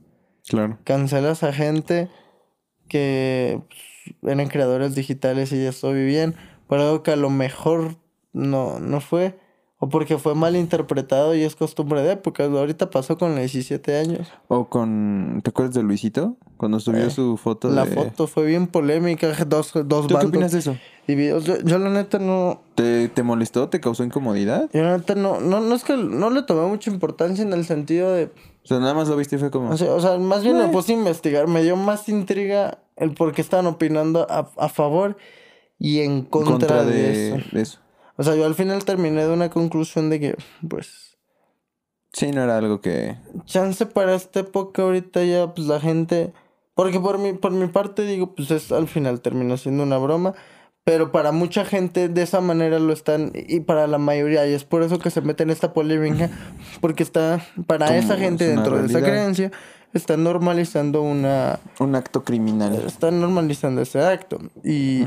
[0.48, 0.78] Claro.
[0.84, 2.08] Cancelas a gente
[2.88, 3.60] que
[4.20, 6.36] pues, eran creadores digitales y eso vivían
[6.66, 7.96] por algo que a lo mejor
[8.32, 9.38] no, no fue.
[9.78, 12.48] O porque fue mal interpretado y es costumbre de épocas.
[12.48, 14.26] Ahorita pasó con los 17 años.
[14.48, 15.42] O con.
[15.44, 16.36] ¿Te acuerdas de Luisito?
[16.56, 17.94] Cuando subió Eh, su foto La de.
[17.94, 19.28] foto fue bien polémica.
[19.46, 20.76] Dos, dos ¿Tú qué opinas de eso?
[21.06, 21.44] divididos.
[21.44, 22.62] Yo, yo la neta no...
[22.74, 23.68] ¿Te, ¿Te molestó?
[23.68, 24.70] ¿Te causó incomodidad?
[24.72, 27.66] Yo la neta no, no, no es que no le tomé mucha importancia en el
[27.66, 28.24] sentido de...
[28.64, 29.70] O sea, nada más lo viste y fue como.
[29.70, 30.70] O sea, o sea, más bien me Eh.
[30.72, 31.46] puse a investigar.
[31.48, 35.16] Me dio más intriga el por qué estaban opinando a, a favor
[35.78, 37.48] y en contra, contra de, de, eso.
[37.52, 37.78] de eso.
[38.16, 40.36] O sea, yo al final terminé de una conclusión de que,
[40.68, 41.06] pues,
[42.16, 43.14] Sí, no era algo que.
[43.44, 46.32] chance para esta época ahorita ya, pues la gente...
[46.74, 50.34] Porque por mi, por mi parte digo, pues es al final terminó siendo una broma.
[50.82, 54.64] Pero para mucha gente de esa manera lo están, y para la mayoría, y es
[54.64, 56.30] por eso que se mete en esta polémica,
[56.80, 59.50] porque está, para esa gente es dentro de esa creencia,
[59.92, 62.82] están normalizando una, Un acto criminal.
[62.86, 64.38] están normalizando ese acto.
[64.62, 65.04] Y,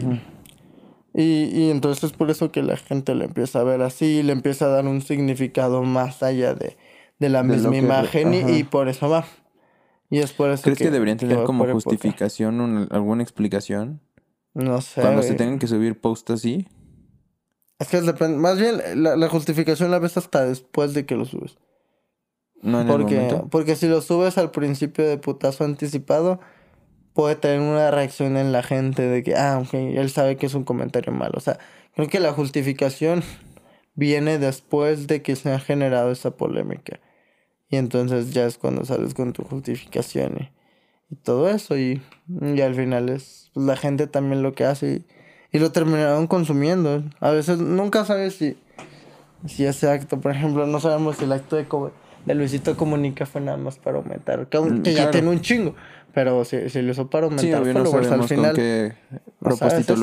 [1.13, 4.31] y, y entonces es por eso que la gente lo empieza a ver así, le
[4.33, 6.77] empieza a dar un significado más allá de,
[7.19, 9.25] de la De misma imagen y, por eso va.
[10.09, 14.01] Y es por eso ¿Crees que, deberían tener como justificación, un- alguna explicación?
[14.53, 15.01] No sé.
[15.01, 16.67] Cuando se tengan que subir posts así.
[17.77, 18.37] Es que depende.
[18.37, 21.57] Más bien, la, la justificación la ves hasta después de que lo subes.
[22.61, 23.47] No en el Porque, momento.
[23.49, 26.41] porque si lo subes al principio de putazo anticipado,
[27.19, 30.53] puede tener una reacción en la gente de que, ah, ok, él sabe que es
[30.53, 31.33] un comentario malo.
[31.35, 31.59] O sea,
[31.93, 33.23] creo que la justificación
[33.93, 37.01] viene después de que se ha generado esa polémica.
[37.67, 41.77] Y entonces ya es cuando sales con tu justificación y, y todo eso.
[41.77, 42.01] Y,
[42.41, 45.03] y al final es pues, la gente también lo que hace
[45.51, 47.03] y, y lo terminaron consumiendo.
[47.19, 48.55] A veces nunca sabes si,
[49.45, 51.67] si ese acto, por ejemplo, no sabemos si el acto de,
[52.25, 55.75] de Luisito Comunica fue nada más para aumentar, que, que ya tiene un chingo.
[56.19, 58.53] Pero si, si lo hizo para Sí, aumentar no followers al sabemos final.
[58.57, 59.19] qué no
[59.55, 59.95] propósito.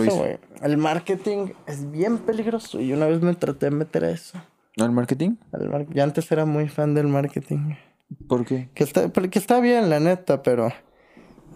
[0.63, 4.41] El marketing es bien peligroso y una vez me traté de meter a eso.
[4.79, 5.33] ¿Al marketing?
[5.53, 7.75] Al mar- Ya antes era muy fan del marketing.
[8.29, 8.71] ¿Por qué?
[8.73, 10.73] Que está, que está bien, la neta, pero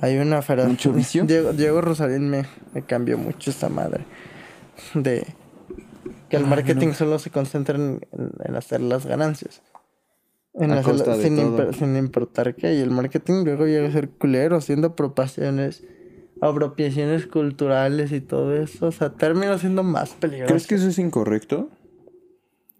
[0.02, 0.42] hay una.
[0.66, 1.24] ¿Mucho vicio?
[1.24, 4.04] Diego, Diego Rosalín me, me cambió mucho esa madre.
[4.92, 5.26] De
[6.28, 6.94] que el Ay, marketing no.
[6.94, 9.62] solo se concentra en, en- en hacer las ganancias.
[10.54, 11.56] En la costa de sin, todo.
[11.58, 15.84] imper- sin importar que y el marketing luego llega a ser culero, haciendo apropiaciones,
[16.40, 18.86] apropiaciones culturales y todo eso.
[18.88, 20.48] O sea, termina siendo más peligroso.
[20.48, 21.68] ¿Crees que eso es incorrecto?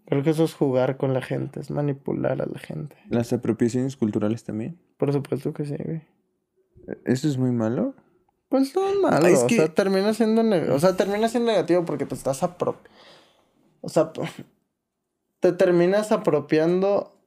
[0.05, 2.97] Creo que eso es jugar con la gente, es manipular a la gente.
[3.09, 4.77] Las apropiaciones culturales también.
[4.97, 6.01] Por supuesto que sí, güey.
[7.05, 7.95] ¿Eso es muy malo?
[8.49, 10.41] Pues no es malo, Es o que- sea, termina siendo
[10.75, 12.75] o sea, termina siendo negativo porque te estás apro...
[13.79, 14.11] O sea,
[15.39, 17.17] te terminas apropiando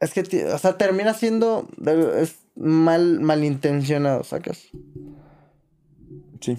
[0.00, 1.68] es que, ti- o sea, termina siendo
[2.16, 4.68] es mal malintencionado, sacas.
[6.40, 6.56] Sí.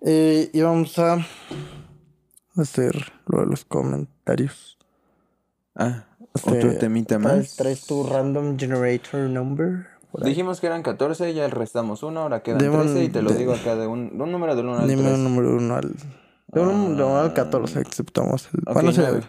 [0.00, 1.24] Eh, y vamos a
[2.56, 4.78] hacer lo de los comentarios.
[5.74, 7.56] Ah, Este, otro temita ¿traes- más.
[7.56, 9.86] ¿Traes tu random generator number?
[10.22, 13.30] Dijimos que eran 14, ya restamos uno, ahora quedan Dime un- 13 y te lo
[13.32, 15.14] de- digo acá de un, de un número del 1 al Dime 3.
[15.14, 15.94] un número uno al.
[16.48, 18.60] De un número al 14, aceptamos el.
[18.66, 19.22] Ok, bueno, sí, nueve.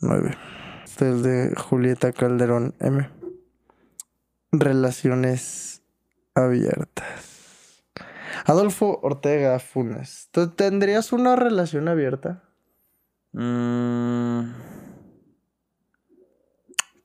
[0.00, 0.30] 9.
[0.90, 3.08] Este es de Julieta Calderón M.
[4.50, 5.82] Relaciones
[6.34, 7.84] abiertas.
[8.44, 10.28] Adolfo Ortega Funes.
[10.32, 12.42] ¿Tú tendrías una relación abierta?
[13.32, 14.50] Mm,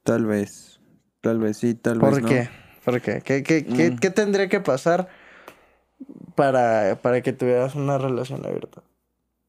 [0.03, 0.79] tal vez.
[1.21, 2.29] Tal vez sí, tal ¿Por vez no.
[2.29, 2.49] qué?
[2.83, 3.21] ¿Por qué?
[3.23, 3.97] ¿Qué, qué, qué- Mm.
[3.99, 5.09] qué tendría que pasar
[6.35, 8.81] para, para que tuvieras una relación abierta?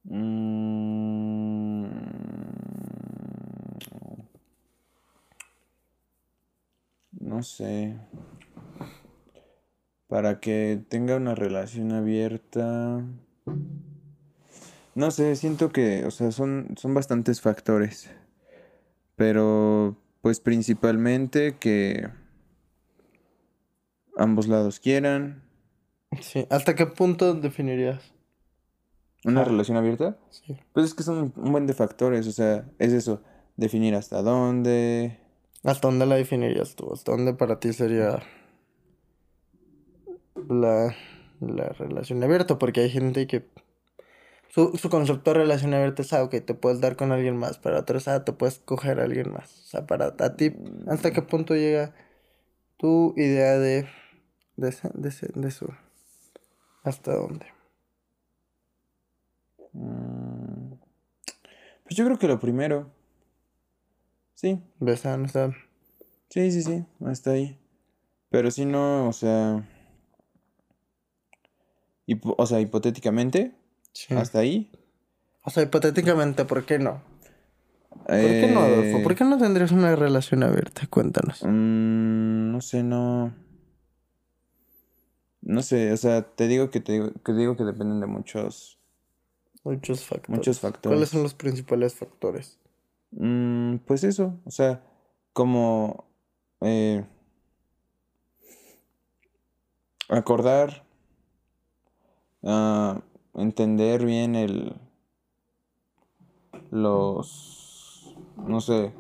[0.05, 0.96] Mm,
[7.27, 7.97] no sé.
[10.09, 13.03] Para que tenga una relación abierta.
[14.95, 18.09] No sé, siento que, o sea, son, son bastantes factores.
[19.17, 22.09] Pero, pues principalmente que
[24.17, 25.43] ambos lados quieran.
[26.21, 26.47] Sí.
[26.51, 28.13] ¿Hasta qué punto definirías?
[29.25, 29.45] ¿Una Ah.
[29.45, 30.17] relación abierta?
[30.31, 30.57] Sí.
[30.73, 33.23] Pues es que son un buen de factores, o sea, es eso,
[33.57, 35.19] definir hasta dónde.
[35.67, 36.91] ¿Hasta dónde la definirías tú?
[36.95, 38.23] ¿Hasta dónde para ti sería
[40.49, 40.95] la,
[41.41, 42.59] la relación abierta?
[42.59, 43.45] Porque hay gente que
[44.49, 47.59] su, su concepto de relación abierta es algo que te puedes dar con alguien más,
[47.59, 49.51] para otros ah, te puedes coger a alguien más.
[49.61, 50.55] O sea, para a ti,
[50.89, 51.95] ¿hasta qué punto llega
[52.79, 53.89] tu idea de,
[54.57, 55.69] de, de, de eso?
[56.85, 57.47] ¿Hasta dónde?
[59.73, 60.75] Mm,
[61.85, 62.91] Pues yo creo que lo primero.
[64.37, 65.05] Sí, ¿Ves?
[65.05, 65.51] No está-
[66.29, 67.59] sí, sí, sí, hasta ahí.
[68.31, 69.67] Pero si no, o sea.
[72.07, 73.57] hipo- o sea, hipotéticamente,
[73.93, 74.15] Sí.
[74.15, 74.71] hasta ahí.
[75.43, 77.03] O sea, hipotéticamente, ¿por qué no?
[77.91, 78.99] ¿Por qué no, Adolfo?
[78.99, 80.87] Eh, ¿Por qué no tendrías una relación abierta?
[80.89, 81.43] Cuéntanos.
[81.43, 83.35] mm, no sé, no.
[85.41, 88.79] No sé, o sea, te digo que te digo que digo que dependen de muchos,
[89.65, 90.29] Muchos factores.
[90.39, 90.95] muchos factores.
[90.97, 92.59] ¿Cuáles son los principales factores?
[93.11, 94.83] Mm, pues eso, o sea,
[95.33, 96.05] como
[96.61, 97.05] eh,
[100.09, 100.85] acordar,
[102.43, 103.01] ah,
[103.35, 104.77] entender bien el,
[106.71, 108.93] los, no sé,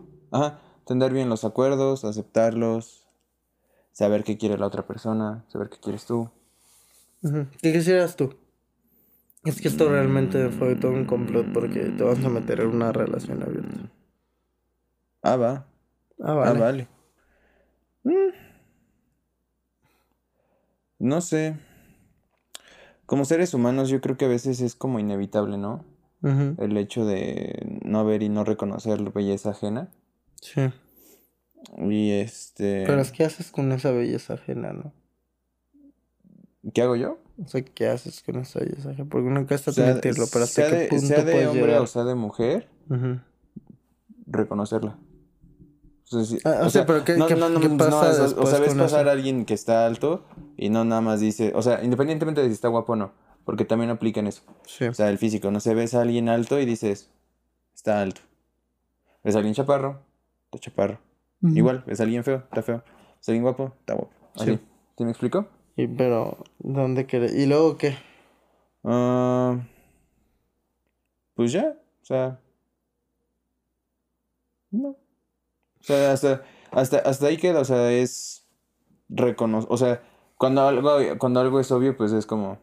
[0.80, 3.06] entender bien los acuerdos, aceptarlos,
[3.92, 6.30] saber qué quiere la otra persona, saber qué quieres tú.
[7.60, 8.34] ¿Qué quisieras tú?
[9.44, 12.92] Es que esto realmente fue todo un complot porque te vas a meter en una
[12.92, 13.90] relación abierta.
[15.26, 15.66] Ah, va,
[16.20, 16.60] Ah, ah, vale.
[16.60, 16.88] vale.
[18.04, 18.32] Mm.
[21.00, 21.56] No sé.
[23.06, 25.84] Como seres humanos, yo creo que a veces es como inevitable, ¿no?
[26.22, 26.54] Ujú.
[26.62, 29.90] El hecho de no ver y no reconocer la belleza ajena.
[30.40, 30.70] Sí.
[31.78, 32.84] Y este.
[32.86, 34.92] Pero es que haces con esa belleza ajena, ¿no?
[36.72, 37.18] ¿Qué hago yo?
[37.44, 39.08] O sea, ¿qué haces con esa belleza ajena?
[39.10, 41.82] Porque nunca está admitirlo, pero hasta sea qué de, punto sea de puedes hombre llegar.
[41.82, 42.68] o sea de mujer,
[44.26, 44.98] reconocerla.
[46.12, 47.76] O sea, Ah, o o sea, sea, pero ¿qué- no, qué- no, no, qué no,
[47.78, 49.08] pasa o sea, o sea, ves pasar eso?
[49.10, 50.24] a alguien que está alto
[50.56, 53.12] y no nada más dice, o sea, independientemente de si está guapo o no,
[53.44, 54.42] porque también aplican eso.
[54.66, 54.84] Sí.
[54.84, 57.10] O sea, el físico, no se ves a alguien alto y dices,
[57.74, 58.20] está alto.
[59.24, 60.00] Ves a alguien chaparro,
[60.46, 61.00] está chaparro.
[61.42, 62.76] Igual, ves a alguien feo, está feo.
[62.86, 64.10] Ves a alguien guapo, está guapo.
[64.36, 64.52] Así.
[64.52, 64.60] Sí.
[64.98, 65.48] ¿Sí me explico?
[65.76, 67.34] Y pero, ¿dónde querés?
[67.34, 67.96] ¿Y luego qué?
[68.84, 69.58] Ah,
[71.34, 72.40] pues ya, o sea.
[74.70, 74.96] No.
[75.86, 76.42] O sea, hasta,
[76.72, 78.44] hasta, hasta ahí queda, o sea, es
[79.08, 80.02] reconocer, o sea,
[80.36, 82.58] cuando algo, cuando algo es obvio, pues es como.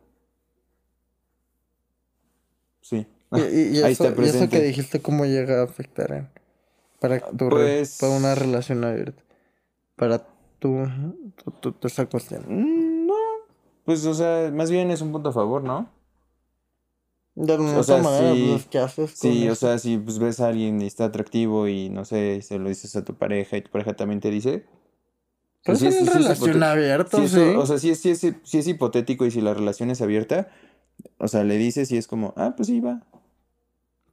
[2.82, 3.08] Sí.
[3.32, 4.62] Y, y- y Ahí eso, está y eso que presente.
[4.62, 6.30] dijiste, ¿cómo llega a afectar en-
[7.00, 9.24] para tu re- Pues- para una relación abierta?
[9.96, 10.20] Para
[10.60, 10.86] tu,
[11.44, 12.44] tu, tu- tu- esa cuestión.
[12.48, 13.14] Mm, No,
[13.86, 15.90] pues, o sea, más bien es un punto a favor, ¿no?
[17.36, 20.48] De alguna O sea, manera, pues, ¿qué haces Sí, o sea, si pues, ves a
[20.50, 23.72] alguien y está atractivo y no sé, se lo dices a tu pareja y tu
[23.72, 24.66] pareja también te dice.
[25.66, 29.26] Pero sí es una relación abierta, sí, eso- o sea, sí, es- es, es hipotético
[29.26, 30.50] y si la relación es abierta,
[31.18, 33.02] o sea, le dices y es como, ah, pues sí, va.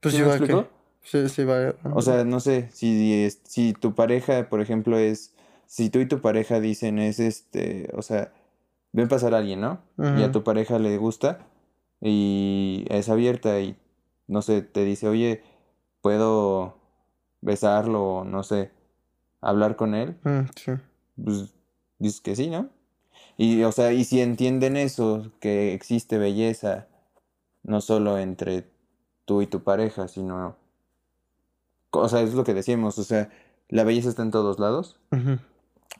[0.00, 0.68] pues ¿Sí va explico?
[1.02, 1.74] Sí, sí va.
[1.92, 5.34] O sea, no sé, si, es- si tu pareja, por ejemplo, es,
[5.66, 8.32] si tú y tu pareja dicen es este, o sea,
[8.92, 9.80] ven pasar a alguien, ¿no?
[10.18, 11.46] Y a tu pareja le gusta
[12.00, 13.76] y es abierta y,
[14.26, 15.42] no sé, te dice, oye,
[16.00, 16.78] puedo
[17.40, 18.70] besarlo o, no sé,
[19.40, 20.72] hablar con él, Mm, sí.
[21.22, 21.54] pues
[21.98, 22.68] dices que sí, ¿no?
[23.36, 26.86] Y, o sea, y si entienden eso, que existe belleza,
[27.62, 28.64] no solo entre
[29.24, 30.56] tú y tu pareja, sino,
[31.90, 33.30] o sea, es lo que decíamos, o sea,
[33.68, 34.98] la belleza está en todos lados.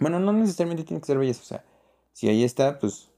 [0.01, 1.65] Bueno, no necesariamente tiene que ser belleza, o sea,
[2.13, 3.10] si ahí está, pues...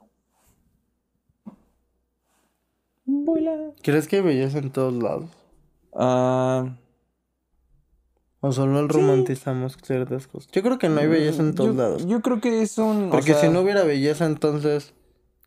[3.24, 3.72] Vuela.
[3.82, 5.30] ¿Crees que hay belleza en todos lados?
[5.94, 6.76] Ah,
[8.44, 10.50] ¿O solo romantizamos ciertas cosas?
[10.50, 12.06] Yo creo que no hay belleza en todos yo, lados.
[12.06, 13.04] Yo creo que es un...
[13.04, 14.94] o Porque si no hubiera belleza, entonces,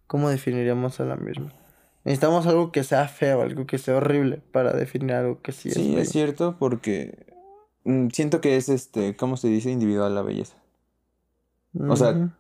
[0.08, 1.52] ¿cómo definiríamos a la misma?
[2.06, 5.76] Necesitamos algo que sea feo, algo que sea horrible para definir algo que sí, es
[5.76, 7.26] Sí, es cierto, porque
[7.84, 9.72] mm, siento que es este, ¿cómo se dice?
[9.72, 10.56] Individual la belleza.
[11.78, 12.34] o sea.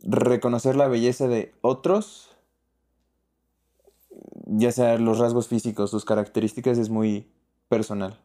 [0.00, 2.30] Reconocer la belleza de otros,
[4.48, 7.28] ya sea los rasgos físicos, sus características, es muy
[7.68, 8.18] personal.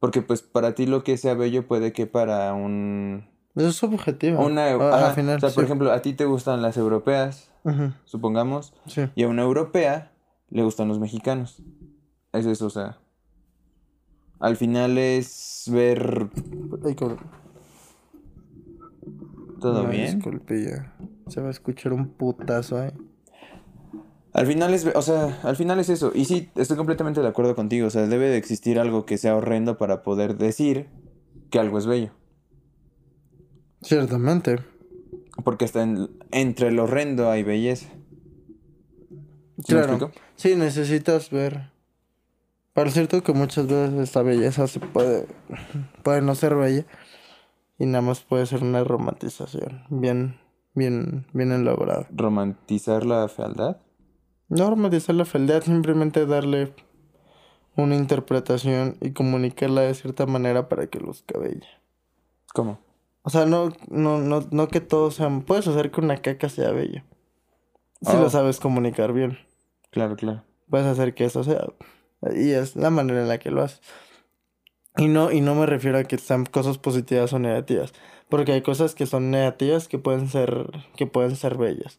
[0.00, 3.24] Porque pues para ti lo que sea bello puede que para un...
[3.54, 4.44] Eso es subjetivo.
[4.44, 7.50] Una, Ah, ajá, al final, o sea, por ejemplo, a ti te gustan las europeas,
[8.04, 9.02] supongamos, sí.
[9.14, 10.12] y a una europea
[10.50, 11.62] le gustan los mexicanos.
[12.32, 12.98] Es eso, o sea.
[14.38, 16.28] Al final es ver
[19.60, 20.16] todo Una bien.
[20.16, 20.94] disculpe, ya.
[21.28, 22.92] Se va a escuchar un putazo, eh.
[24.36, 26.12] Al final es, o sea, al final es eso.
[26.14, 27.86] Y sí, estoy completamente de acuerdo contigo.
[27.86, 30.90] O sea, debe de existir algo que sea horrendo para poder decir
[31.50, 32.10] que algo es bello.
[33.80, 34.58] Ciertamente.
[35.42, 37.88] Porque hasta en- entre el horrendo hay belleza.
[39.58, 40.10] ¿Sí Claro.
[40.34, 41.70] Sí, necesitas ver.
[42.74, 45.26] Para cierto que muchas veces esta belleza se puede,
[46.02, 46.84] puede no ser bella
[47.78, 50.38] y nada más puede ser una romantización bien,
[50.74, 52.06] bien, bien elaborada.
[52.14, 53.78] Romantizar la fealdad.
[54.48, 56.72] No romantizar la fealdad, simplemente darle
[57.76, 61.68] una interpretación y comunicarla de cierta manera para que luzca bella.
[62.54, 62.78] ¿Cómo?
[63.22, 65.28] O sea, no, no, no, no que todo sea...
[65.46, 67.04] Puedes hacer que una caca sea bella.
[68.02, 68.20] Si Oh.
[68.20, 69.38] lo sabes comunicar bien.
[69.90, 70.44] Claro, claro.
[70.70, 71.66] puedes hacer que eso sea.
[72.34, 73.80] Y es la manera en la que lo haces.
[74.96, 77.92] Y no, y no me refiero a que sean cosas positivas o negativas.
[78.28, 81.98] Porque hay cosas que son negativas que pueden ser, que pueden ser bellas.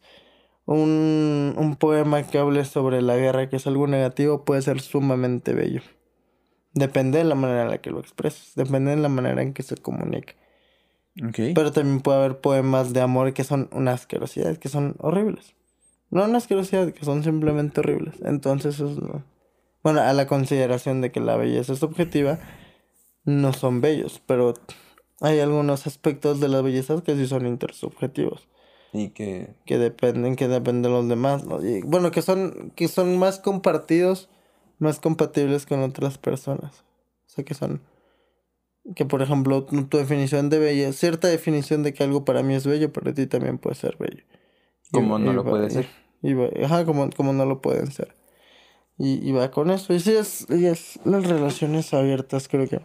[0.70, 5.54] Un, un poema que hable sobre la guerra, que es algo negativo, puede ser sumamente
[5.54, 5.80] bello.
[6.74, 8.52] Depende de la manera en la que lo expreses.
[8.54, 10.34] Depende de la manera en que se comunica.
[11.26, 11.36] Ok.
[11.54, 15.54] Pero también puede haber poemas de amor que son una asquerosidad, que son horribles.
[16.10, 18.16] No una asquerosidad, que son simplemente horribles.
[18.22, 19.22] Entonces, eso es lo-
[19.82, 22.38] bueno, a la consideración de que la belleza es objetiva,
[23.24, 24.52] no son bellos, pero
[25.22, 28.48] hay algunos aspectos de la belleza que sí son intersubjetivos,
[28.92, 29.54] Y que...
[29.66, 31.64] que dependen, que dependen de los demás, ¿no?
[31.64, 34.28] Y, bueno, que son, que son más compartidos,
[34.78, 36.84] más compatibles con otras personas.
[37.26, 37.82] O sea, que son,
[38.94, 42.54] que por ejemplo, tu, tu definición de belleza, cierta definición de que algo para mí
[42.54, 44.24] es bello, para ti también puede ser bello.
[44.90, 45.86] Como no y lo puede y- ser.
[46.22, 48.14] y ajá, como, como no lo pueden ser.
[48.96, 49.92] Y, y va con eso.
[49.92, 52.80] Y sí, es, y es las relaciones abiertas, creo que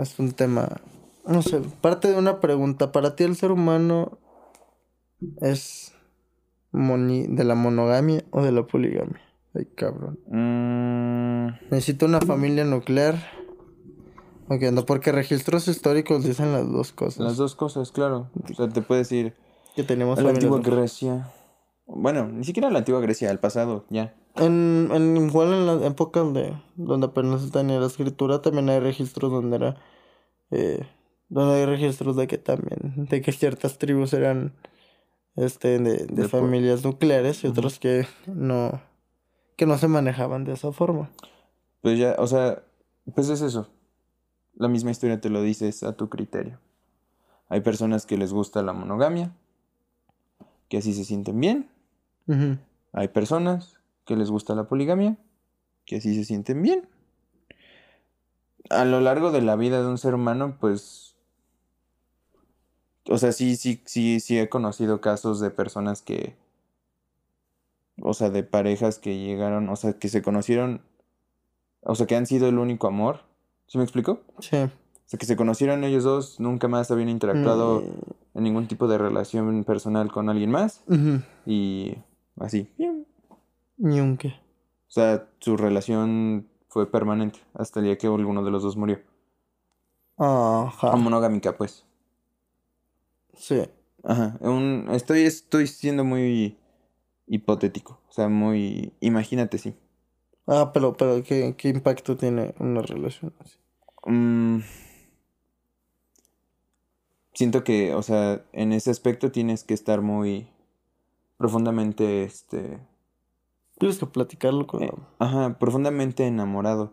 [0.00, 0.80] es un tema,
[1.26, 2.90] no sé, parte de una pregunta.
[2.92, 4.18] Para ti el ser humano
[5.40, 5.94] es
[6.72, 9.20] moni- de la monogamia o de la poligamia.
[9.54, 10.18] Ay, cabrón.
[10.26, 13.14] Mm, Necesito una familia nuclear.
[14.48, 17.20] Ok, no, porque registros históricos dicen las dos cosas.
[17.24, 18.30] las dos cosas, claro.
[18.50, 19.34] O sea, te puedes ir
[19.76, 20.60] Que tenemos la antigua.
[20.60, 21.30] Grecia.
[21.86, 24.14] Bueno, ni siquiera la antigua Grecia, al pasado, ya.
[24.36, 29.30] En, en igual en las épocas de donde apenas en la escritura también hay registros
[29.30, 29.76] donde era
[30.50, 30.80] eh,
[31.28, 34.52] donde hay registros de que también de que ciertas tribus eran
[35.36, 38.80] este de, de familias nucleares y otros que no
[39.56, 41.10] que no se manejaban de esa forma.
[41.80, 42.62] Pues ya, o sea,
[43.14, 43.68] pues es eso.
[44.54, 46.58] La misma historia te lo dices a tu criterio.
[47.48, 49.32] Hay personas que les gusta la monogamia,
[50.68, 51.70] que así se sienten bien.
[52.92, 55.18] Hay personas que les gusta la poligamia,
[55.84, 56.88] que así se sienten bien.
[58.70, 61.13] A lo largo de la vida de un ser humano, pues...
[63.08, 66.36] O sea, sí, sí, sí, sí he conocido casos de personas que...
[68.02, 70.80] o sea, de parejas que llegaron, o sea, que se conocieron,
[71.82, 73.20] o sea, que han sido el único amor.
[73.66, 74.20] ¿Sí me explico?
[74.40, 74.56] Sí.
[74.56, 74.70] O
[75.06, 78.38] sea, que se conocieron ellos dos, nunca más habían interactuado Mm.
[78.38, 80.82] en ningún tipo de relación personal con alguien más
[81.46, 81.94] y
[82.40, 82.70] así.
[83.76, 84.28] Ni un qué.
[84.28, 89.00] O sea, su relación fue permanente hasta el día que alguno de los dos murió.
[90.16, 90.96] Ajá.
[90.96, 91.84] Monogámica, pues.
[93.36, 93.62] Sí.
[94.02, 94.36] Ajá.
[94.40, 96.58] Un, estoy, estoy siendo muy
[97.26, 98.00] hipotético.
[98.08, 98.92] O sea, muy...
[99.00, 99.74] Imagínate, sí.
[100.46, 103.58] Ah, pero, pero ¿qué, qué impacto tiene una relación así?
[104.06, 104.58] Mm,
[107.32, 110.48] siento que, o sea, en ese aspecto tienes que estar muy
[111.38, 112.78] profundamente, este...
[113.78, 116.92] Tienes que platicarlo con Eh, Ajá, profundamente enamorado.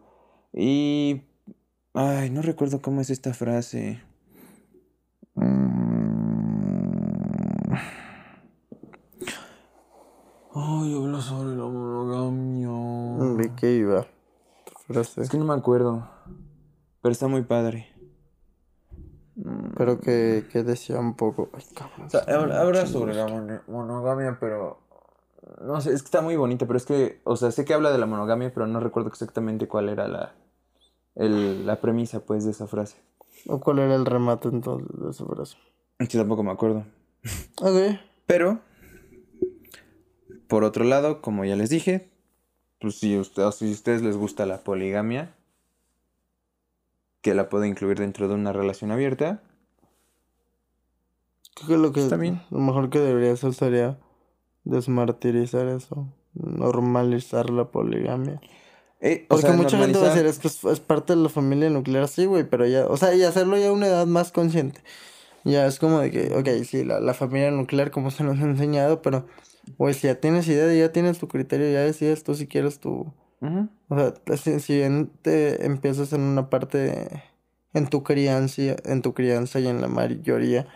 [0.54, 1.22] Y...
[1.94, 4.02] Ay, no recuerdo cómo es esta frase.
[5.36, 5.91] Mm.
[10.54, 13.38] Ay, habla sobre la monogamia.
[13.38, 14.06] ¿De qué iba?
[14.88, 15.22] frase?
[15.22, 16.10] Es que no me acuerdo.
[17.02, 17.88] Pero está muy padre.
[19.78, 21.50] Pero que, que decía un poco.
[21.54, 22.08] Ay, cabrón.
[22.08, 23.28] O sea, habla, sobre la
[23.68, 24.80] monogamia, pero...
[25.62, 27.22] No sé, es que está muy bonita, pero es que...
[27.24, 30.36] O sea, sé que habla de la monogamia, pero no recuerdo exactamente cuál era la...
[31.16, 32.98] El, la premisa, pues, de esa frase.
[33.48, 35.58] ¿O cuál era el remate entonces de esa frase?
[36.00, 36.86] Sí, tampoco me acuerdo.
[37.62, 37.98] Ok.
[38.28, 38.60] Pero,
[40.52, 42.10] por otro lado, como ya les dije,
[42.80, 45.34] pues si, usted, si a ustedes les gusta la poligamia,
[47.22, 49.42] que la puede incluir dentro de una relación abierta,
[51.56, 52.42] Creo que lo que Está bien.
[52.50, 53.98] lo mejor que debería hacer sería
[54.64, 56.08] desmartirizar eso.
[56.34, 58.40] Normalizar la poligamia.
[59.02, 61.22] eh, o Porque sea, mucha gente va a decir, es que es, es parte de
[61.22, 64.06] la familia nuclear, sí, güey, pero ya, o sea, y hacerlo ya a una edad
[64.08, 64.82] más consciente.
[65.44, 68.44] Ya es como de que, ok, sí, la, la familia nuclear como se nos ha
[68.44, 69.26] enseñado, pero,
[69.78, 73.14] güey, si ya tienes idea, ya tienes tu criterio, ya decides tú si quieres tu...
[73.90, 77.24] O sea, si, si bien te empiezas en una parte,
[77.74, 80.68] en tu crianza, en tu crianza y en la mayoría,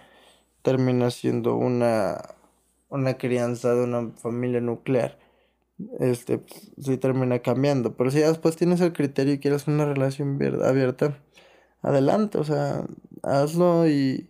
[0.64, 2.22] termina siendo una,
[2.90, 5.20] una crianza de una familia nuclear.
[6.00, 7.96] Este, pues, sí termina cambiando.
[7.96, 11.20] Pero si ya después tienes el criterio y quieres una relación abierta,
[11.82, 12.86] adelante, o sea,
[13.22, 14.30] hazlo y,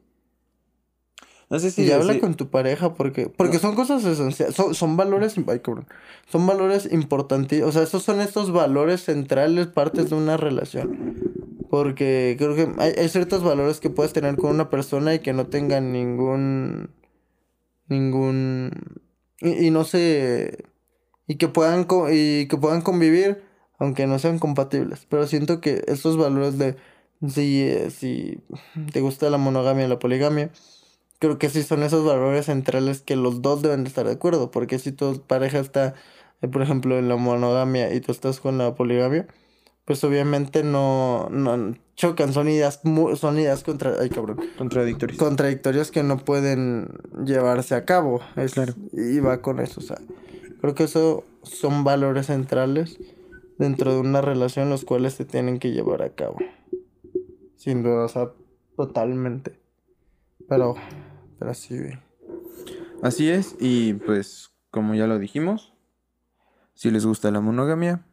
[1.50, 4.98] No sé si y habla con tu pareja porque, porque son cosas esenciales, son, son
[4.98, 5.86] valores, ay, cabrón,
[6.28, 11.16] son valores importantes, o sea, esos son estos valores centrales, partes de una relación.
[11.70, 15.34] Porque creo que hay, hay ciertos valores que puedes tener con una persona y que
[15.34, 16.90] no tengan ningún,
[17.88, 18.72] ningún,
[19.42, 20.66] y, y no sé,
[21.28, 23.44] y que puedan, co- y que puedan convivir,
[23.80, 25.06] aunque no sean compatibles.
[25.10, 26.76] Pero siento que esos valores de,
[27.28, 28.40] si, si
[28.92, 30.50] te gusta la monogamia y la poligamia,
[31.20, 34.52] creo que sí son esos valores centrales que los dos deben de estar de acuerdo.
[34.52, 35.94] Porque si tu pareja está,
[36.42, 39.28] eh, por ejemplo, en la monogamia y tú estás con la poligamia,
[39.86, 42.82] pues obviamente no, no chocan, son ideas,
[43.16, 45.20] son ideas contra, ay cabrón, Contradictorios.
[45.20, 46.90] contradictorias que no pueden
[47.24, 48.20] llevarse a cabo.
[48.36, 48.74] Es- Claro.
[48.94, 49.98] Y va con eso, o sea,
[50.60, 52.98] creo que eso son valores centrales
[53.60, 56.38] dentro de una relación los cuales se tienen que llevar a cabo.
[57.56, 58.32] Sin duda, o sea,
[58.76, 59.60] totalmente.
[60.48, 60.76] Pero,
[61.40, 62.00] pero sí, güey.
[63.02, 65.74] Así es, y pues, como ya lo dijimos,
[66.74, 68.04] si les gusta la monogamia,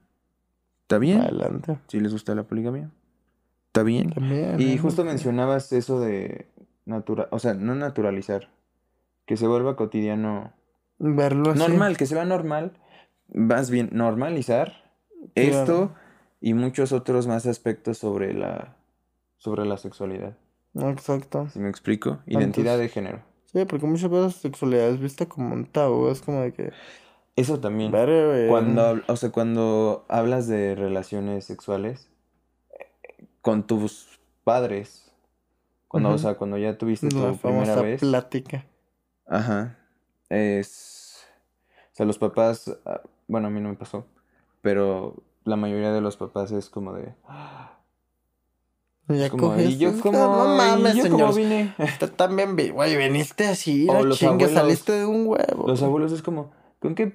[0.82, 1.20] está bien.
[1.20, 1.78] Adelante.
[1.88, 2.90] Si les gusta la poligamia,
[3.68, 4.10] está bien.
[4.10, 4.60] También.
[4.60, 4.78] Y ¿eh?
[4.78, 6.48] justo mencionabas eso de
[6.84, 8.48] natural, o sea, no naturalizar,
[9.26, 10.52] que se vuelva cotidiano,
[10.98, 11.58] Verlo así.
[11.58, 12.72] normal, que se vea normal,
[13.32, 14.82] más bien normalizar
[15.34, 15.50] Claro.
[15.60, 15.94] esto
[16.40, 18.76] y muchos otros más aspectos sobre la
[19.38, 20.36] sobre la sexualidad.
[20.74, 21.48] Exacto.
[21.50, 22.20] ¿Sí me explico?
[22.26, 23.22] Identidad de género.
[23.46, 26.08] Sí, porque muchas veces la sexualidad es vista como un tabú.
[26.08, 26.72] Es como de que.
[27.36, 27.92] Eso también.
[28.48, 32.08] Cuando, o sea, cuando hablas de relaciones sexuales
[33.40, 35.12] con tus padres,
[35.88, 36.22] cuando, o Ujú.
[36.22, 38.66] sea, cuando ya tuviste tu La primera famosa vez, plática.
[39.26, 39.78] ajá,
[40.28, 41.26] es,
[41.92, 44.06] o sea, los papás, ah, bueno, a mí no me pasó,
[44.62, 47.14] pero la mayoría de los papás es como de,
[49.08, 51.74] Ya como, ¿y yo cómo, No mames, yo vine?
[51.78, 55.66] Usted también güey, viniste así, O los abuelos- saliste de un huevo.
[55.66, 57.12] Los abuelos es como, ¿con qué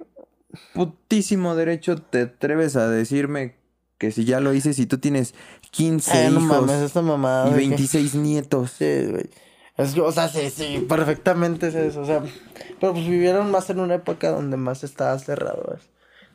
[0.74, 3.56] putísimo derecho te atreves a decirme
[3.98, 5.34] que si ya lo hice, si tú tienes
[5.72, 7.48] 15 Ay, no hijos mames, esta mamada.
[7.50, 8.72] y de que- 26 nietos?
[8.72, 9.30] Sí, güey.
[9.78, 12.02] Es o sea, sí, sí, perfectamente es eso.
[12.02, 12.24] O sea,
[12.80, 15.90] pero pues vivieron más en una época donde más estaba cerrado, ¿ves?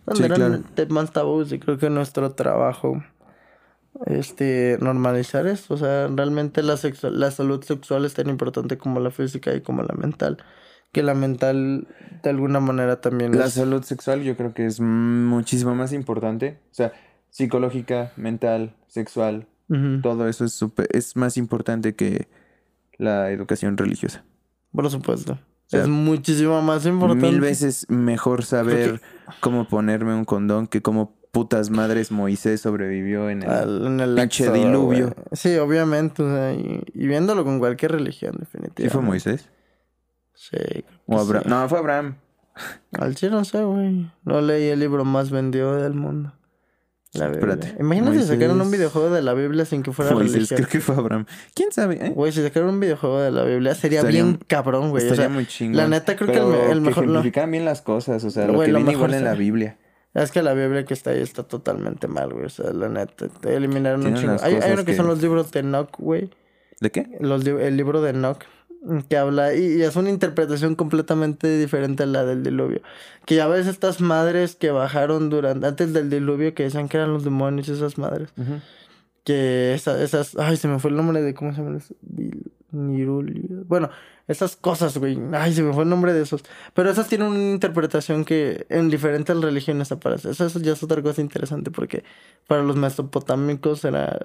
[0.06, 0.64] Donde Sí, eran claro.
[0.74, 3.02] temas tabús y creo que nuestro trabajo,
[4.06, 5.74] este, normalizar eso.
[5.74, 6.78] O sea, realmente la,
[7.10, 10.38] la salud sexual es tan importante como la física y como la mental.
[10.92, 11.86] que la mental
[12.22, 16.58] de alguna manera también La es- salud sexual yo creo que es muchísimo más importante.
[16.70, 16.92] O sea,
[17.30, 19.46] psicológica, mental, sexual,
[20.02, 22.28] todo eso es, súper- es más importante que
[22.98, 24.22] la educación religiosa.
[24.70, 25.38] Por supuesto.
[25.66, 27.26] sea, es muchísimo más importante.
[27.30, 29.00] Mil veces mejor saber
[29.40, 33.50] cómo ponerme un condón que cómo putas madres Moisés sobrevivió en el...
[33.50, 35.04] Al- en el pinche éxodo, diluvio.
[35.06, 35.14] güey.
[35.32, 36.22] Sí, obviamente.
[36.22, 38.82] o sea, y, y viéndolo con cualquier religión, definitivamente.
[38.84, 39.48] ¿Sí fue Moisés?
[40.34, 40.84] Sí.
[41.06, 41.42] ¿O Abraham?
[41.44, 41.48] sí.
[41.50, 42.14] No, fue Abraham.
[42.92, 44.10] Al chile no sé, güey.
[44.24, 46.34] No leí el libro más vendido del mundo.
[47.14, 47.54] La Biblia.
[47.54, 47.76] Espérate.
[47.82, 50.56] Imagínate si sacaran un Moisés- videojuego de la Biblia sin que fuera Moisés, religión.
[50.58, 51.26] creo que fue Abraham.
[51.54, 52.06] ¿Quién sabe?
[52.06, 52.10] eh?
[52.10, 55.02] Güey, si sacaran un videojuego de la Biblia sería Estaría- bien cabrón, güey.
[55.02, 55.76] O Estaría sea, muy chingón.
[55.76, 57.10] la neta creo que el Pero el mejor- Que
[57.40, 58.24] lo- bien las cosas.
[58.24, 59.78] O sea, lo Güey, que lo viene mejor igual en la Biblia.
[60.14, 62.46] Es que la Biblia que está ahí está totalmente mal, güey.
[62.46, 63.28] O sea, la neta.
[63.28, 64.36] Te eliminaron un chingo.
[64.42, 66.30] Hay, uno que, que- son los libros de Enoch, güey.
[66.80, 67.06] ¿De qué?
[67.20, 68.42] Los, el libro de Enoch.
[69.08, 72.82] Que habla, y, y es una interpretación completamente diferente a la del diluvio.
[73.26, 77.12] Que ya ves estas madres que bajaron durante, antes del diluvio, que decían que eran
[77.12, 78.30] los demonios, esas madres.
[79.22, 81.78] que esa- esas, ay, se me fue el nombre de, ¿cómo se llama?
[82.72, 83.90] Bueno,
[84.28, 86.42] esas cosas, güey, ay, se me fue el nombre de esos.
[86.74, 90.30] Pero esas tienen una interpretación que en diferentes religiones aparece.
[90.30, 92.04] Eso, ya es otra cosa interesante porque
[92.46, 94.18] para los mesopotámicos era,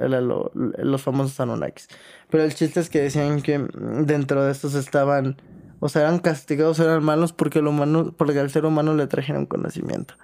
[0.00, 1.88] era lo- los famosos Anunnakis.
[2.30, 3.58] Pero el chiste es que decían que
[4.04, 5.36] dentro de estos estaban,
[5.80, 9.46] o sea, eran castigados, eran malos porque, el humano, porque al ser humano le trajeron
[9.46, 10.14] conocimiento.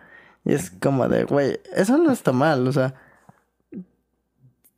[0.44, 2.94] Y es como de, güey, eso no está mal, o sea,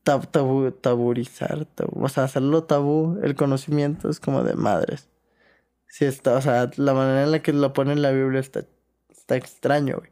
[0.09, 5.09] tab- tabú, taburizar, tabú, o sea, hacerlo tabú, el conocimiento es como de madres.
[5.87, 8.65] Sí está, o sea, la manera en la que lo pone en la Biblia está,
[9.11, 10.11] está extraño, güey.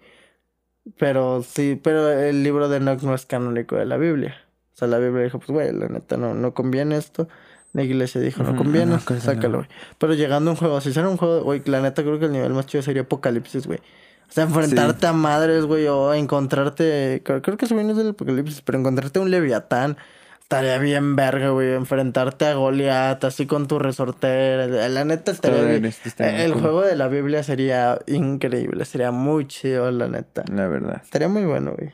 [0.99, 4.37] Pero sí, pero el libro de Enoch no es canónico de la Biblia.
[4.75, 7.29] O sea, la Biblia dijo, pues, güey, la neta no, no conviene esto.
[7.73, 9.69] La iglesia dijo, no conviene, cállate, sácalo, güey.
[9.99, 12.33] Pero llegando a un juego, si hiciera un juego, güey, la neta creo que el
[12.33, 13.81] nivel más chido sería Apocalipsis, güey.
[14.29, 17.23] O sea, enfrentarte a madres, güey, o encontrarte.
[17.25, 19.97] Creo, creo que eso viene del Apocalipsis, pero encontrarte un Leviatán.
[20.41, 21.73] Estaría bien verga, güey.
[21.73, 24.89] Enfrentarte a Goliat, así con tu resortera.
[24.89, 25.83] La neta estaría bien.
[25.83, 26.63] muy El cool.
[26.63, 28.85] juego de la Biblia sería increíble.
[28.85, 30.45] Sería muy chido, la neta.
[30.53, 31.01] La verdad.
[31.03, 31.91] Estaría muy bueno, güey.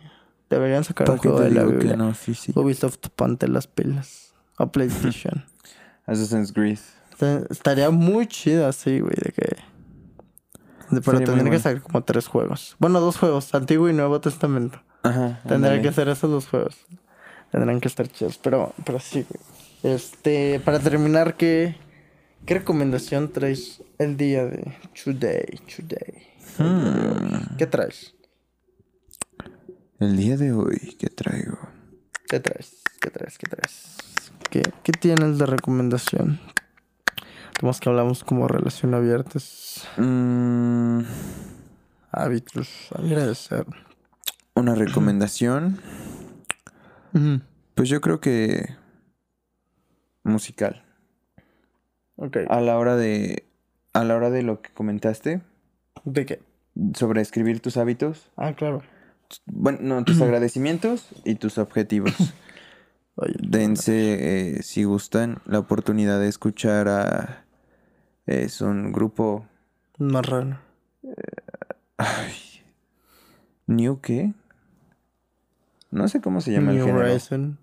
[0.50, 1.96] Deberían sacar un ¿Para qué juego de la Biblia.
[1.96, 2.12] no?
[2.14, 2.52] Sí, sí.
[2.54, 4.34] Ubisoft, ponte las pilas.
[4.59, 5.46] O PlayStation.
[6.04, 6.78] Assassin's Creed.
[7.48, 9.56] Estaría muy chido así, güey, de que...
[11.01, 12.77] pero tendría que salir como tres juegos.
[12.78, 14.82] Bueno, dos juegos, Antiguo y Nuevo Testamento.
[15.02, 15.40] Ajá.
[15.47, 16.77] Tendría que ser esos dos juegos.
[17.51, 19.94] Tendrán que estar chidos, pero, pero sí, güey.
[19.94, 21.77] Este, para terminar, ¿qué,
[22.47, 25.60] ¿qué recomendación traes el día de Today?
[25.77, 26.28] Today.
[26.59, 27.56] Hmm.
[27.59, 28.14] ¿Qué traes?
[29.98, 31.59] El día de hoy, ¿qué traigo?
[32.28, 32.82] ¿Qué traes?
[33.01, 33.39] ¿Qué traes?
[33.39, 33.97] ¿Qué traes?
[34.51, 36.40] ¿Qué, qué tienes de recomendación?
[37.62, 39.86] Tenemos que hablamos como relación abiertas.
[39.97, 41.02] Mm,
[42.10, 42.89] Hábitos.
[42.93, 43.64] Agradecer.
[44.56, 45.80] una recomendación.
[47.76, 48.74] Pues yo creo que
[50.24, 50.84] musical.
[52.16, 52.39] Ok.
[52.48, 53.47] A la hora de
[53.93, 55.40] a la hora de lo que comentaste
[56.05, 56.43] ¿De qué?
[56.94, 58.82] sobre escribir tus hábitos, Ah, claro.
[59.47, 62.12] bueno, no, tus agradecimientos y tus objetivos.
[63.39, 67.41] Dense, eh, si gustan, la oportunidad de escuchar a
[68.27, 69.47] es un grupo
[69.99, 70.59] más raro.
[71.97, 72.32] ay,
[73.66, 74.32] New qué?
[75.90, 77.05] No sé cómo se llama el New género.
[77.11, 77.59] Horizon.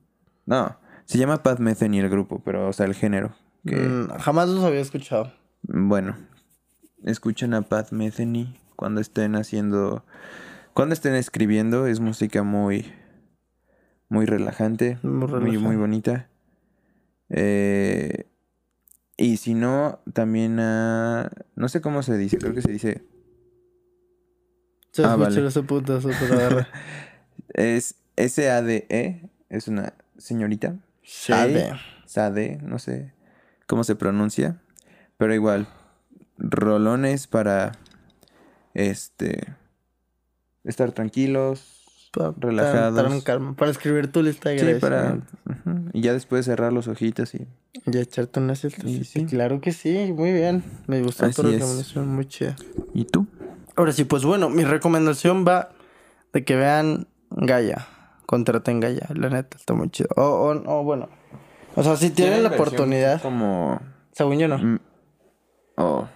[0.45, 3.34] No, se llama Pat Metheny el grupo, pero o sea, el género.
[3.65, 5.34] Que, Mm, jamás los había escuchado.
[5.64, 6.15] Bueno,
[7.03, 10.06] escuchen a Pat Metheny cuando estén haciendo,
[10.73, 12.86] cuando estén escribiendo, es música muy,
[14.07, 15.77] muy relajante, Muy muy, muy relajante.
[15.77, 16.30] bonita.
[17.30, 18.26] Eh,
[19.19, 23.03] y si no, también a, no sé cómo se dice, creo que se dice,
[24.93, 25.31] Se Ah, vale.
[25.31, 25.41] ese
[27.53, 30.77] es S-A-D-E, es una señorita.
[31.03, 31.73] Sade.
[32.05, 33.13] Sade, no sé
[33.67, 34.61] cómo se pronuncia,
[35.17, 35.67] pero igual,
[36.37, 37.73] rolones para,
[38.73, 39.53] este,
[40.63, 41.78] estar tranquilos,
[42.11, 42.34] Para,
[43.07, 45.19] en calma, para escribir tu lista de sí, para,
[45.94, 47.45] y ya después cerrar los ojitos y,
[47.86, 48.81] Y echarte una siesta.
[48.81, 49.26] Sí, sí.
[49.26, 50.64] Claro que sí, muy bien.
[50.88, 51.53] Me gustó tu Así es.
[51.60, 52.56] recomendación, muy chida.
[52.94, 53.27] ¿y tú?
[53.76, 55.69] Ahora sí, pues bueno, mi recomendación va
[56.34, 57.88] de que vean Gaia.
[58.26, 60.10] Contraten Gaia, la neta, está muy chido.
[60.15, 61.10] O, o, o bueno.
[61.76, 63.80] O sea, si tienen la oportunidad, Como,
[64.11, 64.57] según yo no.
[64.57, 64.80] mm,
[65.77, 66.07] oh,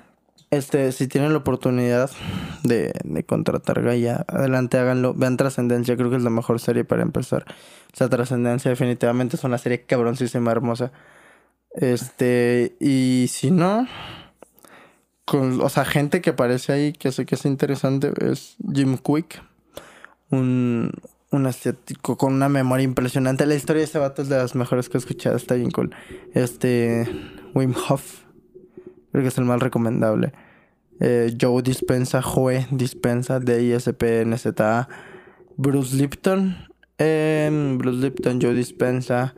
[0.53, 2.11] Este, si tienen la oportunidad
[2.63, 5.15] de, de contratar Gaia, adelante háganlo.
[5.15, 7.45] Vean Trascendencia, creo que es la mejor serie para empezar.
[7.91, 10.91] O sea, Trascendencia definitivamente es una serie cabroncísima, hermosa.
[11.73, 13.87] Este, y si no,
[15.25, 19.41] con, o sea, gente que aparece ahí que sé que es interesante es Jim Quick,
[20.29, 20.91] un,
[21.31, 23.47] un asiático con una memoria impresionante.
[23.47, 25.95] La historia de este vato es de las mejores que he escuchado, está bien cool.
[26.35, 27.07] Este,
[27.55, 28.22] Wim Hof,
[29.13, 30.33] creo que es el más recomendable.
[30.99, 34.89] Eh, Joe Dispensa, Joe Dispensa, D-I-S-P-N-Z-A.
[35.55, 36.57] Bruce Lipton,
[36.97, 39.35] em, Bruce Lipton, Joe Dispensa,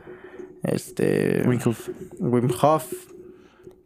[0.62, 1.42] este...
[1.46, 1.90] Wim Hof.
[2.18, 2.92] Wim Hof.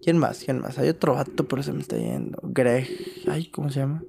[0.01, 0.43] ¿Quién más?
[0.45, 0.79] ¿Quién más?
[0.79, 2.39] Hay otro vato, pero se me está yendo.
[2.43, 2.89] Greg.
[3.29, 4.03] Ay, ¿cómo se llama?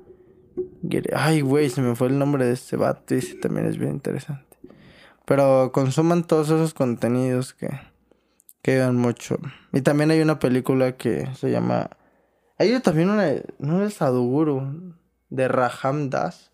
[1.14, 3.91] Ay, güey, se me fue el nombre de este vato y ese también es bien
[3.91, 4.45] interesante.
[5.26, 7.70] Pero consuman todos esos contenidos que,
[8.62, 9.38] que ayudan mucho.
[9.74, 11.90] Y también hay una película que se llama...
[12.58, 13.28] Hay también una...
[13.60, 14.96] No es Sadhguru,
[15.30, 16.52] de Raham Das.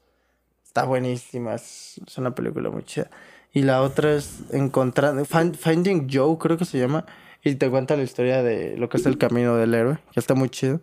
[0.64, 3.10] Está buenísima, es, una película muy chida.
[3.52, 5.26] Y la otra es Encontrando...
[5.26, 7.06] Find- Finding Joe, creo que se llama.
[7.44, 10.34] Y te cuenta la historia de lo que es el camino del héroe, que está
[10.34, 10.82] muy chido.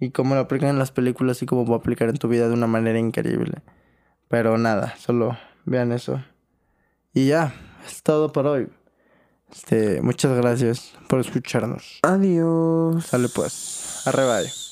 [0.00, 2.46] Y cómo lo aplican en las películas y cómo va a aplicar en tu vida
[2.48, 3.62] de una manera increíble.
[4.28, 6.22] Pero nada, solo vean eso.
[7.12, 7.52] Y ya,
[7.86, 8.68] es todo por hoy.
[9.52, 12.00] Este, muchas gracias por escucharnos.
[12.02, 13.06] Adiós.
[13.06, 14.67] Sale pues.